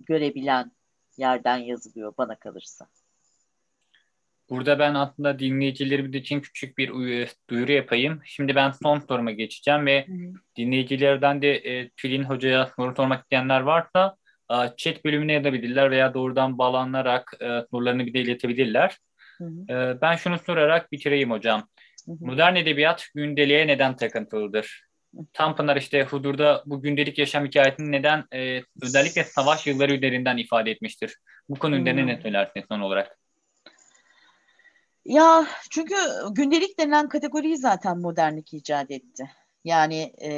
[0.00, 0.72] görebilen
[1.16, 2.86] yerden yazılıyor bana kalırsa.
[4.50, 6.88] Burada ben aslında dinleyicilerimiz için küçük bir
[7.50, 8.20] duyuru yapayım.
[8.24, 10.12] Şimdi ben son soruma geçeceğim ve Hı.
[10.56, 14.16] dinleyicilerden de e, Tülin Hoca'ya soru sormak isteyenler varsa
[14.50, 18.98] e, chat bölümüne yazabilirler veya doğrudan bağlanarak e, sorularını bir de iletebilirler.
[19.40, 19.72] Hı hı.
[19.72, 21.68] E, ben şunu sorarak bitireyim hocam.
[22.06, 22.16] Hı hı.
[22.20, 24.90] Modern edebiyat gündeliğe neden takıntılıdır?
[25.32, 31.16] Tanpınar işte Hudur'da bu gündelik yaşam hikayetini neden e, özellikle savaş yılları üzerinden ifade etmiştir?
[31.48, 33.18] Bu konu üzerine ne söylersiniz son olarak?
[35.04, 35.94] Ya çünkü
[36.30, 39.30] gündelik denilen kategoriyi zaten modernlik icat etti.
[39.64, 40.30] Yani e,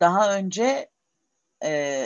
[0.00, 0.88] daha önce
[1.64, 2.04] e,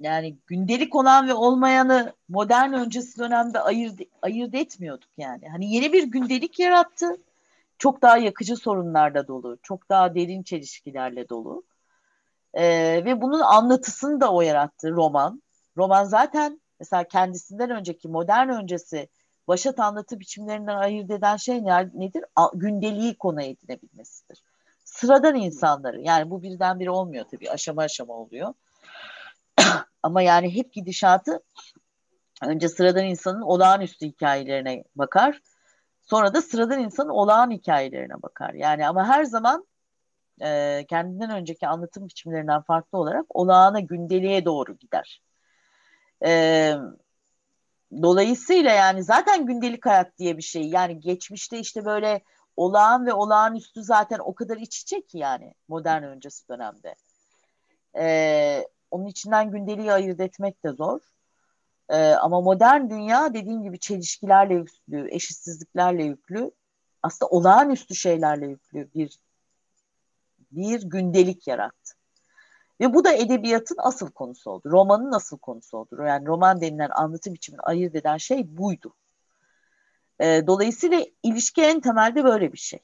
[0.00, 5.48] yani gündelik olan ve olmayanı modern öncesi dönemde ayırt, ayırt etmiyorduk yani.
[5.48, 7.16] Hani yeni bir gündelik yarattı.
[7.78, 11.64] Çok daha yakıcı sorunlarla dolu, çok daha derin çelişkilerle dolu.
[12.54, 12.64] E,
[13.04, 15.42] ve bunun anlatısını da o yarattı roman.
[15.76, 19.08] Roman zaten mesela kendisinden önceki modern öncesi
[19.48, 21.64] başat anlatı biçimlerinden ayırt eden şey
[21.94, 22.24] nedir?
[22.54, 24.42] Gündeliği konu edinebilmesidir.
[24.84, 28.54] Sıradan insanları yani bu birdenbire olmuyor tabii aşama aşama oluyor.
[30.02, 31.40] Ama yani hep gidişatı
[32.42, 35.40] önce sıradan insanın olağanüstü hikayelerine bakar.
[36.02, 38.54] Sonra da sıradan insanın olağan hikayelerine bakar.
[38.54, 39.66] Yani ama her zaman
[40.42, 45.22] e, kendinden önceki anlatım biçimlerinden farklı olarak olağana, gündeliğe doğru gider.
[46.24, 46.74] E,
[48.02, 50.62] dolayısıyla yani zaten gündelik hayat diye bir şey.
[50.62, 52.22] Yani geçmişte işte böyle
[52.56, 56.94] olağan ve olağanüstü zaten o kadar iç içe ki yani modern öncesi dönemde.
[57.96, 61.00] E, onun içinden gündeliği ayırt etmek de zor.
[61.88, 66.50] E, ama modern dünya dediğim gibi çelişkilerle yüklü, eşitsizliklerle yüklü,
[67.02, 69.18] aslında olağanüstü şeylerle yüklü bir
[70.50, 71.94] bir gündelik yarattı.
[72.80, 74.70] Ve bu da edebiyatın asıl konusu oldu.
[74.70, 76.02] Romanın asıl konusu oldu.
[76.06, 78.94] Yani roman denilen anlatı biçimini ayırt eden şey buydu.
[80.20, 82.80] E, dolayısıyla ilişki en temelde böyle bir şey.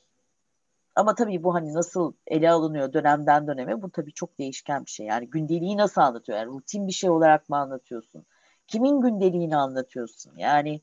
[0.97, 5.06] Ama tabii bu hani nasıl ele alınıyor dönemden döneme bu tabii çok değişken bir şey.
[5.06, 6.39] Yani gündeliği nasıl anlatıyor?
[6.39, 8.27] Yani rutin bir şey olarak mı anlatıyorsun?
[8.66, 10.32] Kimin gündeliğini anlatıyorsun?
[10.36, 10.81] Yani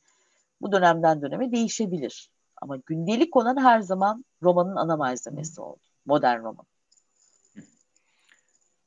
[0.62, 2.30] bu dönemden döneme değişebilir.
[2.62, 5.80] Ama gündelik olan her zaman romanın ana malzemesi oldu.
[6.06, 6.66] Modern roman.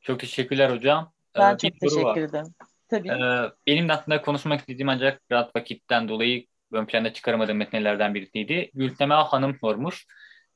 [0.01, 1.13] Çok teşekkürler hocam.
[1.35, 2.17] Ben ee, çok teşekkür var.
[2.17, 2.55] ederim.
[2.89, 3.09] Tabii.
[3.09, 8.71] Ee, benim de aslında konuşmak istediğim ancak biraz vakitten dolayı ön planda çıkaramadığım metnelerden birisiydi.
[8.75, 10.07] Gülsema Hanım sormuş.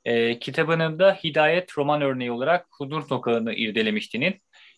[0.05, 4.33] Ee, kitabınızda Hidayet roman örneği olarak Huzur Sokağı'nı irdelemiştiniz.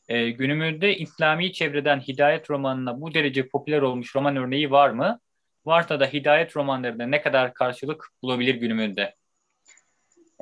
[0.08, 5.20] Ee, günümüzde İslami çevreden Hidayet romanına bu derece popüler olmuş roman örneği var mı?
[5.66, 9.14] Varsa da Hidayet romanlarında ne kadar karşılık bulabilir günümüzde?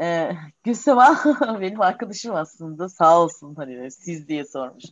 [0.02, 0.32] Ee,
[0.64, 1.18] Gülsema
[1.60, 4.84] benim arkadaşım aslında sağ olsun hani siz diye sormuş.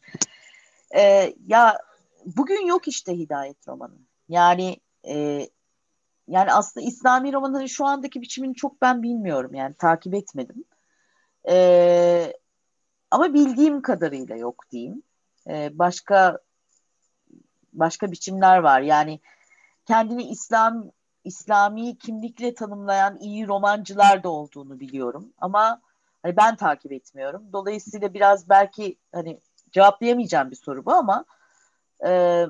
[0.97, 1.79] Ee, ya
[2.27, 3.99] bugün yok işte Hidayet romanı.
[4.29, 4.77] Yani
[5.09, 5.47] e,
[6.29, 10.65] yani aslında İslami romanların şu andaki biçimini çok ben bilmiyorum yani takip etmedim.
[11.49, 12.33] Ee,
[13.11, 15.03] ama bildiğim kadarıyla yok diyeyim.
[15.49, 16.39] Ee, başka
[17.73, 18.81] başka biçimler var.
[18.81, 19.21] Yani
[19.87, 20.91] kendini İslam
[21.25, 25.33] İslami kimlikle tanımlayan iyi romancılar da olduğunu biliyorum.
[25.39, 25.81] Ama
[26.23, 27.53] hani ben takip etmiyorum.
[27.53, 29.41] Dolayısıyla biraz belki hani
[29.73, 31.25] cevaplayamayacağım bir soru bu ama
[32.07, 32.45] e,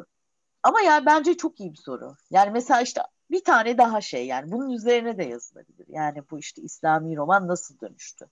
[0.63, 2.17] ama yani bence çok iyi bir soru.
[2.31, 5.87] Yani mesela işte bir tane daha şey yani bunun üzerine de yazılabilir.
[5.89, 8.27] Yani bu işte İslami roman nasıl dönüştü?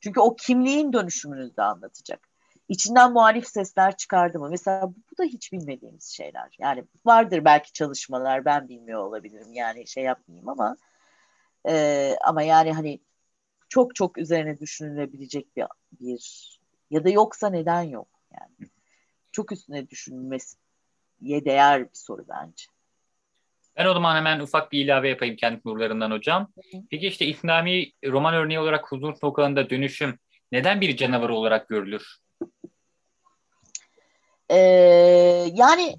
[0.00, 2.28] Çünkü o kimliğin dönüşümünü de anlatacak.
[2.68, 4.48] İçinden muhalif sesler çıkardı mı?
[4.50, 6.56] Mesela bu da hiç bilmediğimiz şeyler.
[6.58, 9.52] Yani vardır belki çalışmalar ben bilmiyor olabilirim.
[9.52, 10.76] Yani şey yapmayayım ama
[11.68, 13.00] e, ama yani hani
[13.68, 15.64] çok çok üzerine düşünülebilecek bir,
[16.00, 16.60] bir
[16.90, 18.70] ya da yoksa neden yok yani.
[19.32, 22.64] Çok üstüne düşünülmesiye değer bir soru bence.
[23.76, 26.48] Ben o zaman hemen ufak bir ilave yapayım kendi nurlarından hocam.
[26.90, 30.18] Peki işte İslami roman örneği olarak huzur sokağında dönüşüm
[30.52, 32.16] neden bir canavar olarak görülür?
[34.50, 34.56] Ee,
[35.52, 35.96] yani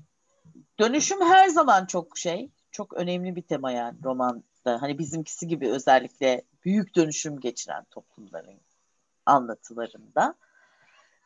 [0.79, 4.43] dönüşüm her zaman çok şey, çok önemli bir tema yani romanda.
[4.81, 8.61] Hani bizimkisi gibi özellikle büyük dönüşüm geçiren toplumların
[9.25, 10.35] anlatılarında.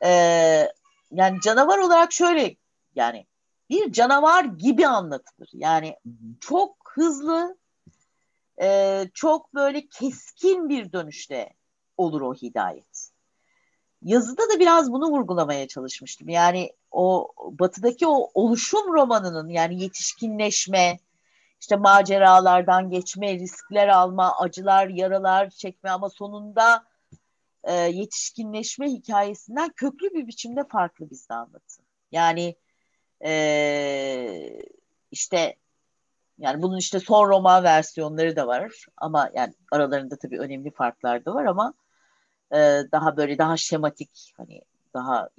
[0.04, 0.72] Ee,
[1.12, 2.56] yani canavar olarak şöyle
[2.96, 3.26] yani
[3.70, 5.50] bir canavar gibi anlatılır.
[5.54, 5.96] Yani
[6.40, 7.58] çok hızlı,
[8.62, 11.54] e, çok böyle keskin bir dönüşle
[11.98, 13.12] olur o hidayet.
[14.02, 16.30] Yazıda da biraz bunu vurgulamaya çalışmıştım.
[16.30, 21.00] Yani o batıdaki o oluşum romanının yani yetişkinleşme,
[21.62, 26.84] işte maceralardan geçme, riskler alma, acılar, yaralar çekme ama sonunda
[27.64, 31.84] e, yetişkinleşme hikayesinden köklü bir biçimde farklı bizde anlatı.
[32.12, 32.56] Yani
[33.26, 34.62] e,
[35.12, 35.56] işte
[36.38, 41.34] yani bunun işte son roman versiyonları da var ama yani aralarında tabii önemli farklar da
[41.34, 41.74] var ama
[42.52, 42.58] e,
[42.92, 44.62] daha böyle daha şematik hani
[44.94, 45.30] daha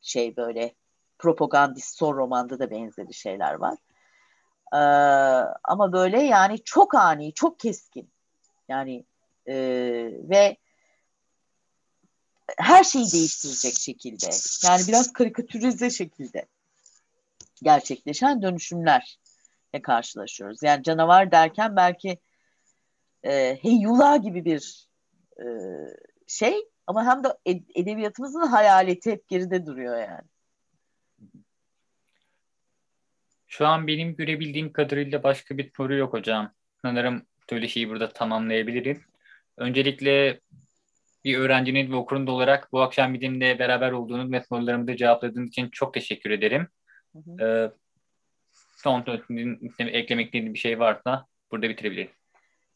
[0.00, 0.74] şey böyle
[1.18, 3.78] propagandist son romanda da benzeri şeyler var.
[4.72, 4.80] E,
[5.64, 8.10] ama böyle yani çok ani, çok keskin.
[8.68, 9.04] Yani
[9.46, 9.54] e,
[10.22, 10.56] ve
[12.58, 14.26] her şeyi değiştirecek şekilde.
[14.64, 16.46] Yani biraz karikatürize şekilde
[17.62, 20.62] gerçekleşen dönüşümlerle karşılaşıyoruz.
[20.62, 22.18] Yani canavar derken belki
[23.22, 24.88] e, heyula gibi bir
[25.38, 25.46] e,
[26.26, 26.54] şey
[26.86, 27.28] ama hem de
[27.74, 30.28] edebiyatımızın hayaleti hep geride duruyor yani.
[33.46, 36.52] Şu an benim görebildiğim kadarıyla başka bir soru yok hocam.
[36.82, 38.98] Sanırım söyleşiyi burada tamamlayabiliriz.
[39.56, 40.40] Öncelikle
[41.24, 45.94] bir öğrencinin ve okurun olarak bu akşam bizimle beraber olduğunuz ve sorularımızı cevapladığınız için çok
[45.94, 46.68] teşekkür ederim.
[47.14, 47.44] Hı hı.
[47.44, 47.72] Ee,
[48.76, 49.04] son
[49.78, 52.10] eklemek istediğiniz bir şey varsa burada bitirebiliriz.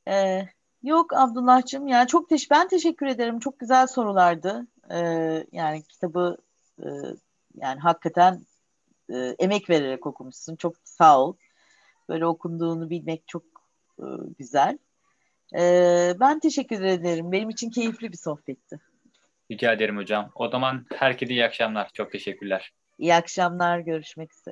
[0.09, 0.49] Ee,
[0.83, 3.41] yok Abdullah'cığım yani çok teş ben teşekkür ederim.
[3.41, 4.67] Çok güzel sorulardı.
[4.91, 6.37] Ee, yani kitabı
[6.79, 6.87] e,
[7.55, 8.41] yani hakikaten
[9.13, 10.57] e, emek vererek okumuşsun.
[10.57, 11.37] Çok sağ ol.
[12.09, 13.43] Böyle okunduğunu bilmek çok
[13.99, 14.07] e,
[14.39, 14.79] güzel.
[15.59, 15.63] E,
[16.21, 17.33] ben teşekkür ederim.
[17.33, 18.81] Benim için keyifli bir sohbetti.
[19.51, 20.31] Rica ederim hocam.
[20.35, 21.91] O zaman herkese iyi akşamlar.
[21.95, 22.73] Çok teşekkürler.
[22.99, 23.79] İyi akşamlar.
[23.79, 24.45] Görüşmek üzere.